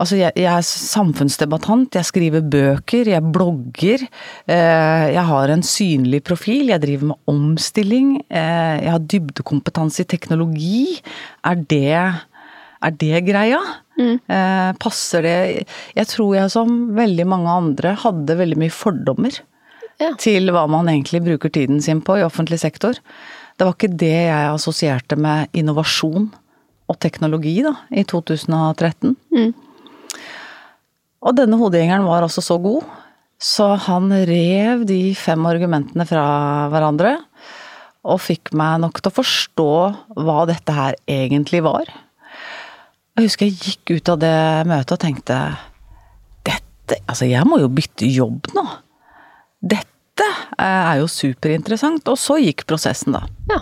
Altså 0.00 0.16
jeg, 0.16 0.32
jeg, 0.40 0.48
er 0.48 0.64
samfunnsdebattant, 0.64 1.92
jeg 1.98 2.08
skriver 2.08 2.40
bøker, 2.48 3.10
jeg 3.12 3.32
blogger. 3.34 4.06
Eh, 4.48 5.02
jeg 5.12 5.24
har 5.28 5.52
en 5.52 5.64
synlig 5.66 6.22
profil, 6.24 6.70
jeg 6.72 6.80
driver 6.80 7.10
med 7.10 7.28
omstilling. 7.28 8.14
Eh, 8.32 8.78
jeg 8.80 8.94
har 8.94 9.04
dybdekompetanse 9.04 10.06
i 10.06 10.08
teknologi. 10.08 10.96
Er 11.44 11.60
det, 11.60 12.00
er 12.80 12.96
det 12.96 13.20
greia? 13.26 13.60
Mm. 14.00 14.16
Eh, 14.24 14.70
passer 14.80 15.26
det 15.26 15.36
Jeg 15.96 16.08
tror 16.08 16.36
jeg 16.38 16.52
som 16.52 16.94
veldig 16.96 17.26
mange 17.28 17.52
andre 17.52 17.94
hadde 18.00 18.38
veldig 18.38 18.56
mye 18.62 18.72
fordommer 18.72 19.34
ja. 20.00 20.14
til 20.20 20.48
hva 20.54 20.64
man 20.70 20.88
egentlig 20.88 21.20
bruker 21.26 21.52
tiden 21.52 21.82
sin 21.84 22.00
på 22.04 22.16
i 22.16 22.24
offentlig 22.24 22.60
sektor. 22.62 22.96
Det 23.56 23.66
var 23.66 23.76
ikke 23.76 23.92
det 24.00 24.14
jeg 24.30 24.52
assosierte 24.54 25.18
med 25.20 25.52
innovasjon 25.52 26.30
og 26.90 26.98
teknologi 27.02 27.58
da, 27.62 27.74
i 27.92 28.06
2013. 28.08 29.12
Mm. 29.36 29.52
Og 31.20 31.36
denne 31.36 31.58
hodegjengeren 31.60 32.08
var 32.08 32.24
altså 32.24 32.42
så 32.42 32.56
god, 32.62 32.86
så 33.40 33.74
han 33.86 34.08
rev 34.28 34.86
de 34.88 35.12
fem 35.16 35.44
argumentene 35.48 36.06
fra 36.08 36.24
hverandre. 36.72 37.18
Og 38.08 38.22
fikk 38.24 38.54
meg 38.56 38.80
nok 38.80 39.02
til 39.02 39.12
å 39.12 39.18
forstå 39.18 39.72
hva 40.24 40.38
dette 40.48 40.72
her 40.72 40.96
egentlig 41.04 41.60
var. 41.66 41.90
Jeg 43.20 43.28
husker 43.28 43.50
jeg 43.50 43.58
gikk 43.60 43.98
ut 43.98 44.10
av 44.14 44.20
det 44.22 44.36
møtet 44.70 44.94
og 44.96 45.00
tenkte 45.02 45.38
Dette 46.46 46.96
Altså, 47.04 47.26
jeg 47.28 47.44
må 47.46 47.60
jo 47.60 47.68
bytte 47.70 48.08
jobb 48.08 48.48
nå. 48.56 48.64
Dette 49.60 50.24
er 50.56 51.00
jo 51.00 51.08
superinteressant. 51.10 52.08
Og 52.08 52.16
så 52.18 52.38
gikk 52.40 52.64
prosessen, 52.68 53.14
da. 53.14 53.26
Ja. 53.50 53.60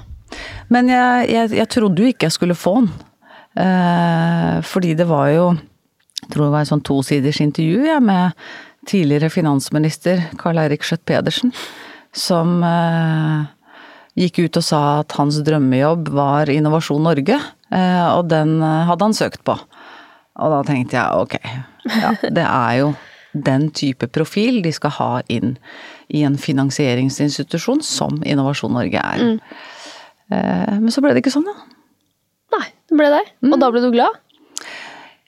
Men 0.72 0.88
jeg, 0.92 1.26
jeg, 1.32 1.50
jeg, 1.58 1.70
trodde 1.74 2.04
jo 2.04 2.12
ikke 2.12 2.28
jeg 2.28 2.36
skulle 2.36 2.56
få 2.58 2.78
den. 2.80 2.88
Eh, 3.58 4.56
fordi 4.68 4.94
det 4.94 5.08
var 5.08 5.30
jo 5.32 5.46
Jeg 6.22 6.30
tror 6.30 6.44
det 6.44 6.52
var 6.52 6.64
et 6.64 6.70
sånn 6.70 6.84
tosiders 6.84 7.38
intervju 7.40 7.86
jeg, 7.86 8.02
med 8.04 8.34
tidligere 8.88 9.30
finansminister 9.30 10.24
Karl 10.38 10.58
Eirik 10.60 10.84
Schjøtt-Pedersen, 10.84 11.52
som 12.12 12.58
eh, 12.66 13.46
gikk 14.18 14.40
ut 14.44 14.58
og 14.58 14.64
sa 14.66 14.80
at 15.02 15.14
hans 15.18 15.38
drømmejobb 15.46 16.10
var 16.14 16.50
Innovasjon 16.52 17.04
Norge. 17.06 17.38
Eh, 17.70 18.08
og 18.14 18.28
den 18.32 18.58
eh, 18.64 18.86
hadde 18.88 19.08
han 19.08 19.16
søkt 19.16 19.44
på. 19.46 19.56
Og 20.38 20.54
da 20.54 20.62
tenkte 20.66 20.98
jeg 20.98 21.22
ok, 21.24 21.36
ja, 21.98 22.12
det 22.38 22.44
er 22.44 22.74
jo 22.82 22.92
den 23.38 23.68
type 23.76 24.08
profil 24.10 24.62
de 24.64 24.72
skal 24.74 24.94
ha 24.96 25.10
inn 25.30 25.56
i 26.08 26.24
en 26.26 26.38
finansieringsinstitusjon 26.40 27.82
som 27.84 28.22
Innovasjon 28.24 28.72
Norge 28.74 29.02
er. 29.02 29.24
Mm. 29.24 29.66
Eh, 30.32 30.78
men 30.78 30.94
så 30.94 31.04
ble 31.04 31.12
det 31.14 31.22
ikke 31.22 31.34
sånn, 31.34 31.48
da. 31.48 31.56
Nei, 32.56 32.64
det 32.88 32.98
ble 32.98 33.12
det. 33.12 33.24
Og 33.44 33.52
mm. 33.52 33.60
da 33.60 33.70
ble 33.74 33.84
du 33.84 33.92
glad? 33.92 34.24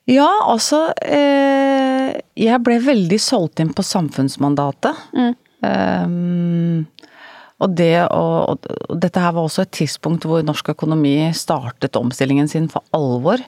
Ja, 0.09 0.31
altså 0.49 0.89
Jeg 1.07 2.57
ble 2.67 2.79
veldig 2.83 3.19
solgt 3.23 3.61
inn 3.63 3.71
på 3.77 3.85
samfunnsmandatet. 3.87 5.05
Mm. 5.15 5.37
Og, 7.61 7.75
det, 7.77 7.93
og, 8.09 8.57
og, 8.57 8.97
dette 9.03 9.21
her 9.21 9.35
var 9.37 9.45
også 9.45 9.67
et 9.67 9.75
tidspunkt 9.83 10.25
hvor 10.29 10.41
norsk 10.45 10.73
økonomi 10.73 11.31
startet 11.37 11.99
omstillingen 11.99 12.49
sin 12.49 12.71
for 12.73 12.87
alvor. 12.97 13.43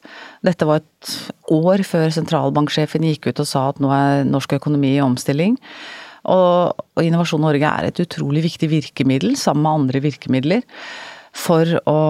Dette 0.45 0.69
var 0.69 0.83
et 0.83 1.15
år 1.53 1.85
før 1.89 2.13
sentralbanksjefen 2.13 3.07
gikk 3.09 3.31
ut 3.31 3.41
og 3.45 3.49
sa 3.49 3.67
at 3.71 3.81
nå 3.81 3.93
er 3.97 4.29
norsk 4.29 4.59
økonomi 4.59 4.97
i 4.99 5.05
omstilling. 5.05 5.57
Og, 6.29 6.77
og 6.77 7.03
Innovasjon 7.03 7.43
Norge 7.43 7.67
er 7.67 7.89
et 7.89 8.03
utrolig 8.05 8.45
viktig 8.45 8.69
virkemiddel, 8.71 9.35
sammen 9.41 9.65
med 9.65 9.73
andre 9.73 10.03
virkemidler, 10.05 10.63
for 11.33 11.65
å 11.89 12.03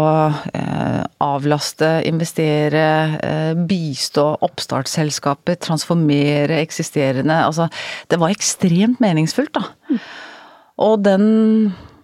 eh, 0.51 1.05
avlaste, 1.23 1.93
investere, 2.11 2.83
eh, 3.23 3.53
bistå 3.71 4.25
oppstartsselskaper, 4.43 5.61
transformere 5.63 6.59
eksisterende 6.59 7.39
Altså, 7.47 7.69
det 8.11 8.19
var 8.19 8.35
ekstremt 8.35 8.99
meningsfullt, 9.01 9.55
da. 9.55 9.63
Mm. 9.87 10.03
Og 10.83 11.07
den 11.07 11.27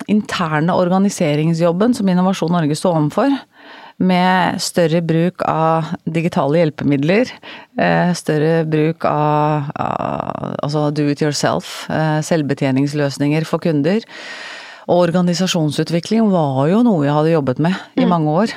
interne 0.09 0.75
organiseringsjobben 0.75 1.95
som 1.97 2.09
Innovasjon 2.09 2.53
Norge 2.55 2.77
står 2.79 2.97
overfor, 2.97 3.35
med 3.99 4.61
større 4.63 5.01
bruk 5.03 5.43
av 5.43 5.91
digitale 6.07 6.61
hjelpemidler, 6.61 7.33
eh, 7.83 8.13
større 8.15 8.63
bruk 8.71 9.05
av, 9.09 9.73
av 9.75 10.55
altså 10.63 10.85
do 10.95 11.09
it 11.11 11.23
yourself, 11.25 11.89
eh, 11.91 12.21
selvbetjeningsløsninger 12.23 13.47
for 13.49 13.59
kunder. 13.59 14.01
Og 14.89 15.03
organisasjonsutvikling 15.09 16.31
var 16.33 16.69
jo 16.71 16.85
noe 16.87 17.05
jeg 17.05 17.17
hadde 17.17 17.35
jobbet 17.35 17.59
med 17.67 17.75
i 17.99 18.07
mm. 18.07 18.13
mange 18.15 18.37
år. 18.45 18.55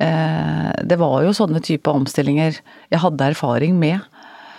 Eh, 0.00 0.72
det 0.88 0.98
var 0.98 1.20
jo 1.26 1.36
sånne 1.36 1.60
type 1.62 1.92
omstillinger 1.92 2.56
jeg 2.88 3.02
hadde 3.04 3.32
erfaring 3.34 3.76
med. 3.78 4.00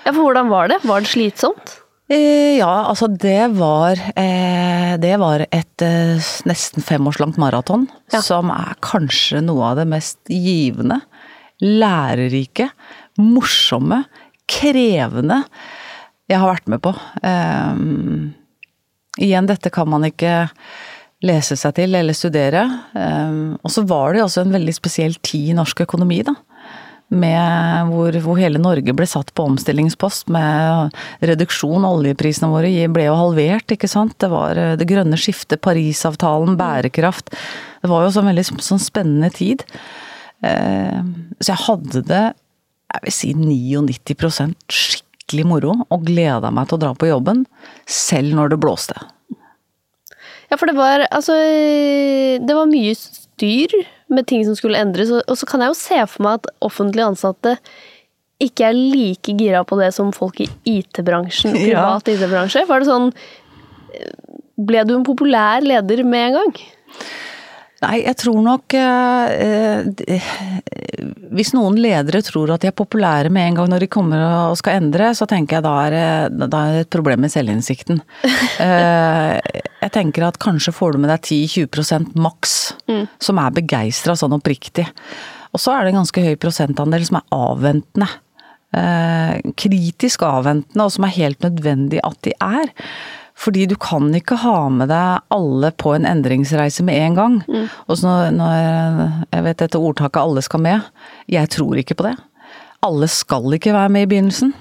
Ja, 0.06 0.14
for 0.14 0.30
hvordan 0.30 0.54
var 0.54 0.70
det? 0.72 0.80
Var 0.88 1.04
det 1.04 1.10
slitsomt? 1.12 1.80
Eh, 2.10 2.58
ja, 2.58 2.72
altså 2.90 3.06
det 3.14 3.52
var 3.54 4.00
eh, 4.18 4.96
Det 4.98 5.12
var 5.22 5.44
et 5.46 5.84
nesten 6.50 6.84
fem 6.84 7.06
års 7.08 7.20
langt 7.22 7.38
maraton. 7.38 7.86
Ja. 8.12 8.24
Som 8.26 8.50
er 8.54 8.74
kanskje 8.84 9.44
noe 9.46 9.72
av 9.72 9.80
det 9.80 9.86
mest 9.92 10.20
givende, 10.34 11.00
lærerike, 11.62 12.72
morsomme, 13.20 14.04
krevende 14.50 15.44
jeg 16.30 16.38
har 16.38 16.52
vært 16.52 16.70
med 16.70 16.82
på. 16.86 16.94
Um, 17.26 18.34
igjen, 19.18 19.50
dette 19.50 19.72
kan 19.74 19.90
man 19.90 20.06
ikke 20.06 20.50
lese 21.26 21.58
seg 21.60 21.74
til 21.80 21.98
eller 21.98 22.16
studere. 22.18 22.64
Um, 22.94 23.58
og 23.64 23.74
så 23.74 23.84
var 23.90 24.14
det 24.14 24.22
jo 24.22 24.28
også 24.28 24.44
en 24.46 24.54
veldig 24.54 24.76
spesiell 24.78 25.18
tid 25.26 25.54
i 25.54 25.58
norsk 25.58 25.82
økonomi, 25.88 26.22
da 26.28 26.36
hvor, 27.10 28.14
hvor, 28.22 28.38
hele 28.38 28.60
Norge 28.62 28.94
ble 28.94 29.06
satt 29.10 29.34
på 29.34 29.48
omstillingspost 29.50 30.30
med 30.30 30.94
reduksjon. 31.26 31.88
Oljeprisene 31.88 32.52
våre 32.52 32.70
ble 32.94 33.08
jo 33.08 33.18
halvert, 33.18 33.72
ikke 33.74 33.90
sant. 33.90 34.14
Det 34.22 34.30
var 34.30 34.58
eh, 34.58 34.76
det 34.78 34.88
grønne 34.90 35.18
skiftet, 35.18 35.62
Parisavtalen, 35.66 36.58
bærekraft. 36.60 37.34
Det 37.82 37.90
var 37.90 38.06
jo 38.06 38.14
en 38.22 38.30
veldig 38.30 38.46
sånn 38.62 38.82
spennende 38.82 39.32
tid. 39.34 39.66
Eh, 40.46 41.02
så 41.40 41.54
jeg 41.54 41.66
hadde 41.66 42.06
det, 42.06 42.26
jeg 42.94 43.06
vil 43.06 43.16
si 43.16 43.34
99% 43.34 44.70
skikkelig 44.70 45.46
moro, 45.50 45.76
og 45.90 46.06
gleda 46.06 46.54
meg 46.54 46.70
til 46.70 46.78
å 46.78 46.84
dra 46.86 46.94
på 46.98 47.10
jobben, 47.10 47.46
selv 47.90 48.38
når 48.38 48.54
det 48.54 48.62
blåste. 48.62 48.98
Ja, 50.50 50.58
for 50.58 50.66
det 50.66 50.74
var 50.74 51.04
altså 51.14 51.36
Det 52.42 52.56
var 52.58 52.66
mye 52.66 52.96
styr 52.98 53.76
med 54.10 54.28
ting 54.30 54.44
som 54.48 54.58
skulle 54.58 54.80
endres, 54.82 55.12
og 55.12 55.38
så 55.38 55.48
kan 55.50 55.64
jeg 55.64 55.72
jo 55.74 55.78
se 55.78 56.02
for 56.10 56.26
meg 56.26 56.40
at 56.40 56.52
offentlig 56.66 57.06
ansatte 57.06 57.56
ikke 58.40 58.70
er 58.70 58.78
like 58.78 59.36
gira 59.36 59.66
på 59.68 59.78
det 59.80 59.92
som 59.96 60.14
folk 60.16 60.40
i 60.44 60.48
IT-bransjen, 60.72 61.56
privat 61.60 62.08
ja. 62.08 62.16
IT-bransje. 62.16 62.66
Var 62.70 62.84
det 62.84 62.90
sånn 62.90 63.12
Ble 64.60 64.84
du 64.86 64.94
en 64.96 65.08
populær 65.08 65.64
leder 65.66 66.04
med 66.08 66.30
en 66.30 66.36
gang? 66.38 66.58
Nei, 67.80 68.02
jeg 68.04 68.18
tror 68.20 68.40
nok 68.44 68.76
eh, 68.76 69.88
eh, 70.12 70.30
Hvis 71.32 71.54
noen 71.56 71.78
ledere 71.80 72.20
tror 72.26 72.52
at 72.52 72.64
de 72.64 72.68
er 72.72 72.76
populære 72.76 73.32
med 73.32 73.48
en 73.48 73.60
gang 73.62 73.72
når 73.72 73.86
de 73.86 73.92
kommer 73.92 74.20
og 74.50 74.58
skal 74.60 74.82
endre, 74.82 75.14
så 75.16 75.28
tenker 75.30 75.60
jeg 75.60 75.66
da 75.66 75.74
er, 75.88 75.98
da 76.36 76.64
er 76.66 76.76
det 76.76 76.84
et 76.84 76.92
problem 76.92 77.24
med 77.24 77.32
selvinnsikten. 77.32 78.02
eh, 78.66 79.36
jeg 79.80 79.94
tenker 79.96 80.28
at 80.28 80.40
kanskje 80.44 80.76
får 80.76 80.96
du 80.96 81.04
med 81.06 81.14
deg 81.14 81.24
10-20 81.24 82.20
maks 82.20 82.56
mm. 82.90 83.06
som 83.30 83.40
er 83.40 83.60
begeistra 83.62 84.18
sånn 84.20 84.36
oppriktig. 84.36 84.90
Og 85.56 85.64
så 85.64 85.74
er 85.74 85.86
det 85.86 85.94
en 85.94 86.02
ganske 86.02 86.26
høy 86.26 86.36
prosentandel 86.42 87.06
som 87.08 87.22
er 87.22 87.38
avventende. 87.38 88.10
Eh, 88.70 89.40
kritisk 89.58 90.28
avventende, 90.28 90.84
og 90.84 90.94
som 90.94 91.08
er 91.08 91.16
helt 91.16 91.48
nødvendig 91.48 92.04
at 92.06 92.20
de 92.28 92.36
er. 92.44 92.74
Fordi 93.40 93.66
du 93.72 93.76
kan 93.80 94.10
ikke 94.16 94.38
ha 94.42 94.68
med 94.74 94.90
deg 94.92 95.22
alle 95.32 95.72
på 95.80 95.94
en 95.96 96.08
endringsreise 96.10 96.84
med 96.84 97.00
en 97.06 97.20
gang. 97.20 97.38
Mm. 97.48 97.68
Og 97.88 98.00
så 98.02 98.08
når, 98.08 98.34
når, 98.36 99.14
Jeg 99.32 99.46
vet 99.46 99.62
dette 99.64 99.80
ordtaket 99.80 100.22
'alle 100.22 100.44
skal 100.44 100.60
med'. 100.60 100.90
Jeg 101.28 101.50
tror 101.50 101.80
ikke 101.80 101.96
på 101.96 102.08
det. 102.10 102.16
Alle 102.84 103.08
skal 103.08 103.54
ikke 103.54 103.74
være 103.74 103.90
med 103.90 104.02
i 104.02 104.12
begynnelsen. 104.12 104.54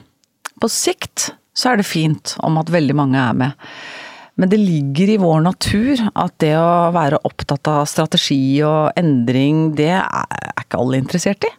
På 0.61 0.69
sikt 0.71 1.33
så 1.55 1.73
er 1.73 1.77
det 1.77 1.87
fint 1.87 2.37
om 2.39 2.59
at 2.59 2.71
veldig 2.71 2.95
mange 2.95 3.19
er 3.19 3.33
med. 3.33 3.51
Men 4.39 4.49
det 4.49 4.61
ligger 4.63 5.11
i 5.11 5.19
vår 5.19 5.41
natur 5.43 5.99
at 6.15 6.35
det 6.39 6.55
å 6.55 6.93
være 6.95 7.19
opptatt 7.27 7.67
av 7.67 7.89
strategi 7.91 8.63
og 8.63 8.93
endring, 8.99 9.75
det 9.75 9.91
er 9.99 10.63
ikke 10.63 10.79
alle 10.79 11.01
interessert 11.03 11.43
i. 11.43 11.51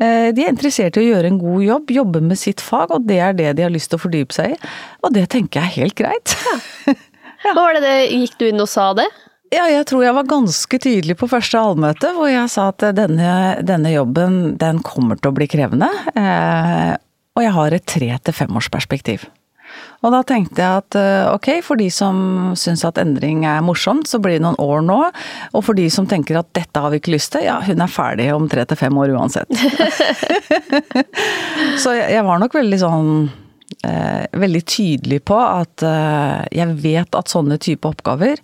Eh, 0.00 0.30
de 0.32 0.44
er 0.44 0.52
interessert 0.52 0.96
i 0.96 1.02
å 1.02 1.08
gjøre 1.10 1.28
en 1.28 1.40
god 1.40 1.64
jobb, 1.66 1.92
jobbe 1.98 2.22
med 2.24 2.40
sitt 2.40 2.62
fag, 2.64 2.94
og 2.94 3.04
det 3.08 3.18
er 3.20 3.36
det 3.36 3.50
de 3.58 3.66
har 3.66 3.74
lyst 3.74 3.92
til 3.92 4.00
å 4.00 4.04
fordype 4.06 4.36
seg 4.36 4.54
i. 4.54 4.70
Og 5.04 5.12
det 5.14 5.26
tenker 5.34 5.60
jeg 5.60 5.68
er 5.68 5.76
helt 5.82 5.98
greit. 5.98 6.36
Ja. 6.46 6.96
ja. 7.44 7.52
Var 7.58 7.76
det 7.76 7.84
det, 7.84 7.98
Gikk 8.14 8.38
du 8.40 8.48
inn 8.48 8.62
og 8.62 8.70
sa 8.70 8.92
det? 8.96 9.08
Ja, 9.52 9.66
jeg 9.68 9.84
tror 9.90 10.04
jeg 10.06 10.16
var 10.16 10.28
ganske 10.30 10.78
tydelig 10.80 11.18
på 11.20 11.28
første 11.28 11.60
allmøte, 11.60 12.14
hvor 12.16 12.30
jeg 12.30 12.48
sa 12.48 12.70
at 12.72 12.86
denne, 12.96 13.32
denne 13.60 13.92
jobben, 13.92 14.56
den 14.60 14.80
kommer 14.86 15.20
til 15.20 15.28
å 15.28 15.36
bli 15.36 15.48
krevende. 15.50 15.90
Eh, 16.16 16.94
og 17.36 17.44
jeg 17.44 17.52
har 17.58 17.76
et 17.76 17.88
tre 17.88 18.08
til 18.24 18.36
femårsperspektiv. 18.36 19.28
Og 20.02 20.10
da 20.14 20.22
tenkte 20.26 20.62
jeg 20.62 20.82
at 20.82 20.98
eh, 20.98 21.28
ok, 21.30 21.48
for 21.66 21.78
de 21.78 21.88
som 21.94 22.16
syns 22.58 22.82
at 22.88 22.98
endring 23.02 23.44
er 23.48 23.62
morsomt, 23.64 24.08
så 24.10 24.18
blir 24.22 24.38
det 24.38 24.44
noen 24.46 24.58
år 24.62 24.82
nå. 24.86 24.98
Og 25.54 25.66
for 25.66 25.78
de 25.78 25.86
som 25.94 26.08
tenker 26.10 26.40
at 26.40 26.50
dette 26.58 26.82
har 26.82 26.92
vi 26.92 27.02
ikke 27.02 27.14
lyst 27.14 27.34
til, 27.36 27.46
ja 27.46 27.60
hun 27.62 27.84
er 27.84 27.92
ferdig 27.92 28.32
om 28.34 28.48
tre 28.50 28.66
til 28.66 28.80
fem 28.80 28.98
år 28.98 29.14
uansett. 29.14 29.48
så 31.82 31.94
jeg 32.00 32.26
var 32.26 32.42
nok 32.42 32.58
veldig 32.58 32.82
sånn 32.82 33.10
eh, 33.86 34.26
veldig 34.42 34.62
tydelig 34.66 35.22
på 35.30 35.38
at 35.38 35.86
eh, 35.86 36.38
jeg 36.58 36.78
vet 36.82 37.18
at 37.18 37.32
sånne 37.32 37.60
type 37.62 37.88
oppgaver 37.88 38.42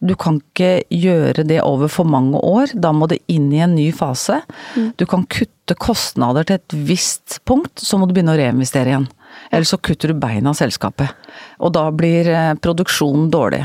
du 0.00 0.14
kan 0.16 0.38
ikke 0.40 0.86
gjøre 0.88 1.44
det 1.44 1.60
over 1.60 1.90
for 1.92 2.08
mange 2.08 2.40
år, 2.40 2.72
da 2.72 2.92
må 2.96 3.08
det 3.10 3.20
inn 3.28 3.50
i 3.52 3.60
en 3.60 3.74
ny 3.76 3.90
fase. 3.92 4.38
Mm. 4.72 4.92
Du 4.96 5.04
kan 5.08 5.26
kutte 5.28 5.76
kostnader 5.76 6.46
til 6.48 6.56
et 6.56 6.76
visst 6.88 7.40
punkt, 7.48 7.76
så 7.76 8.00
må 8.00 8.08
du 8.08 8.14
begynne 8.16 8.32
å 8.32 8.40
reinvestere 8.40 8.94
igjen. 8.94 9.10
Eller 9.50 9.66
så 9.66 9.78
kutter 9.78 10.12
du 10.12 10.18
beina 10.22 10.52
av 10.52 10.58
selskapet. 10.58 11.10
Og 11.58 11.74
da 11.74 11.88
blir 11.94 12.28
eh, 12.30 12.54
produksjonen 12.62 13.30
dårlig. 13.34 13.64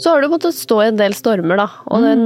Så 0.00 0.14
har 0.14 0.22
du 0.22 0.30
måttet 0.32 0.56
stå 0.56 0.78
i 0.80 0.88
en 0.88 0.98
del 0.98 1.12
stormer, 1.14 1.60
da. 1.60 1.66
Og 1.92 2.02
den 2.02 2.22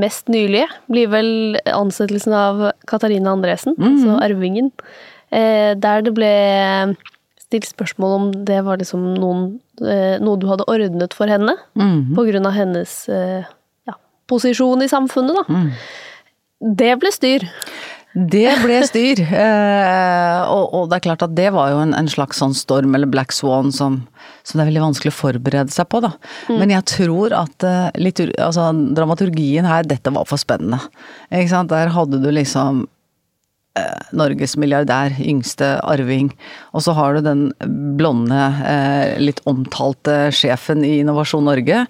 mest 0.00 0.30
nylige 0.32 0.64
blir 0.88 1.10
vel 1.12 1.58
ansettelsen 1.68 2.32
av 2.32 2.62
Katarina 2.88 3.34
Andresen, 3.36 3.76
mm. 3.76 3.86
altså 3.90 4.16
arvingen. 4.24 4.72
Eh, 5.28 5.76
der 5.76 6.06
det 6.06 6.14
ble 6.16 6.32
stilt 7.44 7.68
spørsmål 7.68 8.16
om 8.16 8.30
det 8.48 8.62
var 8.64 8.80
liksom 8.80 9.04
noen, 9.20 9.44
eh, 9.84 10.16
noe 10.24 10.40
du 10.40 10.48
hadde 10.48 10.66
ordnet 10.72 11.14
for 11.16 11.28
henne. 11.28 11.54
Mm. 11.76 12.16
På 12.16 12.24
grunn 12.30 12.48
av 12.48 12.56
hennes 12.56 12.96
ja, 13.12 13.94
posisjon 14.26 14.82
i 14.82 14.90
samfunnet, 14.90 15.36
da. 15.36 15.44
Mm. 15.52 15.68
Det 16.80 16.94
ble 16.98 17.12
styr. 17.14 17.44
Det 18.16 18.48
ble 18.64 18.80
styr. 18.88 19.24
Eh, 19.38 20.40
og, 20.50 20.72
og, 20.74 20.88
det 20.90 20.98
er 20.98 21.04
klart 21.04 21.22
at 21.24 21.34
det 21.36 21.48
var 21.54 21.70
jo 21.72 21.78
en, 21.82 21.92
en 21.96 22.08
slags 22.10 22.40
sånn 22.40 22.54
storm 22.56 22.94
eller 22.96 23.08
black 23.10 23.32
swan 23.34 23.70
som, 23.74 24.00
som, 24.42 24.58
det 24.58 24.62
er 24.64 24.68
veldig 24.70 24.82
vanskelig 24.82 25.12
å 25.12 25.16
forberede 25.16 25.72
seg 25.72 25.88
på, 25.92 26.00
da. 26.04 26.10
Mm. 26.48 26.56
Men 26.60 26.72
jeg 26.72 26.86
tror 26.90 27.34
at 27.36 27.66
uh, 27.66 27.88
litur, 28.00 28.32
altså, 28.42 28.68
dramaturgien 28.96 29.68
her, 29.68 29.86
dette 29.88 30.12
var 30.14 30.28
for 30.28 30.40
spennende. 30.40 30.80
Ikke 31.30 31.52
sant. 31.52 31.72
Der 31.72 31.92
hadde 31.94 32.20
du 32.22 32.28
liksom 32.34 32.82
uh, 33.78 34.00
Norges 34.18 34.56
milliardær, 34.60 35.16
yngste 35.22 35.74
arving. 35.86 36.32
Og 36.74 36.84
så 36.86 36.96
har 36.98 37.16
du 37.16 37.28
den 37.28 37.44
blonde, 38.00 38.48
litt 39.22 39.42
omtalte 39.48 40.28
sjefen 40.34 40.84
i 40.86 40.98
Innovasjon 41.04 41.46
Norge. 41.48 41.84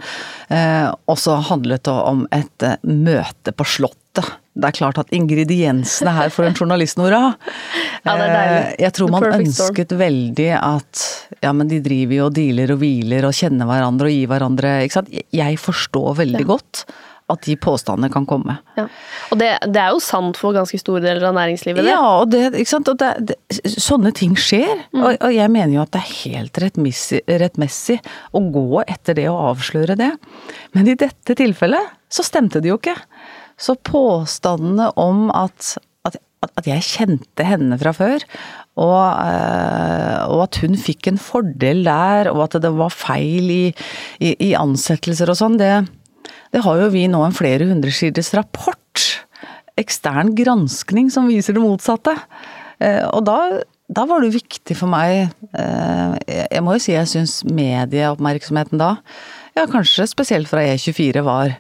og 1.07 1.17
så 1.21 1.39
handlet 1.51 1.87
det 1.89 1.97
om 2.13 2.27
et 2.35 2.69
møte 2.85 3.55
på 3.57 3.67
Slottet 3.79 4.37
det 4.59 4.69
er 4.69 4.75
klart 4.75 4.99
at 4.99 5.13
ingrediensene 5.15 6.13
her 6.17 6.33
for 6.35 6.49
en 6.49 6.57
journalist, 6.57 6.99
Nora 6.99 7.21
ja. 8.07 8.15
Eh, 8.19 8.71
jeg 8.83 8.95
tror 8.97 9.13
man 9.15 9.29
ønsket 9.31 9.93
storm. 9.93 10.03
veldig 10.03 10.49
at 10.59 11.05
ja, 11.45 11.53
men 11.55 11.71
de 11.71 11.79
driver 11.85 12.17
jo 12.17 12.29
og 12.29 12.35
dealer 12.39 12.75
og 12.75 12.83
hviler 12.83 13.29
og 13.29 13.37
kjenner 13.39 13.69
hverandre 13.69 14.11
og 14.11 14.17
gir 14.17 14.33
hverandre 14.33 14.73
ikke 14.87 15.01
sant. 15.01 15.13
Jeg 15.35 15.61
forstår 15.63 16.19
veldig 16.25 16.43
ja. 16.43 16.51
godt 16.57 16.89
at 17.29 17.45
de 17.45 17.55
påstandene 17.61 18.09
kan 18.13 18.25
komme. 18.29 18.57
Ja. 18.79 18.87
Og 19.29 19.41
det, 19.41 19.51
det, 19.69 19.81
er 19.83 19.93
jo 19.93 20.01
sant 20.01 20.39
for 20.41 20.57
ganske 20.57 20.79
store 20.81 21.03
deler 21.05 21.27
av 21.29 21.35
næringslivet, 21.37 21.85
det. 21.85 21.93
Ja, 21.93 22.01
og, 22.23 22.31
det, 22.33 22.65
og 22.79 22.89
det, 23.03 23.11
det, 23.29 23.37
sånne 23.77 24.15
ting 24.17 24.33
skjer. 24.41 24.87
Mm. 24.95 25.03
Og, 25.03 25.11
og, 25.13 25.29
jeg 25.37 25.53
mener 25.53 25.75
jo 25.77 25.83
at 25.85 25.93
det 25.93 26.01
er 26.01 26.15
helt 26.23 26.63
rettmessig, 26.65 27.21
rettmessig 27.43 27.99
å 28.33 28.43
gå 28.55 28.83
etter 28.87 29.19
det 29.21 29.29
og 29.29 29.43
avsløre 29.53 29.99
det. 30.01 30.15
Men 30.77 30.89
i 30.89 30.97
dette 30.99 31.37
tilfellet 31.37 31.93
så 32.09 32.25
stemte 32.25 32.65
det 32.65 32.73
jo 32.73 32.81
ikke. 32.81 32.97
Så 33.59 33.75
påstandene 33.87 34.93
om 35.01 35.29
at, 35.35 35.75
at, 36.07 36.19
at 36.47 36.69
jeg 36.69 36.87
kjente 36.87 37.47
henne 37.47 37.79
fra 37.81 37.93
før, 37.97 38.25
og, 38.79 39.07
eh, 39.27 40.19
og, 40.29 40.43
at 40.47 40.61
hun 40.63 40.79
fikk 40.79 41.11
en 41.11 41.21
fordel 41.21 41.83
der, 41.87 42.31
og 42.31 42.45
at 42.47 42.59
det 42.63 42.71
var 42.79 42.95
feil 42.95 43.51
i, 43.51 43.65
i, 44.23 44.35
i 44.51 44.53
ansettelser 44.59 45.33
og 45.33 45.41
sånn, 45.41 45.59
det, 45.59 45.73
det, 46.55 46.63
har 46.63 46.85
jo 46.85 46.93
vi 46.95 47.09
nå 47.11 47.25
en 47.27 47.35
flere 47.35 47.67
hundresiders 47.67 48.31
rapport, 48.39 49.07
ekstern 49.79 50.33
granskning, 50.39 51.11
som 51.11 51.29
viser 51.31 51.57
det 51.57 51.63
motsatte. 51.63 52.15
Eh, 52.83 53.03
og 53.11 53.27
da, 53.27 53.39
da 53.91 54.07
var 54.07 54.23
det 54.23 54.37
viktig 54.37 54.77
for 54.79 54.91
meg 54.91 55.33
eh, 55.59 56.15
Jeg 56.29 56.63
må 56.63 56.77
jo 56.77 56.83
si 56.83 56.93
jeg 56.95 57.11
syns 57.11 57.41
medieoppmerksomheten 57.47 58.79
da, 58.79 58.93
ja 59.59 59.65
kanskje 59.71 60.07
spesielt 60.07 60.51
fra 60.51 60.63
E24, 60.63 61.25
var 61.27 61.57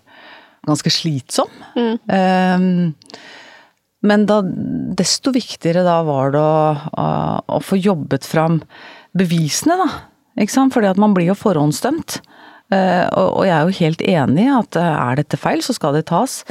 ganske 0.68 0.92
slitsom. 0.92 1.50
Mm. 1.76 1.96
Um, 2.06 3.28
men 4.08 4.26
da, 4.28 4.42
desto 4.98 5.32
viktigere 5.34 5.82
da 5.86 5.98
var 6.06 6.34
det 6.34 6.42
å, 6.42 7.00
å, 7.42 7.58
få 7.64 7.80
jobbet 7.80 8.26
fram 8.28 8.60
bevisene, 9.18 9.78
da. 9.80 9.88
Ikke 10.38 10.54
sant? 10.54 10.74
Fordi 10.74 10.92
at 10.92 11.00
man 11.02 11.16
blir 11.16 11.32
jo 11.32 11.38
forhåndsdømt. 11.38 12.20
Uh, 12.68 13.08
og, 13.16 13.42
jeg 13.48 13.54
er 13.56 13.64
jo 13.64 13.78
helt 13.80 14.04
enig 14.04 14.44
i 14.44 14.54
at 14.54 14.78
uh, 14.78 14.94
er 15.08 15.18
dette 15.18 15.40
feil, 15.40 15.64
så 15.64 15.74
skal 15.74 15.96
det 15.96 16.06
tas. 16.12 16.42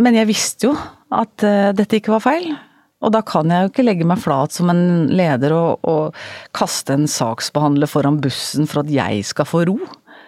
Men 0.00 0.16
jeg 0.16 0.30
visste 0.30 0.70
jo 0.70 0.74
at 1.12 1.44
uh, 1.44 1.70
dette 1.76 1.98
ikke 1.98 2.14
var 2.14 2.24
feil. 2.24 2.52
Og 3.00 3.12
da 3.14 3.22
kan 3.24 3.48
jeg 3.48 3.64
jo 3.64 3.70
ikke 3.72 3.84
legge 3.84 4.06
meg 4.08 4.20
flat 4.20 4.54
som 4.54 4.70
en 4.72 5.08
leder 5.12 5.54
og, 5.56 5.84
og 5.88 6.16
kaste 6.56 6.96
en 6.96 7.08
saksbehandler 7.08 7.88
foran 7.88 8.20
bussen 8.20 8.68
for 8.68 8.82
at 8.82 8.92
jeg 8.92 9.24
skal 9.28 9.48
få 9.48 9.64
ro. 9.68 9.78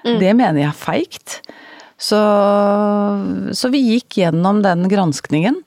Mm. 0.03 0.17
Det 0.21 0.33
mener 0.35 0.63
jeg 0.63 0.71
er 0.71 0.79
feigt. 0.79 1.37
Så, 2.03 2.19
så 3.55 3.71
vi 3.71 3.83
gikk 3.93 4.19
gjennom 4.19 4.63
den 4.65 4.89
granskningen, 4.91 5.61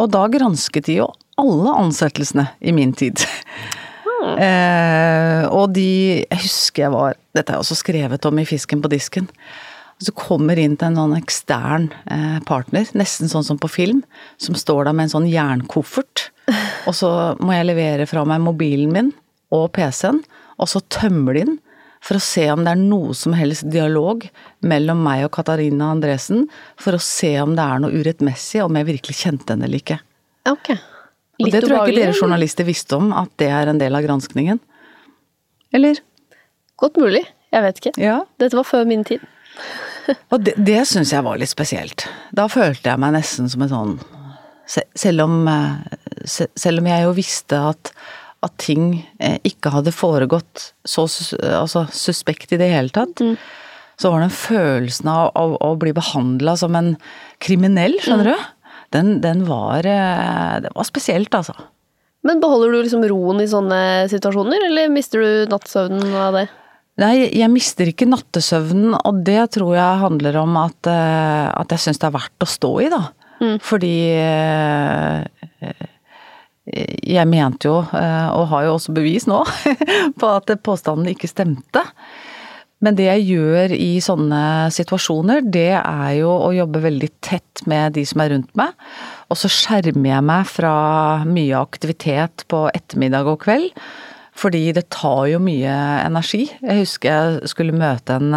og 0.00 0.12
da 0.12 0.26
gransket 0.32 0.90
de 0.90 1.00
jo 1.00 1.08
alle 1.40 1.72
ansettelsene 1.86 2.50
i 2.60 2.74
min 2.76 2.96
tid. 2.96 3.20
Mm. 3.20 3.26
Eh, 4.20 5.46
og 5.48 5.70
de 5.72 6.20
Jeg 6.20 6.40
husker 6.42 6.82
jeg 6.82 6.92
var 6.92 7.14
Dette 7.32 7.54
er 7.54 7.62
også 7.62 7.78
skrevet 7.78 8.26
om 8.28 8.36
i 8.36 8.44
Fisken 8.44 8.82
på 8.84 8.90
disken. 8.92 9.30
Så 9.96 10.12
kommer 10.12 10.60
inn 10.60 10.74
til 10.76 10.90
en 10.90 10.98
sånn 11.00 11.14
ekstern 11.16 11.86
eh, 12.04 12.36
partner, 12.44 12.84
nesten 12.92 13.32
sånn 13.32 13.46
som 13.46 13.56
på 13.60 13.70
film, 13.72 14.02
som 14.36 14.58
står 14.60 14.90
der 14.90 14.98
med 14.98 15.08
en 15.08 15.14
sånn 15.14 15.30
jernkoffert. 15.30 16.26
Og 16.88 16.98
så 17.00 17.10
må 17.40 17.56
jeg 17.56 17.70
levere 17.70 18.08
fra 18.10 18.26
meg 18.28 18.44
mobilen 18.44 18.92
min 18.92 19.10
og 19.56 19.70
PC-en, 19.74 20.20
og 20.60 20.68
så 20.68 20.82
tømmer 20.92 21.34
de 21.34 21.46
den 21.48 21.56
for 22.04 22.16
å 22.16 22.22
se 22.24 22.46
om 22.52 22.62
det 22.64 22.72
er 22.72 22.80
noe 22.80 23.14
som 23.16 23.34
helst 23.36 23.66
dialog 23.70 24.24
mellom 24.66 25.02
meg 25.04 25.26
og 25.26 25.34
Katarina 25.36 25.90
Andresen, 25.94 26.46
for 26.80 26.96
å 26.96 27.02
se 27.04 27.34
om 27.42 27.52
det 27.58 27.66
er 27.66 27.82
noe 27.82 27.92
urettmessig, 27.92 28.62
om 28.64 28.78
jeg 28.78 28.88
virkelig 28.88 29.18
kjente 29.20 29.52
henne 29.52 29.68
eller 29.68 29.82
ikke. 29.82 30.00
Okay. 30.48 30.78
og 31.40 31.50
det 31.52 31.60
tror 31.60 31.74
jeg 31.76 31.92
ikke 31.92 32.00
dere 32.00 32.16
journalister 32.16 32.66
visste 32.68 32.96
om, 32.96 33.12
at 33.12 33.32
det 33.40 33.50
er 33.52 33.70
en 33.70 33.80
del 33.80 33.96
av 33.96 34.06
granskningen. 34.06 34.62
Eller? 35.76 36.00
Godt 36.80 36.96
mulig. 37.00 37.26
Jeg 37.52 37.66
vet 37.66 37.82
ikke. 37.82 37.92
Ja. 38.00 38.20
Dette 38.40 38.56
var 38.58 38.66
før 38.66 38.88
min 38.88 39.04
tid. 39.06 39.22
Og 40.32 40.40
det, 40.46 40.56
det 40.56 40.80
syns 40.88 41.12
jeg 41.12 41.24
var 41.26 41.38
litt 41.40 41.52
spesielt. 41.52 42.06
Da 42.36 42.46
følte 42.50 42.92
jeg 42.92 43.02
meg 43.02 43.14
nesten 43.18 43.50
som 43.50 43.66
en 43.66 43.72
sånn 43.74 44.00
Selv 44.70 45.24
om, 45.24 45.48
eh, 45.50 46.26
selv 46.30 46.78
om 46.78 46.86
jeg 46.86 47.02
jo 47.02 47.14
visste 47.16 47.58
at, 47.72 47.90
at 48.44 48.54
ting 48.62 48.92
eh, 49.20 49.38
ikke 49.46 49.72
hadde 49.74 49.92
foregått 49.94 50.70
så 50.88 51.04
altså, 51.04 51.86
suspekt 51.92 52.54
i 52.54 52.60
det 52.60 52.70
hele 52.72 52.92
tatt, 52.94 53.20
mm. 53.20 53.34
så 54.00 54.12
var 54.12 54.24
den 54.24 54.32
følelsen 54.32 55.10
av, 55.12 55.32
av, 55.34 55.58
av 55.60 55.74
å 55.74 55.80
bli 55.80 55.92
behandla 55.96 56.56
som 56.60 56.78
en 56.78 56.94
kriminell, 57.42 57.98
skjønner 58.00 58.32
mm. 58.32 58.38
du, 58.38 58.78
den, 58.96 59.12
den 59.22 59.44
var 59.46 59.86
den 59.86 60.72
var 60.74 60.88
spesielt, 60.88 61.34
altså. 61.36 61.54
Men 62.26 62.40
beholder 62.42 62.74
du 62.74 62.82
liksom 62.82 63.04
roen 63.08 63.40
i 63.40 63.48
sånne 63.48 64.08
situasjoner, 64.12 64.66
eller 64.66 64.90
mister 64.92 65.22
du 65.22 65.52
nattsøvnen 65.52 66.16
av 66.20 66.36
det? 66.36 66.48
Nei, 67.00 67.14
jeg 67.32 67.48
mister 67.48 67.88
ikke 67.88 68.08
nattesøvnen, 68.10 68.92
og 68.98 69.22
det 69.24 69.40
tror 69.54 69.72
jeg 69.78 70.02
handler 70.02 70.36
om 70.42 70.58
at, 70.60 70.90
eh, 70.90 71.46
at 71.48 71.72
jeg 71.72 71.86
syns 71.86 72.02
det 72.02 72.10
er 72.10 72.16
verdt 72.18 72.44
å 72.44 72.50
stå 72.50 72.72
i, 72.84 72.90
da. 72.92 73.00
Mm. 73.40 73.54
Fordi 73.64 73.94
eh, 74.20 75.86
jeg 76.70 77.28
mente 77.30 77.70
jo, 77.70 77.78
eh, 77.96 78.28
og 78.34 78.48
har 78.52 78.66
jo 78.66 78.74
også 78.76 78.94
bevis 78.96 79.26
nå, 79.30 79.42
på 80.20 80.34
at 80.34 80.52
påstanden 80.64 81.10
ikke 81.12 81.30
stemte. 81.30 81.84
Men 82.80 82.96
det 82.96 83.10
jeg 83.10 83.26
gjør 83.28 83.74
i 83.76 83.90
sånne 84.00 84.42
situasjoner, 84.72 85.42
det 85.44 85.74
er 85.76 86.12
jo 86.22 86.30
å 86.32 86.52
jobbe 86.56 86.80
veldig 86.86 87.10
tett 87.20 87.64
med 87.68 87.98
de 87.98 88.06
som 88.08 88.22
er 88.24 88.32
rundt 88.32 88.54
meg. 88.56 88.72
Og 89.28 89.36
så 89.36 89.50
skjermer 89.52 90.14
jeg 90.14 90.26
meg 90.30 90.48
fra 90.48 90.74
mye 91.28 91.60
aktivitet 91.60 92.46
på 92.48 92.64
ettermiddag 92.72 93.28
og 93.28 93.42
kveld. 93.44 93.74
Fordi 94.40 94.70
det 94.72 94.86
tar 94.94 95.26
jo 95.28 95.42
mye 95.44 95.74
energi. 96.06 96.46
Jeg 96.62 96.86
husker 96.86 97.10
jeg 97.10 97.50
skulle 97.52 97.76
møte 97.76 98.16
en, 98.16 98.32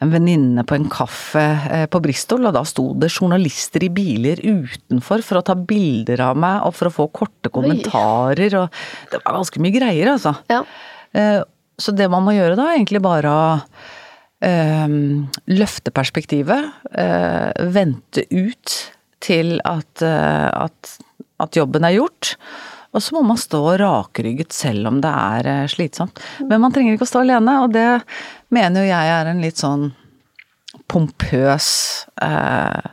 en 0.00 0.12
venninne 0.12 0.64
på 0.64 0.76
en 0.76 0.88
kaffe 0.92 1.42
eh, 1.68 1.86
på 1.90 2.00
Bristol, 2.02 2.46
og 2.48 2.54
da 2.56 2.62
sto 2.68 2.90
det 2.98 3.10
journalister 3.12 3.84
i 3.84 3.90
biler 3.92 4.40
utenfor 4.40 5.24
for 5.26 5.40
å 5.40 5.44
ta 5.44 5.56
bilder 5.56 6.22
av 6.30 6.40
meg 6.40 6.64
og 6.66 6.76
for 6.78 6.88
å 6.88 6.94
få 6.94 7.08
korte 7.12 7.52
kommentarer 7.52 8.56
og 8.62 8.80
Det 9.10 9.20
var 9.20 9.36
ganske 9.36 9.60
mye 9.62 9.76
greier, 9.76 10.14
altså. 10.14 10.34
Ja. 10.52 10.62
Eh, 11.12 11.40
så 11.80 11.94
det 11.96 12.08
man 12.12 12.24
må 12.24 12.36
gjøre 12.36 12.56
da, 12.56 12.70
er 12.70 12.80
egentlig 12.80 13.02
bare 13.04 13.32
å 13.32 13.44
øh, 14.48 14.96
løfte 15.52 15.92
perspektivet, 15.96 16.66
vente 17.72 18.24
ut 18.28 18.74
til 19.24 19.54
at, 19.68 20.02
at, 20.04 20.92
at 21.40 21.56
jobben 21.56 21.84
er 21.88 21.96
gjort. 21.96 22.34
Og 22.90 23.02
så 23.02 23.14
må 23.14 23.22
man 23.22 23.38
stå 23.38 23.62
rakrygget 23.78 24.54
selv 24.54 24.90
om 24.90 25.00
det 25.02 25.10
er 25.10 25.48
eh, 25.50 25.66
slitsomt. 25.70 26.20
Men 26.42 26.62
man 26.64 26.74
trenger 26.74 26.96
ikke 26.96 27.06
å 27.06 27.12
stå 27.12 27.22
alene, 27.22 27.56
og 27.64 27.74
det 27.74 27.88
mener 28.54 28.82
jo 28.82 28.90
jeg 28.90 29.12
er 29.14 29.30
en 29.30 29.42
litt 29.44 29.60
sånn 29.62 29.90
pompøs 30.90 31.68
eh, 32.22 32.90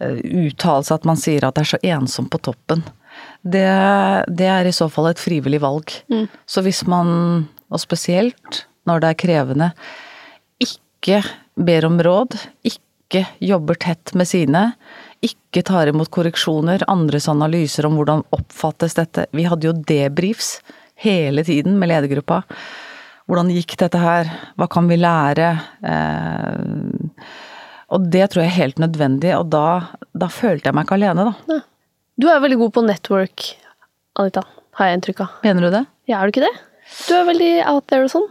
uttalelse 0.00 0.96
at 0.96 1.08
man 1.08 1.20
sier 1.20 1.44
at 1.44 1.56
det 1.56 1.64
er 1.64 1.72
så 1.74 1.82
ensomt 1.94 2.32
på 2.32 2.40
toppen. 2.48 2.84
Det, 3.44 3.66
det, 4.32 4.48
er 4.48 4.66
i 4.66 4.74
så 4.74 4.88
fall 4.92 5.10
et 5.10 5.20
frivillig 5.20 5.60
valg. 5.62 5.92
Mm. 6.08 6.26
Så 6.48 6.64
hvis 6.64 6.82
man, 6.88 7.44
og 7.68 7.82
spesielt 7.82 8.64
når 8.88 9.04
det 9.04 9.10
er 9.10 9.20
krevende, 9.20 9.70
ikke 10.64 11.20
ber 11.54 11.86
om 11.88 12.00
råd, 12.02 12.36
ikke 12.64 13.26
jobber 13.44 13.78
tett 13.80 14.14
med 14.16 14.28
sine, 14.28 14.70
ikke 15.26 15.64
tar 15.66 15.90
imot 15.90 16.10
korreksjoner, 16.14 16.84
andres 16.90 17.28
analyser 17.32 17.88
om 17.88 17.98
hvordan 17.98 18.24
oppfattes 18.34 18.96
dette. 18.98 19.26
Vi 19.34 19.46
hadde 19.48 19.68
jo 19.68 19.76
debriefs 19.88 20.58
hele 21.00 21.44
tiden 21.46 21.78
med 21.80 21.90
ledergruppa. 21.90 22.42
Hvordan 23.30 23.50
gikk 23.54 23.76
dette 23.80 24.00
her? 24.00 24.28
Hva 24.60 24.68
kan 24.70 24.88
vi 24.90 24.98
lære? 25.00 25.48
Eh, 25.88 27.30
og 27.94 28.08
det 28.12 28.28
tror 28.32 28.44
jeg 28.44 28.52
er 28.52 28.58
helt 28.58 28.82
nødvendig, 28.82 29.32
og 29.38 29.48
da, 29.52 29.66
da 30.12 30.28
følte 30.32 30.68
jeg 30.68 30.76
meg 30.76 30.86
ikke 30.86 30.98
alene, 30.98 31.30
da. 31.30 31.60
Du 32.20 32.28
er 32.30 32.42
veldig 32.42 32.60
god 32.60 32.74
på 32.76 32.84
network, 32.86 33.48
Anita, 34.20 34.44
har 34.78 34.90
jeg 34.90 34.98
inntrykk 35.00 35.24
av. 35.24 35.36
Mener 35.46 35.66
du 35.66 35.74
det? 35.74 35.84
Ja, 36.10 36.20
er 36.20 36.28
du 36.28 36.34
ikke 36.34 36.46
det? 36.46 36.54
Du 37.08 37.14
er 37.16 37.28
veldig 37.28 37.52
out 37.70 37.86
there 37.90 38.06
og 38.06 38.12
sånn. 38.12 38.28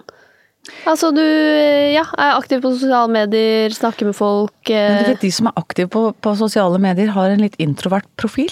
Altså 0.88 1.10
du 1.12 1.24
ja, 1.24 2.06
er 2.16 2.38
aktiv 2.38 2.62
på 2.64 2.72
sosiale 2.78 3.12
medier, 3.12 3.74
snakker 3.76 4.08
med 4.08 4.16
folk 4.16 4.70
Men 4.72 5.10
vet, 5.10 5.20
De 5.20 5.32
som 5.36 5.50
er 5.50 5.58
aktive 5.60 5.92
på, 5.92 6.06
på, 6.24 6.36
sosiale 6.40 6.80
medier, 6.80 7.12
har 7.12 7.34
en 7.34 7.44
litt 7.44 7.58
introvert 7.60 8.08
profil. 8.20 8.52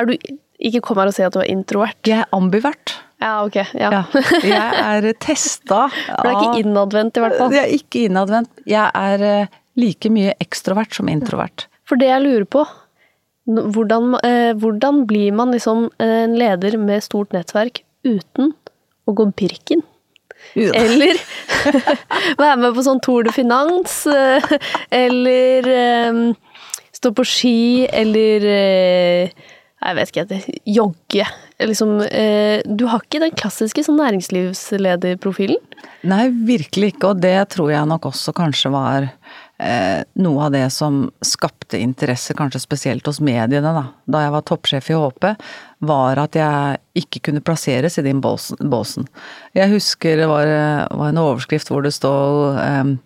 Er 0.00 0.08
du 0.08 0.14
Ikke 0.62 0.80
kom 0.80 1.00
her 1.02 1.10
og 1.10 1.16
si 1.16 1.24
at 1.26 1.34
du 1.36 1.42
er 1.42 1.50
introvert. 1.52 2.00
Jeg 2.08 2.22
er 2.24 2.30
ambivert. 2.32 2.94
Ja, 3.22 3.32
ok. 3.44 3.58
Ja. 3.78 3.90
ja 3.92 4.02
jeg 4.42 4.62
er 4.82 5.08
testa 5.22 5.84
av 5.86 6.24
Du 6.24 6.30
er 6.30 6.38
ikke 6.38 6.62
innadvendt, 6.64 7.18
i 7.18 7.24
hvert 7.24 7.38
fall. 7.38 7.54
Jeg 7.54 7.66
er 7.66 7.76
ikke 7.76 8.06
innadvendt. 8.08 8.64
Jeg 8.68 8.88
er 8.98 9.26
eh, 9.28 9.58
like 9.78 10.10
mye 10.12 10.34
ekstrovert 10.42 10.96
som 10.96 11.10
introvert. 11.12 11.68
For 11.88 12.00
det 12.00 12.10
jeg 12.10 12.24
lurer 12.24 12.48
på, 12.48 12.64
hvordan, 13.46 14.16
eh, 14.26 14.50
hvordan 14.58 15.04
blir 15.10 15.32
man 15.34 15.54
liksom 15.54 15.88
en 16.02 16.36
leder 16.38 16.78
med 16.78 17.04
stort 17.04 17.34
nettverk 17.34 17.82
uten 18.06 18.52
å 19.06 19.14
gå 19.18 19.28
Birken? 19.38 19.82
Eller 20.54 21.18
være 22.42 22.58
med 22.60 22.76
på 22.76 22.84
sånn 22.84 23.00
Tour 23.04 23.26
de 23.26 23.34
Finance. 23.34 24.10
Eh, 24.12 24.54
eller 25.02 25.68
um, 26.12 26.22
stå 26.92 27.12
på 27.16 27.26
ski, 27.26 27.58
eller 27.88 28.46
uh, 28.46 29.50
jeg 29.82 29.98
vet 29.98 30.12
ikke, 30.12 30.40
jogge. 30.70 31.24
Liksom, 31.62 31.96
eh, 32.06 32.60
du 32.66 32.84
har 32.90 33.02
ikke 33.02 33.22
den 33.22 33.34
klassiske 33.38 33.82
sånn 33.82 33.98
næringslivslederprofilen? 33.98 35.58
Nei, 36.06 36.26
virkelig 36.46 36.92
ikke, 36.94 37.12
og 37.12 37.22
det 37.22 37.34
tror 37.54 37.72
jeg 37.74 37.90
nok 37.90 38.06
også 38.12 38.34
kanskje 38.36 38.70
var 38.74 39.08
Eh, 39.62 40.02
noe 40.18 40.46
av 40.48 40.50
det 40.50 40.64
som 40.74 41.04
skapte 41.22 41.78
interesse, 41.78 42.34
kanskje 42.34 42.64
spesielt 42.64 43.06
hos 43.06 43.20
mediene, 43.22 43.70
da, 43.76 43.84
da 44.10 44.22
jeg 44.24 44.32
var 44.34 44.42
toppsjef 44.48 44.88
i 44.90 44.96
HP, 44.98 45.26
var 45.82 46.20
at 46.22 46.36
jeg 46.38 46.80
ikke 47.02 47.22
kunne 47.28 47.42
plasseres 47.44 47.98
i 47.98 48.04
den 48.06 48.20
båsen. 48.22 49.08
Jeg 49.56 49.72
husker 49.72 50.20
det 50.20 50.28
var, 50.30 50.50
var, 50.90 51.08
en 51.08 51.22
overskrift 51.22 51.72
hvor 51.72 51.82
det 51.84 51.94
stod 51.96 52.58
um, 52.58 52.98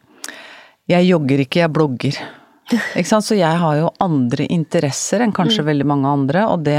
'Jeg 0.86 1.08
jogger 1.08 1.40
ikke, 1.42 1.62
jeg 1.64 1.72
blogger'. 1.74 2.18
Ikke 2.98 3.08
sant? 3.08 3.24
Så 3.26 3.34
jeg 3.38 3.58
har 3.58 3.76
jo 3.78 3.94
andre 4.02 4.46
interesser 4.50 5.22
enn 5.22 5.34
kanskje 5.34 5.62
mm. 5.62 5.66
veldig 5.66 5.86
mange 5.86 6.10
andre, 6.10 6.44
og 6.46 6.62
det, 6.66 6.78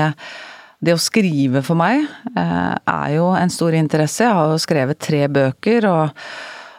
det 0.83 0.95
å 0.95 0.99
skrive 0.99 1.61
for 1.63 1.79
meg 1.79 2.05
eh, 2.35 2.75
er 2.75 3.09
jo 3.15 3.29
en 3.35 3.51
stor 3.51 3.75
interesse. 3.75 4.23
Jeg 4.23 4.35
har 4.35 4.51
jo 4.51 4.59
skrevet 4.63 4.99
tre 4.99 5.25
bøker, 5.31 5.87
og 5.91 6.23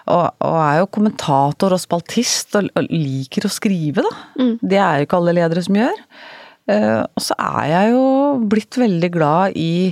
og, 0.08 0.24
og, 0.40 0.56
er 0.62 0.78
jo 0.80 0.88
kommentator 0.88 1.74
og 1.76 1.80
spaltist 1.82 2.56
og, 2.56 2.70
og 2.72 2.86
liker 2.88 3.44
å 3.44 3.52
skrive, 3.52 4.04
da. 4.06 4.12
Mm. 4.40 4.54
Det 4.62 4.78
er 4.80 5.00
jo 5.00 5.08
ikke 5.08 5.18
alle 5.20 5.34
ledere 5.36 5.64
som 5.66 5.76
gjør. 5.76 5.98
Uh, 6.68 7.00
og 7.16 7.22
så 7.24 7.32
er 7.40 7.62
jeg 7.70 7.92
jo 7.94 8.02
blitt 8.52 8.76
veldig 8.76 9.08
glad 9.14 9.56
i, 9.56 9.88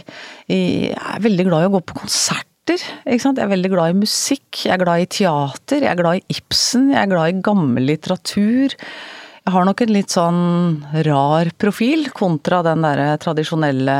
i 0.53 0.59
Jeg 0.91 1.15
er 1.15 1.23
veldig 1.25 1.47
glad 1.49 1.65
i 1.65 1.71
å 1.71 1.75
gå 1.79 1.81
på 1.89 2.09
sant? 2.13 2.45
Jeg 2.67 3.23
er 3.23 3.49
veldig 3.49 3.71
glad 3.71 3.93
i 3.93 4.01
musikk, 4.01 4.65
jeg 4.67 4.75
er 4.75 4.81
glad 4.83 5.05
i 5.05 5.07
teater, 5.07 5.85
jeg 5.85 5.93
er 5.93 6.01
glad 6.01 6.19
i 6.19 6.35
Ibsen, 6.35 6.89
jeg 6.91 6.99
er 6.99 7.13
glad 7.13 7.31
i 7.31 7.45
gammel 7.47 7.87
litteratur. 7.87 8.75
Jeg 8.75 9.55
har 9.55 9.67
nok 9.69 9.85
en 9.85 9.93
litt 9.95 10.11
sånn 10.11 10.41
rar 11.07 11.53
profil 11.63 12.09
kontra 12.11 12.65
den 12.67 12.83
derre 12.83 13.13
tradisjonelle 13.23 13.99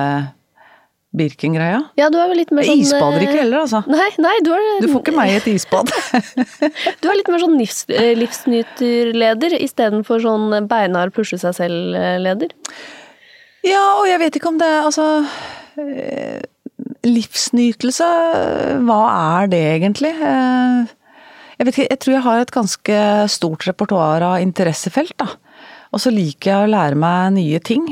Birken-greia? 1.17 1.79
Ja, 1.97 2.09
du 2.13 2.19
er 2.21 2.29
vel 2.29 2.41
litt 2.43 2.51
mer 2.55 2.67
sånn 2.67 2.83
Isbader 2.83 3.23
ikke 3.25 3.39
heller, 3.39 3.63
altså. 3.63 3.83
Nei, 3.89 4.09
nei, 4.21 4.35
du 4.45 4.51
er 4.53 4.65
Du 4.83 4.89
får 4.91 5.05
ikke 5.05 5.15
meg 5.17 5.33
i 5.33 5.37
et 5.39 5.47
isbad. 5.53 5.93
du 7.01 7.09
er 7.09 7.19
litt 7.21 7.31
mer 7.33 7.43
sånn 7.43 7.57
livs, 7.61 7.85
eh, 7.95 8.13
livsnyterleder 8.19 9.57
istedenfor 9.61 10.21
sånn 10.25 10.69
beinar 10.69 11.15
pushe 11.15 11.39
seg 11.41 11.57
selv-leder. 11.57 12.53
Ja, 13.67 13.85
og 14.01 14.11
jeg 14.11 14.21
vet 14.23 14.37
ikke 14.39 14.53
om 14.53 14.61
det 14.61 14.69
Altså 14.79 15.07
eh, 15.81 16.45
Livsnytelse, 17.07 18.11
hva 18.87 19.01
er 19.41 19.51
det 19.51 19.63
egentlig? 19.79 20.13
Eh, 20.13 20.95
jeg 21.57 21.67
vet 21.67 21.75
ikke, 21.75 21.89
jeg 21.89 22.01
tror 22.03 22.15
jeg 22.15 22.27
har 22.27 22.43
et 22.43 22.55
ganske 22.55 23.01
stort 23.33 23.67
repertoar 23.71 24.25
av 24.27 24.41
interessefelt, 24.45 25.17
da. 25.23 25.31
Og 25.95 26.03
så 26.03 26.13
liker 26.13 26.51
jeg 26.51 26.67
å 26.67 26.73
lære 26.75 26.99
meg 27.01 27.37
nye 27.39 27.61
ting. 27.65 27.87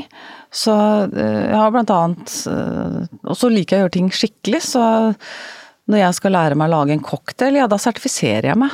Så 0.55 0.73
eh, 1.11 1.43
jeg 1.49 1.59
har 1.59 1.71
blant 1.75 1.91
annet 1.91 2.33
eh, 2.47 2.99
Og 3.27 3.37
så 3.37 3.51
liker 3.51 3.75
jeg 3.75 3.81
å 3.81 3.85
gjøre 3.85 3.95
ting 3.97 4.11
skikkelig, 4.13 4.61
så 4.63 4.83
når 5.91 6.01
jeg 6.01 6.17
skal 6.17 6.33
lære 6.33 6.57
meg 6.57 6.71
å 6.71 6.77
lage 6.79 6.95
en 6.95 7.03
cocktail, 7.05 7.59
ja 7.59 7.67
da 7.69 7.77
sertifiserer 7.81 8.49
jeg 8.53 8.57
meg. 8.57 8.73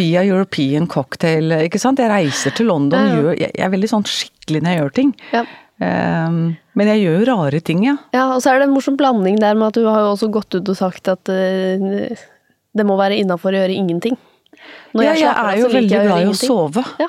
Via 0.00 0.24
European 0.26 0.88
Cocktail, 0.90 1.52
ikke 1.68 1.78
sant. 1.78 2.00
Jeg 2.02 2.10
reiser 2.10 2.54
til 2.56 2.66
London, 2.72 3.06
ja, 3.06 3.34
ja. 3.36 3.50
jeg 3.52 3.66
er 3.66 3.70
veldig 3.70 3.90
sånn 3.92 4.06
skikkelig 4.08 4.64
når 4.64 4.72
jeg 4.72 4.80
gjør 4.80 4.96
ting. 4.96 5.12
Ja. 5.30 5.44
Um, 5.80 6.40
men 6.76 6.90
jeg 6.90 7.04
gjør 7.04 7.20
jo 7.20 7.28
rare 7.28 7.60
ting, 7.64 7.84
ja. 7.86 7.94
Ja, 8.16 8.24
og 8.34 8.42
så 8.42 8.50
er 8.50 8.60
det 8.60 8.66
en 8.66 8.74
morsom 8.74 8.98
blanding 9.00 9.38
der 9.40 9.54
med 9.54 9.70
at 9.70 9.78
du 9.78 9.86
har 9.86 10.02
jo 10.02 10.10
også 10.16 10.28
gått 10.34 10.58
ut 10.58 10.72
og 10.72 10.76
sagt 10.76 11.08
at 11.12 11.30
uh, 11.30 12.10
det 12.76 12.86
må 12.88 12.98
være 12.98 13.20
innafor 13.22 13.54
å 13.54 13.62
gjøre 13.62 13.78
ingenting. 13.78 14.18
Når 14.92 15.06
ja, 15.06 15.14
jeg, 15.14 15.22
jeg 15.24 15.46
er 15.46 15.62
jo 15.62 15.70
veldig 15.72 16.02
glad 16.08 16.26
i 16.26 16.28
å 16.32 16.36
sove. 16.36 16.84
Ja. 17.00 17.08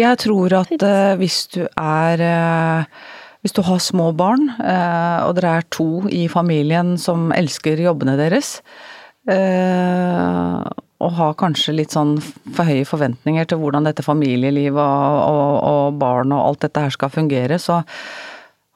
Jeg 0.00 0.20
tror 0.22 0.58
at 0.60 0.84
uh, 0.86 1.14
hvis 1.18 1.38
du 1.54 1.62
er 1.64 2.26
uh, 2.26 3.08
hvis 3.40 3.56
du 3.56 3.62
har 3.64 3.80
små 3.80 4.10
barn, 4.16 4.50
eh, 4.60 5.18
og 5.24 5.34
dere 5.38 5.58
er 5.60 5.68
to 5.72 6.06
i 6.12 6.26
familien 6.28 6.96
som 7.00 7.30
elsker 7.32 7.80
jobbene 7.80 8.18
deres, 8.20 8.58
eh, 9.28 10.64
og 11.00 11.14
har 11.16 11.38
kanskje 11.40 11.78
litt 11.78 11.94
sånn 11.96 12.18
for 12.20 12.68
høye 12.68 12.84
forventninger 12.84 13.48
til 13.48 13.62
hvordan 13.62 13.88
dette 13.88 14.04
familielivet 14.04 14.80
og, 14.80 15.20
og, 15.30 15.54
og 15.70 16.02
barn 16.02 16.34
og 16.36 16.44
alt 16.44 16.66
dette 16.66 16.84
her 16.84 16.92
skal 16.92 17.12
fungere, 17.14 17.56
så 17.56 17.80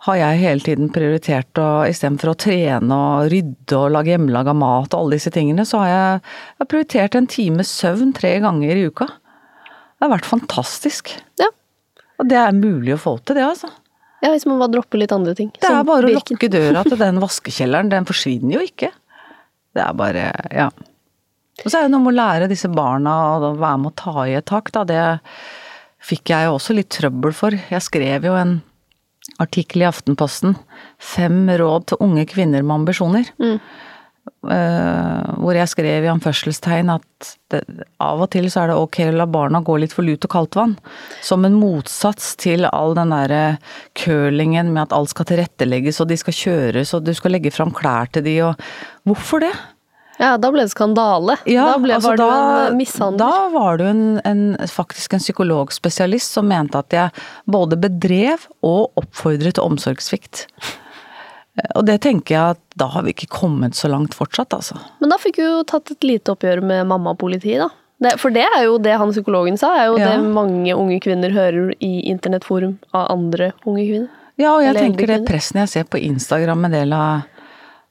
har 0.05 0.19
jeg 0.21 0.41
hele 0.43 0.65
tiden 0.65 0.91
prioritert 0.93 1.61
å 1.61 1.69
istedenfor 1.89 2.33
å 2.33 2.39
trene 2.41 2.97
og 2.97 3.31
rydde 3.33 3.77
og 3.79 3.93
lage 3.95 4.13
hjemmelaga 4.13 4.53
mat 4.57 4.93
og 4.93 4.99
alle 4.99 5.19
disse 5.19 5.33
tingene, 5.33 5.65
så 5.69 5.81
har 5.81 5.93
jeg, 5.93 6.25
jeg 6.25 6.65
har 6.65 6.71
prioritert 6.73 7.21
en 7.21 7.29
times 7.37 7.73
søvn 7.73 8.13
tre 8.17 8.35
ganger 8.45 8.81
i 8.81 8.89
uka. 8.89 9.09
Det 9.09 10.05
har 10.05 10.13
vært 10.13 10.29
fantastisk. 10.29 11.15
Ja. 11.41 11.49
Og 12.21 12.29
det 12.29 12.37
er 12.37 12.57
mulig 12.57 12.97
å 12.97 13.01
få 13.01 13.17
til, 13.25 13.39
det, 13.39 13.47
altså. 13.47 13.73
Ja, 14.25 14.31
hvis 14.33 14.47
man 14.49 14.59
bare 14.63 14.73
dropper 14.73 15.03
litt 15.03 15.13
andre 15.13 15.35
ting. 15.37 15.51
Det 15.61 15.69
er 15.69 15.85
bare 15.85 16.09
å 16.09 16.11
Birken. 16.15 16.39
lukke 16.39 16.49
døra 16.53 16.83
til 16.89 16.97
den 17.01 17.21
vaskekjelleren, 17.27 17.93
den 17.93 18.09
forsvinner 18.09 18.57
jo 18.57 18.65
ikke. 18.65 18.91
Det 19.75 19.83
er 19.85 19.97
bare, 19.99 20.29
ja. 20.55 20.71
Og 21.63 21.67
så 21.69 21.79
er 21.79 21.87
det 21.87 21.93
noe 21.93 22.03
med 22.03 22.15
å 22.15 22.19
lære 22.19 22.49
disse 22.51 22.71
barna 22.73 23.13
å 23.37 23.53
være 23.61 23.81
med 23.85 23.93
å 23.93 23.97
ta 24.01 24.25
i 24.27 24.37
et 24.39 24.47
tak, 24.49 24.73
da. 24.75 24.83
Det 24.89 25.03
fikk 26.05 26.33
jeg 26.33 26.49
jo 26.49 26.57
også 26.57 26.77
litt 26.77 26.91
trøbbel 26.95 27.35
for. 27.37 27.55
Jeg 27.71 27.85
skrev 27.85 28.27
jo 28.29 28.35
en 28.39 28.57
artikkel 29.41 29.85
i 29.85 29.89
Aftenposten, 29.89 30.57
Fem 31.01 31.45
råd 31.61 31.87
til 31.91 32.01
unge 32.05 32.25
kvinner 32.31 32.65
med 32.65 32.81
ambisjoner. 32.83 33.29
Mm. 33.41 33.59
Eh, 34.25 35.29
hvor 35.41 35.57
jeg 35.57 35.71
skrev 35.73 36.05
i 36.05 36.11
anførselstegn 36.13 36.91
at 36.93 37.29
det, 37.53 37.63
av 38.03 38.21
og 38.21 38.29
til 38.35 38.51
så 38.53 38.63
er 38.63 38.71
det 38.71 38.77
ok 38.77 38.99
å 39.07 39.15
la 39.17 39.27
barna 39.29 39.63
gå 39.65 39.77
litt 39.81 39.95
for 39.97 40.05
lut 40.05 40.25
og 40.27 40.33
kaldt 40.33 40.59
vann. 40.59 40.75
Som 41.25 41.47
en 41.49 41.57
motsats 41.57 42.35
til 42.41 42.69
all 42.69 42.97
den 42.97 43.15
derre 43.15 43.45
curlingen 43.97 44.73
med 44.75 44.87
at 44.87 44.97
alt 44.97 45.15
skal 45.15 45.29
tilrettelegges 45.33 46.03
og 46.03 46.11
de 46.13 46.19
skal 46.21 46.37
kjøres 46.41 46.93
og 46.97 47.07
du 47.07 47.15
skal 47.17 47.37
legge 47.37 47.53
fram 47.55 47.73
klær 47.75 48.13
til 48.13 48.27
de 48.27 48.41
og 48.51 48.67
Hvorfor 49.05 49.45
det? 49.45 49.53
Ja, 50.21 50.37
da 50.39 50.49
ble 50.53 50.63
det 50.65 50.73
skandale. 50.73 51.35
da 51.45 51.75
ble, 51.83 51.97
altså 51.97 52.13
var 52.13 52.21
det 52.21 52.29
jo 52.29 52.37
en 52.69 52.79
mishandler. 52.79 53.25
Da 53.25 53.49
var 53.53 53.83
jo 53.83 53.91
en, 53.91 54.05
en, 54.25 54.45
faktisk 54.71 55.17
en 55.17 55.25
psykologspesialist 55.25 56.39
som 56.39 56.49
mente 56.49 56.81
at 56.81 56.95
jeg 56.95 57.25
både 57.51 57.81
bedrev 57.81 58.47
og 58.65 58.95
oppfordret 59.01 59.59
til 59.59 59.67
omsorgssvikt. 59.67 60.47
Og 61.79 61.85
det 61.87 62.01
tenker 62.03 62.35
jeg 62.35 62.57
at 62.57 62.61
da 62.81 62.89
har 62.91 63.05
vi 63.07 63.13
ikke 63.15 63.31
kommet 63.31 63.77
så 63.79 63.87
langt 63.91 64.17
fortsatt, 64.17 64.57
altså. 64.57 64.75
Men 64.99 65.13
da 65.13 65.19
fikk 65.23 65.37
du 65.39 65.45
jo 65.45 65.63
tatt 65.71 65.93
et 65.95 66.07
lite 66.07 66.33
oppgjør 66.35 66.65
med 66.67 66.89
mamma-politiet, 66.91 67.63
da. 67.63 67.71
Det, 68.03 68.17
for 68.19 68.35
det 68.35 68.43
er 68.43 68.65
jo 68.67 68.75
det 68.83 68.97
han 68.99 69.13
psykologen 69.15 69.57
sa, 69.57 69.71
er 69.79 69.87
jo 69.87 70.01
Ja. 70.01 70.09
det 70.11 70.33
mange 70.35 70.75
unge 70.75 70.99
kvinner 71.01 71.31
hører 71.31 71.71
i 71.79 72.11
internettforum 72.11 72.75
av 72.93 73.07
andre 73.15 73.53
unge 73.65 73.87
kvinner. 73.87 74.11
Ja, 74.37 74.57
og 74.57 74.65
jeg 74.65 74.75
Eller 74.75 74.81
tenker 74.89 75.07
det 75.07 75.21
pressen 75.29 75.61
jeg 75.63 75.71
ser 75.71 75.85
på 75.87 76.03
Instagram, 76.03 76.65
en 76.67 76.75
del 76.75 76.93
av, 76.93 77.23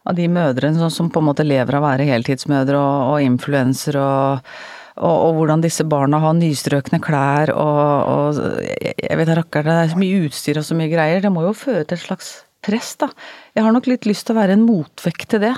av 0.06 0.16
de 0.20 0.28
mødrene 0.28 0.76
som, 0.76 0.92
som 0.92 1.10
på 1.10 1.24
en 1.24 1.30
måte 1.32 1.48
lever 1.48 1.80
av 1.80 1.86
å 1.86 1.88
være 1.88 2.10
heltidsmødre 2.12 2.76
og, 2.76 3.14
og 3.14 3.24
influensere 3.24 4.04
og, 4.04 4.54
og, 5.00 5.16
og 5.24 5.38
hvordan 5.40 5.64
disse 5.64 5.88
barna 5.88 6.20
har 6.20 6.36
nystrøkne 6.36 7.00
klær 7.02 7.56
og, 7.56 8.42
jeg 8.76 9.18
vet 9.18 9.32
da 9.32 9.40
rakker, 9.40 9.64
det 9.64 9.78
er 9.80 9.94
så 9.96 10.04
mye 10.04 10.26
utstyr 10.28 10.60
og 10.60 10.68
så 10.68 10.76
mye 10.76 10.92
greier. 10.92 11.24
Det 11.24 11.32
må 11.32 11.48
jo 11.48 11.56
føre 11.56 11.88
til 11.88 11.96
et 11.96 12.04
slags 12.04 12.34
press, 12.66 12.96
da. 13.02 13.12
Jeg 13.58 13.66
har 13.68 13.76
nok 13.76 13.90
litt 13.92 14.08
lyst 14.10 14.28
til 14.28 14.36
å 14.36 14.42
være 14.42 14.58
en 14.58 14.66
motvekt 14.68 15.30
til 15.36 15.44
det. 15.46 15.54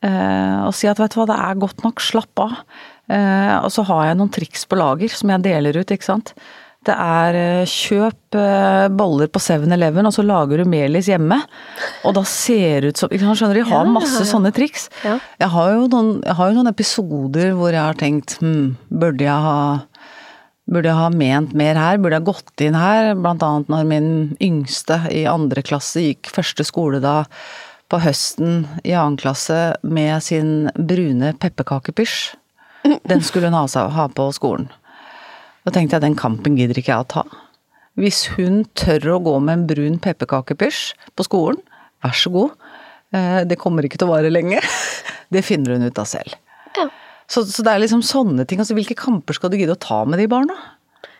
Eh, 0.00 0.58
og 0.64 0.72
si 0.76 0.88
at 0.88 1.00
vet 1.00 1.12
du 1.12 1.20
hva, 1.20 1.28
det 1.28 1.36
er 1.36 1.60
godt 1.60 1.84
nok, 1.84 2.00
slapp 2.00 2.40
av. 2.40 2.56
Eh, 3.10 3.56
og 3.60 3.68
så 3.74 3.84
har 3.90 4.06
jeg 4.08 4.18
noen 4.20 4.32
triks 4.32 4.66
på 4.70 4.78
lager 4.80 5.12
som 5.12 5.32
jeg 5.34 5.44
deler 5.44 5.76
ut, 5.82 5.92
ikke 5.92 6.08
sant. 6.08 6.32
Det 6.88 6.94
er 6.96 7.36
eh, 7.36 7.68
kjøp 7.68 8.38
boller 8.96 9.28
på 9.28 9.42
7-Eleven, 9.42 10.06
og 10.08 10.14
så 10.16 10.24
lager 10.24 10.62
du 10.62 10.70
melis 10.70 11.10
hjemme. 11.10 11.36
Og 12.08 12.14
da 12.16 12.22
ser 12.24 12.86
det 12.86 12.94
ut 12.94 13.02
som 13.02 13.12
ikke 13.12 13.34
Skjønner 13.36 13.58
du, 13.58 13.60
jeg 13.60 13.68
har 13.68 13.84
Ja, 13.84 13.92
masse 13.98 14.16
ja, 14.16 14.24
ja. 14.24 14.30
sånne 14.30 14.54
triks. 14.56 14.88
Jeg 15.04 15.50
har 15.52 15.74
jo 15.74 15.84
noen, 15.92 16.14
jeg 16.24 16.38
har 16.38 16.48
jo 16.48 16.56
noen 16.56 16.72
episoder 16.72 17.52
hvor 17.58 17.74
jeg 17.74 17.82
har 17.82 18.00
tenkt 18.00 18.38
hm, 18.40 18.78
burde 18.88 19.26
jeg 19.26 19.46
ha 19.50 19.60
Burde 20.70 20.86
jeg 20.86 20.98
ha 21.00 21.08
ment 21.10 21.54
mer 21.58 21.78
her? 21.78 21.98
Burde 21.98 22.20
jeg 22.20 22.28
gått 22.28 22.62
inn 22.62 22.76
her? 22.78 23.12
Blant 23.18 23.42
annet 23.42 23.70
når 23.72 23.88
min 23.90 24.10
yngste 24.42 25.00
i 25.10 25.24
andre 25.26 25.64
klasse 25.66 26.04
gikk 26.04 26.30
første 26.30 26.66
skole 26.66 27.00
da 27.02 27.24
på 27.90 27.98
høsten 28.04 28.68
i 28.86 28.94
annen 28.94 29.18
klasse 29.18 29.58
med 29.82 30.22
sin 30.22 30.70
brune 30.78 31.32
pepperkakepysj. 31.42 32.36
Den 32.86 33.24
skulle 33.26 33.50
hun 33.50 33.58
ha, 33.58 34.06
på 34.14 34.28
skolen. 34.32 34.70
Da 35.66 35.74
tenkte 35.74 35.98
jeg 35.98 36.06
den 36.06 36.16
kampen 36.18 36.54
gidder 36.56 36.78
ikke 36.78 36.94
jeg 36.94 37.04
å 37.04 37.10
ta. 37.18 37.24
Hvis 38.00 38.22
hun 38.36 38.62
tør 38.78 39.16
å 39.16 39.20
gå 39.26 39.34
med 39.42 39.58
en 39.58 39.66
brun 39.68 39.98
pepperkakepysj 40.00 41.10
på 41.18 41.26
skolen, 41.26 41.58
vær 42.00 42.14
så 42.16 42.30
god. 42.32 42.54
Eh, 43.12 43.42
Det 43.44 43.58
kommer 43.58 43.84
ikke 43.84 43.98
til 43.98 44.08
å 44.08 44.14
vare 44.14 44.30
lenge. 44.30 44.62
Det 45.34 45.42
finner 45.44 45.74
hun 45.74 45.90
ut 45.90 45.98
av 45.98 46.06
selv. 46.08 46.38
Ja. 46.78 46.86
Så, 47.30 47.44
så 47.46 47.62
det 47.62 47.72
er 47.72 47.82
liksom 47.84 48.02
sånne 48.02 48.46
ting. 48.48 48.60
Altså, 48.62 48.74
hvilke 48.74 48.96
kamper 48.98 49.36
skal 49.36 49.52
du 49.52 49.58
gidde 49.60 49.76
å 49.76 49.80
ta 49.80 50.02
med 50.08 50.18
de 50.18 50.26
barna? 50.30 50.56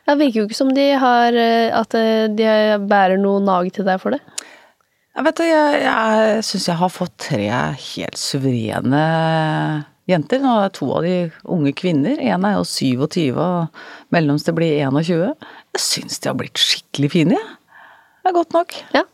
Det 0.08 0.16
virker 0.18 0.40
jo 0.40 0.46
ikke 0.48 0.58
som 0.58 0.72
de 0.74 0.86
har 0.98 1.36
eh, 1.38 1.70
At 1.76 1.94
eh, 1.94 2.24
de 2.34 2.48
bærer 2.90 3.20
noe 3.20 3.42
nag 3.44 3.68
til 3.74 3.86
deg 3.86 4.00
for 4.02 4.16
det. 4.16 4.22
Jeg 5.14 5.26
vet 5.26 5.38
du, 5.38 5.44
jeg, 5.44 5.78
jeg 5.84 6.42
syns 6.46 6.66
jeg 6.70 6.80
har 6.80 6.92
fått 6.94 7.14
tre 7.28 7.46
helt 7.50 8.18
suverene 8.18 9.04
jenter. 10.10 10.42
Nå 10.42 10.54
er 10.64 10.72
to 10.74 10.88
av 10.96 11.06
de 11.06 11.14
unge 11.50 11.72
kvinner. 11.78 12.18
En 12.22 12.46
er 12.46 12.56
jo 12.56 12.64
27, 12.66 13.34
og 13.34 14.14
mellomste 14.14 14.54
blir 14.56 14.78
21. 14.86 15.34
Jeg 15.74 15.82
syns 15.82 16.22
de 16.22 16.30
har 16.30 16.38
blitt 16.38 16.62
skikkelig 16.62 17.10
fine, 17.14 17.38
jeg. 17.38 17.56
Det 18.20 18.32
er 18.32 18.36
godt 18.36 18.56
nok. 18.56 18.74
Ja. 18.96 19.04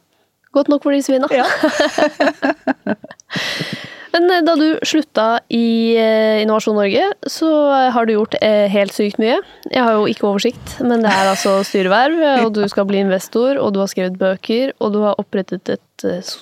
Godt 0.57 0.70
nok 0.72 0.84
for 0.84 0.97
de 0.97 1.03
svina. 1.05 1.28
Men 4.16 4.30
eh, 4.32 4.42
da 4.46 4.54
du 4.56 4.66
slutta 4.86 5.26
i 5.52 5.96
eh, 6.00 6.42
Innovasjon 6.42 6.78
Norge, 6.78 7.04
så 7.28 7.50
har 7.92 8.06
du 8.06 8.14
gjort 8.14 8.36
eh, 8.40 8.64
helt 8.72 8.94
sykt 8.96 9.20
mye. 9.20 9.36
Jeg 9.68 9.84
har 9.84 9.98
jo 9.98 10.06
ikke 10.10 10.28
oversikt, 10.30 10.76
men 10.80 11.04
det 11.04 11.12
er 11.12 11.30
altså 11.34 11.58
styreverv, 11.66 12.16
eh, 12.16 12.42
og 12.46 12.54
du 12.56 12.62
skal 12.72 12.88
bli 12.88 13.02
investor, 13.04 13.60
og 13.60 13.74
du 13.76 13.82
har 13.82 13.90
skrevet 13.92 14.16
bøker, 14.20 14.72
og 14.80 14.94
du 14.96 15.02
har 15.04 15.20
opprettet 15.20 15.72
et, 15.76 16.06
eh, 16.08 16.34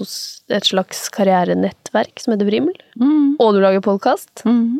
et 0.54 0.70
slags 0.70 1.08
karrierenettverk 1.14 2.22
som 2.22 2.36
heter 2.36 2.50
Vrimmel. 2.50 2.76
Mm. 3.00 3.34
Og 3.42 3.56
du 3.56 3.62
lager 3.64 3.82
podkast. 3.84 4.44
Mm. 4.46 4.78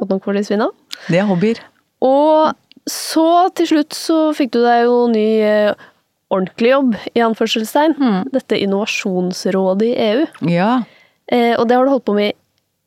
Det 1.08 1.18
er 1.18 1.26
hobbyer. 1.28 1.62
Og 2.04 2.54
så 2.90 3.28
til 3.56 3.70
slutt 3.72 3.96
så 3.96 4.18
fikk 4.36 4.54
du 4.54 4.60
deg 4.62 4.84
jo 4.86 5.04
ny 5.10 5.28
eh, 5.42 5.90
ordentlig 6.34 6.72
jobb, 6.72 6.96
i 7.14 7.22
anførselstegn. 7.22 7.98
Dette 8.34 8.58
innovasjonsrådet 8.58 9.90
i 9.90 9.94
EU. 10.10 10.24
Ja. 10.50 10.72
Eh, 11.30 11.54
og 11.56 11.68
det 11.68 11.76
har 11.78 11.86
du 11.86 11.94
holdt 11.94 12.06
på 12.08 12.16
med 12.16 12.32
i 12.32 12.36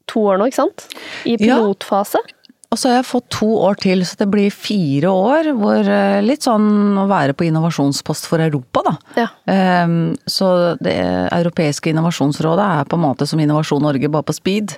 to 0.08 0.26
år 0.32 0.40
nå, 0.42 0.48
ikke 0.50 0.62
sant? 0.64 0.88
I 1.26 1.36
Ja. 1.40 1.58
pilotfase. 1.60 2.20
Og 2.70 2.76
så 2.76 2.90
har 2.90 2.98
jeg 2.98 3.06
fått 3.08 3.30
to 3.32 3.48
år 3.64 3.78
til, 3.80 4.02
så 4.04 4.18
det 4.20 4.26
blir 4.28 4.52
fire 4.52 5.08
år 5.08 5.48
hvor 5.56 5.88
eh, 5.88 6.18
litt 6.22 6.44
sånn 6.44 6.98
å 7.00 7.06
være 7.08 7.32
på 7.34 7.46
innovasjonspost 7.48 8.28
for 8.28 8.44
Europa, 8.44 8.82
da. 8.84 8.92
Ja. 9.22 9.28
Ehm, 9.48 10.18
Så 10.28 10.76
det 10.84 10.98
europeiske 11.32 11.94
innovasjonsrådet 11.94 12.66
er 12.82 12.84
på 12.92 13.00
en 13.00 13.06
måte 13.06 13.26
som 13.26 13.40
Innovasjon 13.40 13.82
Norge, 13.82 14.10
bare 14.12 14.28
på 14.28 14.36
speed. 14.36 14.76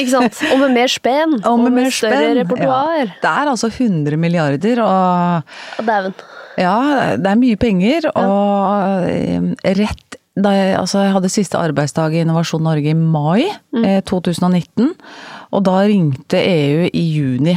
Ikke 0.00 0.08
sant? 0.08 0.40
Og 0.54 0.58
med 0.64 0.72
mer 0.78 0.88
spenn. 0.88 1.36
Og 1.44 1.60
med 1.66 1.72
mer 1.76 1.90
større 1.92 2.16
spenn. 2.16 2.40
repertoar. 2.40 3.04
Ja. 3.04 3.20
Det 3.20 3.34
er 3.36 3.52
altså 3.52 3.68
100 3.76 4.16
milliarder, 4.16 4.80
og 4.80 5.84
Dæven. 5.84 6.14
ja, 6.56 7.14
det 7.20 7.26
er 7.28 7.36
mye 7.44 7.56
penger. 7.60 8.08
Og 8.16 9.04
eh, 9.12 9.52
rett 9.84 10.07
da 10.44 10.52
jeg, 10.54 10.74
altså 10.78 11.02
jeg 11.04 11.14
hadde 11.16 11.32
siste 11.32 11.60
arbeidsdag 11.60 12.14
i 12.14 12.22
Innovasjon 12.24 12.64
Norge 12.66 12.92
i 12.92 12.98
mai 12.98 13.48
eh, 13.48 14.00
2019, 14.06 14.92
og 15.54 15.64
da 15.66 15.80
ringte 15.88 16.40
EU 16.42 16.86
i 16.88 17.04
juni. 17.14 17.56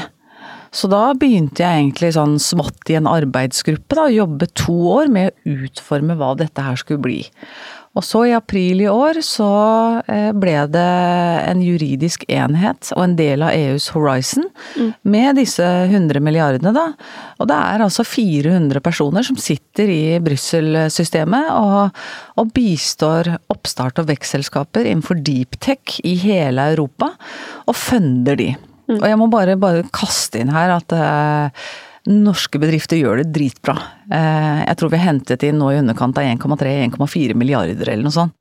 Så 0.71 0.87
da 0.87 1.09
begynte 1.19 1.65
jeg 1.65 1.81
egentlig 1.81 2.13
sånn 2.15 2.37
smått 2.39 2.89
i 2.93 2.95
en 2.95 3.09
arbeidsgruppe, 3.11 3.97
da, 3.97 4.07
jobbe 4.13 4.47
to 4.55 4.75
år 4.93 5.11
med 5.11 5.31
å 5.31 5.57
utforme 5.67 6.15
hva 6.19 6.31
dette 6.39 6.63
her 6.63 6.79
skulle 6.79 7.03
bli. 7.03 7.19
Og 7.91 8.05
så 8.07 8.21
i 8.29 8.31
april 8.35 8.85
i 8.85 8.87
år 8.87 9.19
så 9.25 9.49
eh, 10.07 10.29
ble 10.31 10.53
det 10.71 10.87
en 11.49 11.63
juridisk 11.63 12.23
enhet 12.31 12.93
og 12.95 13.03
en 13.03 13.15
del 13.19 13.43
av 13.43 13.51
EUs 13.51 13.89
Horizon 13.91 14.47
med 15.03 15.35
disse 15.41 15.65
100 15.65 16.23
milliardene, 16.23 16.71
da. 16.71 16.85
Og 17.41 17.49
det 17.51 17.57
er 17.57 17.83
altså 17.83 18.05
400 18.07 18.79
personer 18.85 19.27
som 19.27 19.35
sitter 19.35 19.91
i 19.91 20.01
Brussel-systemet 20.23 21.51
og, 21.57 22.01
og 22.39 22.55
bistår 22.55 23.33
oppstart- 23.51 23.99
og 23.99 24.07
vekstselskaper 24.13 24.87
innenfor 24.87 25.19
deep 25.19 25.59
tech 25.59 25.99
i 26.07 26.15
hele 26.23 26.71
Europa, 26.71 27.11
og 27.67 27.75
funder 27.75 28.39
de. 28.39 28.53
Og 28.91 29.07
jeg 29.07 29.19
må 29.19 29.27
bare, 29.31 29.59
bare 29.59 29.87
kaste 29.95 30.39
inn 30.41 30.51
her 30.51 30.77
at 30.79 30.95
eh, 30.95 31.67
norske 32.09 32.59
bedrifter 32.61 32.97
gjør 32.97 33.21
det 33.21 33.31
dritbra. 33.35 33.75
Eh, 34.09 34.61
jeg 34.65 34.77
tror 34.79 34.91
vi 34.91 34.99
har 35.01 35.11
hentet 35.11 35.43
inn 35.45 35.59
nå 35.61 35.71
i 35.71 35.79
underkant 35.81 36.17
av 36.17 36.25
1,3-1,4 36.25 37.35
milliarder 37.37 37.89
eller 37.89 38.07
noe 38.07 38.15
sånt. 38.15 38.37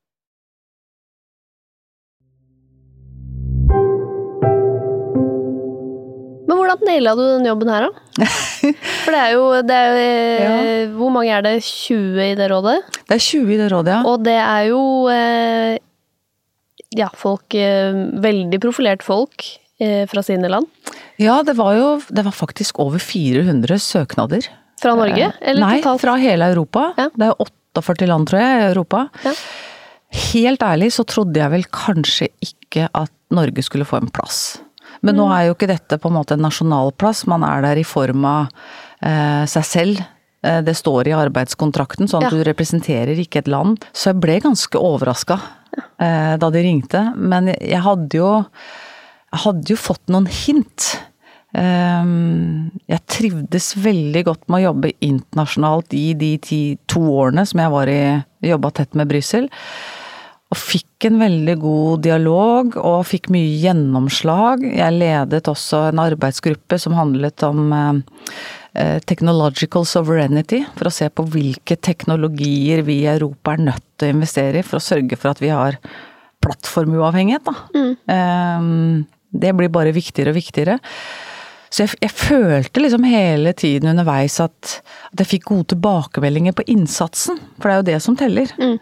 Men 6.48 6.58
hvordan 6.58 6.80
naila 6.88 7.12
du 7.14 7.22
den 7.22 7.46
jobben 7.46 7.70
her, 7.70 7.86
da? 7.86 8.30
For 9.04 9.14
det 9.14 9.20
er 9.20 9.36
jo, 9.36 9.44
det 9.64 9.76
er, 9.76 10.00
jo 10.40 10.96
Hvor 10.98 11.12
mange 11.14 11.30
er 11.32 11.44
det? 11.46 11.54
20 11.64 12.18
i 12.24 12.34
det 12.36 12.48
rådet? 12.50 12.80
Det 13.06 13.16
er 13.16 13.22
20 13.22 13.54
i 13.54 13.61
det 13.61 13.68
rådet, 13.72 13.94
ja. 13.94 14.00
Og 14.08 14.24
det 14.24 14.36
er 14.40 14.66
jo 14.68 14.82
eh, 15.12 15.78
ja, 16.98 17.08
folk 17.16 17.54
eh, 17.54 18.02
Veldig 18.24 18.61
profilert 18.62 19.06
folk 19.06 19.46
eh, 19.80 20.04
fra 20.11 20.24
sine 20.26 20.50
land. 20.50 20.68
Ja, 21.20 21.42
det 21.44 21.54
var 21.58 21.74
jo 21.76 21.88
Det 22.08 22.24
var 22.24 22.32
faktisk 22.32 22.78
over 22.82 22.98
400 23.02 23.76
søknader. 23.78 24.46
Fra 24.80 24.94
Norge? 24.96 25.32
Eller 25.44 25.60
Nei, 25.60 25.80
totalt? 25.82 26.00
fra 26.00 26.14
hele 26.16 26.46
Europa. 26.54 26.86
Ja. 26.96 27.10
Det 27.12 27.26
er 27.28 27.34
48 27.76 28.06
land, 28.08 28.28
tror 28.30 28.40
jeg, 28.40 28.60
i 28.62 28.68
Europa. 28.70 29.02
Ja. 29.26 29.34
Helt 30.32 30.62
ærlig 30.64 30.88
så 30.96 31.04
trodde 31.06 31.36
jeg 31.38 31.52
vel 31.52 31.66
kanskje 31.70 32.30
ikke 32.42 32.88
at 32.96 33.12
Norge 33.30 33.62
skulle 33.62 33.84
få 33.86 34.00
en 34.00 34.08
plass. 34.10 34.58
Men 35.04 35.16
nå 35.16 35.28
er 35.32 35.46
jo 35.46 35.54
ikke 35.54 35.68
dette 35.70 35.98
på 36.00 36.08
en 36.10 36.16
måte 36.16 36.34
en 36.34 36.42
nasjonal 36.44 36.90
plass, 36.98 37.22
man 37.30 37.44
er 37.46 37.62
der 37.62 37.78
i 37.80 37.84
form 37.86 38.24
av 38.28 38.48
eh, 39.04 39.44
seg 39.48 39.64
selv. 39.68 40.00
Eh, 40.42 40.60
Det 40.66 40.74
står 40.76 41.08
i 41.08 41.14
arbeidskontrakten, 41.16 42.08
sånn 42.10 42.24
at 42.24 42.32
Ja. 42.32 42.38
du 42.40 42.44
representerer 42.48 43.16
ikke 43.20 43.38
et 43.44 43.48
land. 43.48 43.84
Så 43.92 44.10
jeg 44.12 44.20
ble 44.20 44.40
ganske 44.40 44.76
overraska 44.80 45.38
eh, 46.00 46.36
da 46.40 46.50
de 46.50 46.62
ringte. 46.64 47.04
Men 47.16 47.52
jeg 47.60 47.80
hadde 47.84 48.16
jo 48.18 48.32
jeg 49.30 49.40
hadde 49.44 49.68
jo 49.70 49.76
fått 49.76 50.08
noen 50.10 50.26
hint. 50.26 50.98
Ehm, 51.59 52.70
Jeg 52.90 53.07
trivdes 53.11 53.72
veldig 53.78 54.24
godt 54.26 54.44
med 54.48 54.61
å 54.61 54.66
jobbe 54.70 54.92
internasjonalt 55.03 55.94
i 55.94 56.12
de 56.18 56.34
ti, 56.42 56.61
to 56.90 57.01
årene 57.01 57.44
som 57.46 57.62
jeg 57.62 57.72
var 57.72 57.90
i, 57.90 58.03
jobba 58.46 58.70
tett 58.74 58.94
med 58.98 59.11
Brussel. 59.11 59.48
Og 60.51 60.59
fikk 60.59 61.07
en 61.07 61.20
veldig 61.20 61.57
god 61.62 62.03
dialog, 62.03 62.74
og 62.76 63.07
fikk 63.07 63.28
mye 63.30 63.53
gjennomslag. 63.62 64.64
Jeg 64.66 64.96
ledet 64.98 65.51
også 65.51 65.84
en 65.90 66.03
arbeidsgruppe 66.03 66.78
som 66.82 66.96
handlet 66.98 67.44
om 67.46 67.70
eh, 67.76 68.01
eh, 68.74 68.98
technological 69.07 69.86
sovereignty, 69.86 70.64
for 70.74 70.90
å 70.90 70.94
se 70.94 71.07
på 71.07 71.26
hvilke 71.30 71.78
teknologier 71.78 72.82
vi 72.86 73.05
i 73.05 73.11
Europa 73.12 73.55
er 73.55 73.66
nødt 73.70 73.86
til 73.98 74.11
å 74.11 74.18
investere 74.18 74.59
i, 74.62 74.66
for 74.66 74.80
å 74.80 74.86
sørge 74.90 75.18
for 75.18 75.30
at 75.30 75.42
vi 75.42 75.55
har 75.55 75.78
plattformuavhengighet, 76.42 77.46
da. 77.46 77.55
Mm. 77.76 79.05
Det 79.30 79.51
blir 79.55 79.70
bare 79.70 79.92
viktigere 79.94 80.32
og 80.32 80.40
viktigere. 80.40 80.78
Så 81.70 81.84
jeg, 81.84 81.94
jeg 82.02 82.10
følte 82.10 82.82
liksom 82.82 83.04
hele 83.06 83.52
tiden 83.54 83.92
underveis 83.92 84.40
at, 84.42 84.80
at 85.12 85.22
jeg 85.22 85.30
fikk 85.36 85.46
gode 85.52 85.70
tilbakemeldinger 85.74 86.56
på 86.58 86.66
innsatsen, 86.72 87.38
for 87.60 87.70
det 87.70 87.76
er 87.76 87.80
jo 87.80 87.88
det 87.92 88.00
som 88.02 88.18
teller. 88.18 88.50
Mm. 88.58 88.76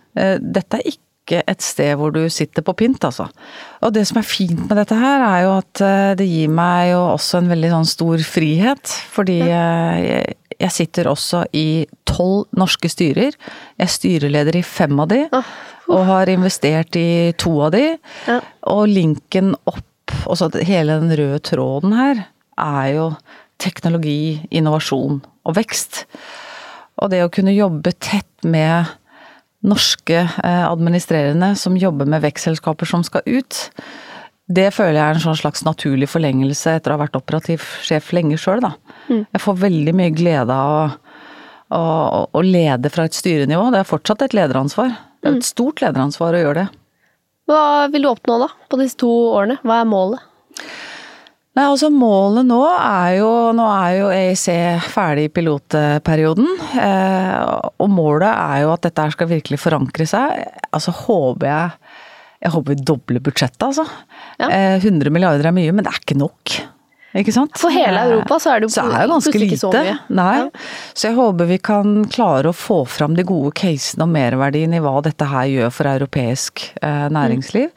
Dette 0.57 0.81
er 0.81 0.89
ikke 0.95 1.43
et 1.45 1.61
sted 1.61 1.93
hvor 2.01 2.15
du 2.15 2.23
sitter 2.33 2.65
på 2.65 2.73
pynt, 2.81 3.05
altså. 3.05 3.27
Og 3.85 3.93
det 3.93 4.07
som 4.09 4.21
er 4.21 4.25
fint 4.25 4.63
med 4.65 4.79
dette 4.81 4.97
her, 4.97 5.25
er 5.27 5.43
jo 5.45 5.51
at 5.59 5.83
eh, 5.85 6.13
det 6.17 6.29
gir 6.31 6.49
meg 6.49 6.95
jo 6.95 7.03
også 7.11 7.43
en 7.43 7.51
veldig 7.53 7.73
sånn 7.75 7.91
stor 7.91 8.25
frihet. 8.25 8.95
Fordi 9.13 9.37
eh, 9.45 9.99
jeg, 10.07 10.39
jeg 10.57 10.75
sitter 10.79 11.11
også 11.13 11.43
i 11.53 11.85
tolv 12.09 12.47
norske 12.57 12.89
styrer. 12.89 13.37
Jeg 13.77 13.85
er 13.85 13.93
styreleder 13.93 14.57
i 14.57 14.65
fem 14.65 15.05
av 15.05 15.13
de, 15.13 15.21
og 15.93 16.09
har 16.09 16.33
investert 16.33 16.97
i 16.97 17.35
to 17.37 17.53
av 17.69 17.77
de. 17.77 17.85
Ja. 18.31 18.41
Og 18.73 18.89
linken 18.89 19.53
opp, 19.69 19.85
også 20.25 20.49
hele 20.65 20.97
den 21.03 21.13
røde 21.21 21.45
tråden 21.45 21.93
her, 21.93 22.25
er 22.59 22.93
jo 22.97 23.11
teknologi, 23.63 24.39
innovasjon 24.55 25.21
og 25.21 25.57
vekst. 25.59 26.05
Og 26.99 27.11
det 27.13 27.23
å 27.25 27.33
kunne 27.33 27.55
jobbe 27.55 27.95
tett 28.03 28.47
med 28.47 28.91
norske 29.67 30.21
eh, 30.23 30.65
administrerende 30.69 31.55
som 31.59 31.79
jobber 31.79 32.07
med 32.11 32.23
vekstselskaper 32.23 32.87
som 32.87 33.03
skal 33.07 33.27
ut, 33.27 33.59
det 34.49 34.71
føler 34.73 34.97
jeg 34.97 35.05
er 35.05 35.19
en 35.19 35.25
sånn 35.27 35.41
slags 35.41 35.65
naturlig 35.67 36.09
forlengelse 36.09 36.79
etter 36.79 36.93
å 36.93 36.97
ha 36.97 37.03
vært 37.03 37.19
operativ 37.19 37.65
sjef 37.85 38.15
lenge 38.17 38.39
sjøl, 38.41 38.63
da. 38.65 38.73
Jeg 39.35 39.43
får 39.45 39.59
veldig 39.61 39.95
mye 39.99 40.15
glede 40.17 40.55
av 40.55 40.73
å, 40.73 40.87
å, 41.77 41.83
å 42.33 42.45
lede 42.47 42.89
fra 42.95 43.05
et 43.09 43.19
styrenivå. 43.19 43.69
Det 43.75 43.83
er 43.83 43.91
fortsatt 43.91 44.25
et 44.25 44.37
lederansvar. 44.39 44.95
Det 45.21 45.29
er 45.29 45.37
et 45.41 45.49
stort 45.49 45.83
lederansvar 45.85 46.39
å 46.39 46.41
gjøre 46.47 46.63
det. 46.63 46.69
Hva 47.49 47.63
vil 47.93 48.05
du 48.05 48.11
oppnå 48.11 48.39
da, 48.45 48.49
på 48.69 48.81
disse 48.81 48.97
to 49.01 49.11
årene? 49.35 49.59
Hva 49.67 49.83
er 49.83 49.91
målet? 49.91 50.25
Nei, 51.59 51.65
altså 51.67 51.89
Målet 51.91 52.47
nå 52.47 52.61
er 52.71 53.17
jo 53.19 53.31
Nå 53.57 53.67
er 53.67 53.95
jo 53.99 54.11
EIC 54.15 54.47
ferdig 54.93 55.27
i 55.27 55.33
pilotperioden. 55.35 56.47
Eh, 56.79 57.39
og 57.83 57.91
målet 57.91 58.31
er 58.31 58.63
jo 58.63 58.73
at 58.77 58.87
dette 58.87 59.03
her 59.03 59.15
skal 59.17 59.31
virkelig 59.33 59.59
forankre 59.65 60.07
seg. 60.07 60.45
Altså 60.71 60.95
håper 60.95 61.51
jeg 61.51 61.95
Jeg 62.47 62.55
håper 62.55 62.77
vi 62.77 62.87
dobler 62.93 63.25
budsjettet, 63.27 63.65
altså. 63.67 63.89
Ja. 64.39 64.53
Eh, 64.53 64.77
100 64.79 65.11
milliarder 65.11 65.51
er 65.51 65.57
mye, 65.57 65.75
men 65.75 65.83
det 65.83 65.91
er 65.91 65.99
ikke 66.05 66.21
nok. 66.21 66.61
Ikke 67.19 67.33
sant? 67.35 67.57
For 67.59 67.73
hele 67.75 68.05
Europa 68.07 68.37
så 68.39 68.53
er 68.53 68.61
det 68.61 68.69
jo 68.69 68.75
så 68.77 68.85
er 68.85 69.01
det 69.01 69.09
ganske 69.11 69.41
lite. 69.41 69.59
så 69.59 69.73
mye. 69.75 69.97
Nei. 70.15 70.35
Ja. 70.39 70.69
Så 70.93 71.09
jeg 71.09 71.17
håper 71.17 71.49
vi 71.51 71.59
kan 71.71 71.97
klare 72.13 72.53
å 72.53 72.55
få 72.55 72.85
fram 72.87 73.17
de 73.19 73.25
gode 73.27 73.51
casene 73.59 74.07
og 74.07 74.13
merverdien 74.15 74.77
i 74.77 74.83
hva 74.85 74.95
dette 75.03 75.27
her 75.27 75.49
gjør 75.51 75.75
for 75.75 75.91
europeisk 75.91 76.69
eh, 76.79 77.09
næringsliv. 77.17 77.73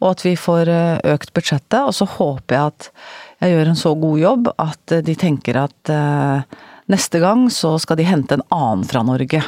Og 0.00 0.10
at 0.14 0.22
vi 0.24 0.34
får 0.40 0.68
eh, 0.72 1.00
økt 1.14 1.32
budsjettet. 1.36 1.80
Og 1.84 1.92
så 1.96 2.06
håper 2.08 2.56
jeg 2.56 2.72
at 2.72 2.90
jeg 3.44 3.54
gjør 3.54 3.70
en 3.72 3.80
så 3.80 3.94
god 4.00 4.18
jobb 4.20 4.50
at 4.56 4.94
eh, 4.96 5.02
de 5.04 5.14
tenker 5.20 5.58
at 5.60 5.92
eh, 5.92 6.60
neste 6.92 7.20
gang 7.22 7.46
så 7.52 7.74
skal 7.82 8.00
de 8.00 8.08
hente 8.08 8.38
en 8.38 8.46
annen 8.52 8.86
fra 8.88 9.02
Norge. 9.06 9.42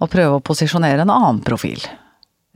Og 0.00 0.08
prøve 0.12 0.38
å 0.38 0.44
posisjonere 0.46 1.02
en 1.04 1.10
annen 1.12 1.42
profil. 1.44 1.82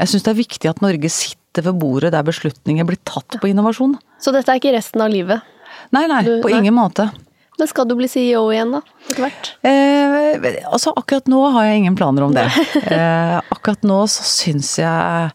Jeg 0.00 0.10
syns 0.10 0.24
det 0.26 0.32
er 0.32 0.40
viktig 0.40 0.70
at 0.70 0.80
Norge 0.82 1.10
sitter 1.12 1.66
ved 1.68 1.76
bordet 1.82 2.10
der 2.14 2.24
beslutninger 2.26 2.86
blir 2.88 2.98
tatt 3.06 3.36
på 3.42 3.50
innovasjon. 3.50 3.98
Så 4.22 4.32
dette 4.34 4.50
er 4.54 4.58
ikke 4.62 4.72
resten 4.74 5.02
av 5.04 5.12
livet. 5.12 5.42
Nei, 5.94 6.06
nei, 6.10 6.22
Du- 6.26 6.40
på 6.42 6.50
nei. 6.50 6.58
ingen 6.62 6.74
måte. 6.74 7.10
Men 7.58 7.68
skal 7.70 7.86
du 7.86 7.94
bli 7.94 8.08
CEO 8.10 8.48
igjen 8.50 8.72
da, 8.74 8.80
etter 9.06 9.20
hvert? 9.22 9.50
Eh, 9.62 10.64
altså 10.66 10.90
akkurat 10.98 11.28
nå 11.30 11.38
har 11.54 11.68
jeg 11.68 11.84
ingen 11.84 11.94
planer 11.98 12.24
om 12.26 12.34
det. 12.34 12.48
Eh, 12.94 13.36
akkurat 13.54 13.82
nå 13.86 14.00
så 14.10 14.24
syns 14.26 14.72
jeg 14.80 15.30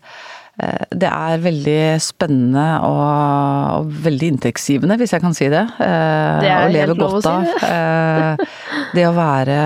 det 0.92 1.08
er 1.10 1.42
veldig 1.44 1.82
spennende 2.04 2.66
og, 2.84 3.04
og 3.80 3.92
veldig 4.04 4.32
inntektsgivende, 4.34 4.98
hvis 5.00 5.14
jeg 5.16 5.24
kan 5.24 5.36
si 5.38 5.48
det. 5.52 5.62
Eh, 5.80 6.40
Det 6.44 6.50
er 6.52 6.66
å 6.66 6.72
leve 6.74 6.86
helt 6.90 7.00
lov 7.00 7.16
å 7.16 7.20
godt 7.20 7.28
si 7.28 7.32
av. 7.32 7.70
Eh, 7.70 8.56
det 8.98 9.06
å 9.08 9.14
være 9.16 9.58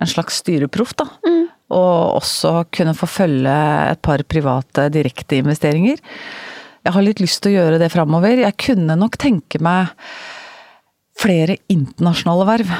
en 0.00 0.10
slags 0.12 0.38
styreproff, 0.44 0.94
da. 1.00 1.08
Mm. 1.26 1.42
Og 1.76 2.20
også 2.20 2.52
kunne 2.70 2.94
få 2.94 3.08
følge 3.10 3.56
et 3.90 4.02
par 4.06 4.22
private 4.30 4.86
direkteinvesteringer. 4.94 5.98
Jeg 6.86 6.94
har 6.94 7.02
litt 7.02 7.18
lyst 7.22 7.40
til 7.42 7.56
å 7.56 7.56
gjøre 7.56 7.80
det 7.82 7.90
framover. 7.90 8.44
Jeg 8.44 8.58
kunne 8.62 8.94
nok 9.00 9.18
tenke 9.18 9.58
meg 9.64 9.90
flere 11.18 11.56
internasjonale 11.72 12.46
verv. 12.46 12.70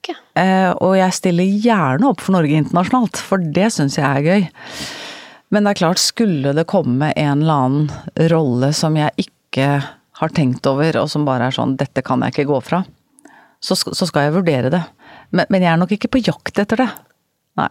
Ok. 0.00 0.10
Eh, 0.40 0.72
og 0.82 0.96
jeg 0.98 1.14
stiller 1.14 1.46
gjerne 1.68 2.10
opp 2.10 2.24
for 2.24 2.34
Norge 2.34 2.58
internasjonalt, 2.58 3.20
for 3.22 3.38
det 3.54 3.68
syns 3.76 4.00
jeg 4.00 4.08
er 4.08 4.26
gøy. 4.26 4.48
Men 5.52 5.66
det 5.66 5.74
er 5.74 5.80
klart, 5.82 6.00
skulle 6.00 6.54
det 6.56 6.64
komme 6.70 7.12
en 7.12 7.42
eller 7.44 7.66
annen 7.66 8.28
rolle 8.32 8.72
som 8.76 8.96
jeg 8.96 9.12
ikke 9.26 9.68
har 10.22 10.32
tenkt 10.32 10.66
over, 10.68 10.96
og 11.02 11.10
som 11.12 11.26
bare 11.28 11.50
er 11.50 11.56
sånn 11.56 11.76
'dette 11.76 12.04
kan 12.06 12.22
jeg 12.24 12.32
ikke 12.32 12.48
gå 12.48 12.60
fra', 12.64 12.84
så, 13.60 13.76
så 13.76 14.06
skal 14.08 14.28
jeg 14.28 14.36
vurdere 14.38 14.70
det. 14.72 14.82
Men, 15.30 15.46
men 15.52 15.62
jeg 15.62 15.72
er 15.72 15.80
nok 15.80 15.92
ikke 15.92 16.12
på 16.12 16.22
jakt 16.24 16.58
etter 16.58 16.84
det. 16.84 16.88
Nei. 17.60 17.68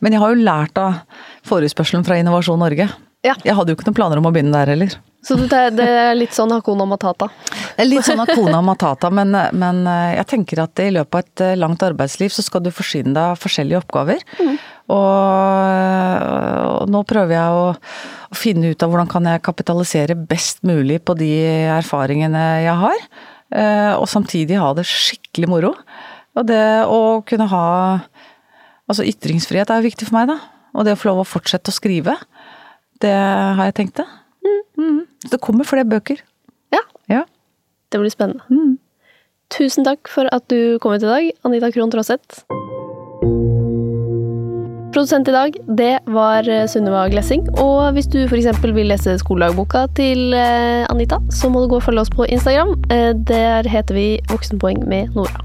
Men 0.00 0.12
jeg 0.12 0.20
har 0.20 0.34
jo 0.34 0.44
lært 0.44 0.78
av 0.80 1.00
forespørselen 1.48 2.04
fra 2.04 2.18
Innovasjon 2.20 2.60
Norge. 2.60 2.88
Ja. 3.24 3.34
Jeg 3.46 3.56
hadde 3.56 3.72
jo 3.72 3.78
ikke 3.78 3.88
noen 3.88 3.96
planer 3.96 4.20
om 4.20 4.28
å 4.28 4.32
begynne 4.34 4.52
der 4.52 4.74
heller. 4.74 4.96
Så 5.22 5.36
det, 5.38 5.60
det 5.78 5.84
er 5.86 6.16
litt 6.18 6.34
sånn 6.34 6.50
Hakuna 6.50 6.82
Matata. 6.90 7.28
Det 7.76 7.84
er 7.84 7.86
litt 7.86 8.04
sånn 8.08 8.18
Hakuna 8.18 8.58
Matata, 8.66 9.06
men, 9.14 9.30
men 9.54 9.82
eh, 9.86 10.16
jeg 10.18 10.26
tenker 10.32 10.64
at 10.64 10.82
i 10.82 10.88
løpet 10.90 11.14
av 11.14 11.22
et 11.22 11.42
eh, 11.46 11.58
langt 11.60 11.84
arbeidsliv 11.86 12.32
så 12.34 12.42
skal 12.42 12.64
du 12.64 12.72
forsyne 12.74 13.12
deg 13.14 13.22
av 13.36 13.38
forskjellige 13.38 13.78
oppgaver. 13.84 14.24
Og, 14.92 16.80
og 16.82 16.90
nå 16.90 17.02
prøver 17.08 17.36
jeg 17.36 17.58
å, 17.60 17.68
å 18.34 18.38
finne 18.38 18.72
ut 18.72 18.82
av 18.84 18.90
hvordan 18.92 19.10
kan 19.12 19.28
jeg 19.30 19.44
kapitalisere 19.46 20.16
best 20.18 20.62
mulig 20.66 20.98
på 21.06 21.14
de 21.18 21.30
erfaringene 21.78 22.42
jeg 22.66 22.76
har. 22.82 23.06
eh, 23.54 23.92
Og 23.98 24.08
samtidig 24.10 24.58
ha 24.60 24.72
det 24.76 24.86
skikkelig 24.90 25.50
moro. 25.54 25.74
Og 26.34 26.46
det 26.48 26.64
å 26.88 27.20
kunne 27.28 27.48
ha 27.52 27.66
Altså 28.90 29.04
ytringsfrihet 29.08 29.70
er 29.72 29.84
viktig 29.84 30.04
for 30.08 30.16
meg, 30.18 30.26
da. 30.28 30.34
Og 30.74 30.84
det 30.84 30.92
å 30.96 30.98
få 30.98 31.06
lov 31.12 31.20
å 31.22 31.28
fortsette 31.30 31.70
å 31.70 31.72
skrive, 31.72 32.12
det 33.00 33.12
har 33.14 33.62
jeg 33.70 33.76
tenkt 33.78 34.00
det. 34.02 34.04
Mm. 34.78 35.02
Så 35.24 35.30
det 35.30 35.40
kommer 35.40 35.64
flere 35.68 35.84
bøker. 35.88 36.20
Ja, 36.72 36.80
Ja. 37.08 37.22
det 37.92 38.00
blir 38.00 38.10
spennende. 38.10 38.42
Mm. 38.50 38.78
Tusen 39.52 39.84
takk 39.84 40.08
for 40.08 40.28
at 40.32 40.46
du 40.48 40.78
kom 40.80 40.92
hit 40.94 41.02
i 41.02 41.06
dag, 41.10 41.30
Anita 41.44 41.70
Krohn 41.70 41.90
Traaseth. 41.92 42.42
Produsent 44.92 45.28
i 45.28 45.32
dag, 45.32 45.54
det 45.76 45.98
var 46.12 46.44
eh, 46.48 46.66
Sunniva 46.68 47.06
Glessing. 47.08 47.46
Og 47.64 47.94
hvis 47.96 48.08
du 48.12 48.18
f.eks. 48.26 48.60
vil 48.62 48.90
lese 48.90 49.14
skoledagboka 49.22 49.86
til 49.96 50.34
eh, 50.36 50.84
Anita, 50.92 51.16
så 51.32 51.48
må 51.48 51.62
du 51.64 51.68
gå 51.72 51.78
og 51.80 51.86
følge 51.86 52.00
oss 52.04 52.12
på 52.12 52.26
Instagram. 52.28 52.74
Eh, 52.92 53.12
Der 53.28 53.68
heter 53.68 53.94
vi 53.96 54.06
Voksenpoeng 54.28 54.84
med 54.88 55.14
Nora. 55.16 55.40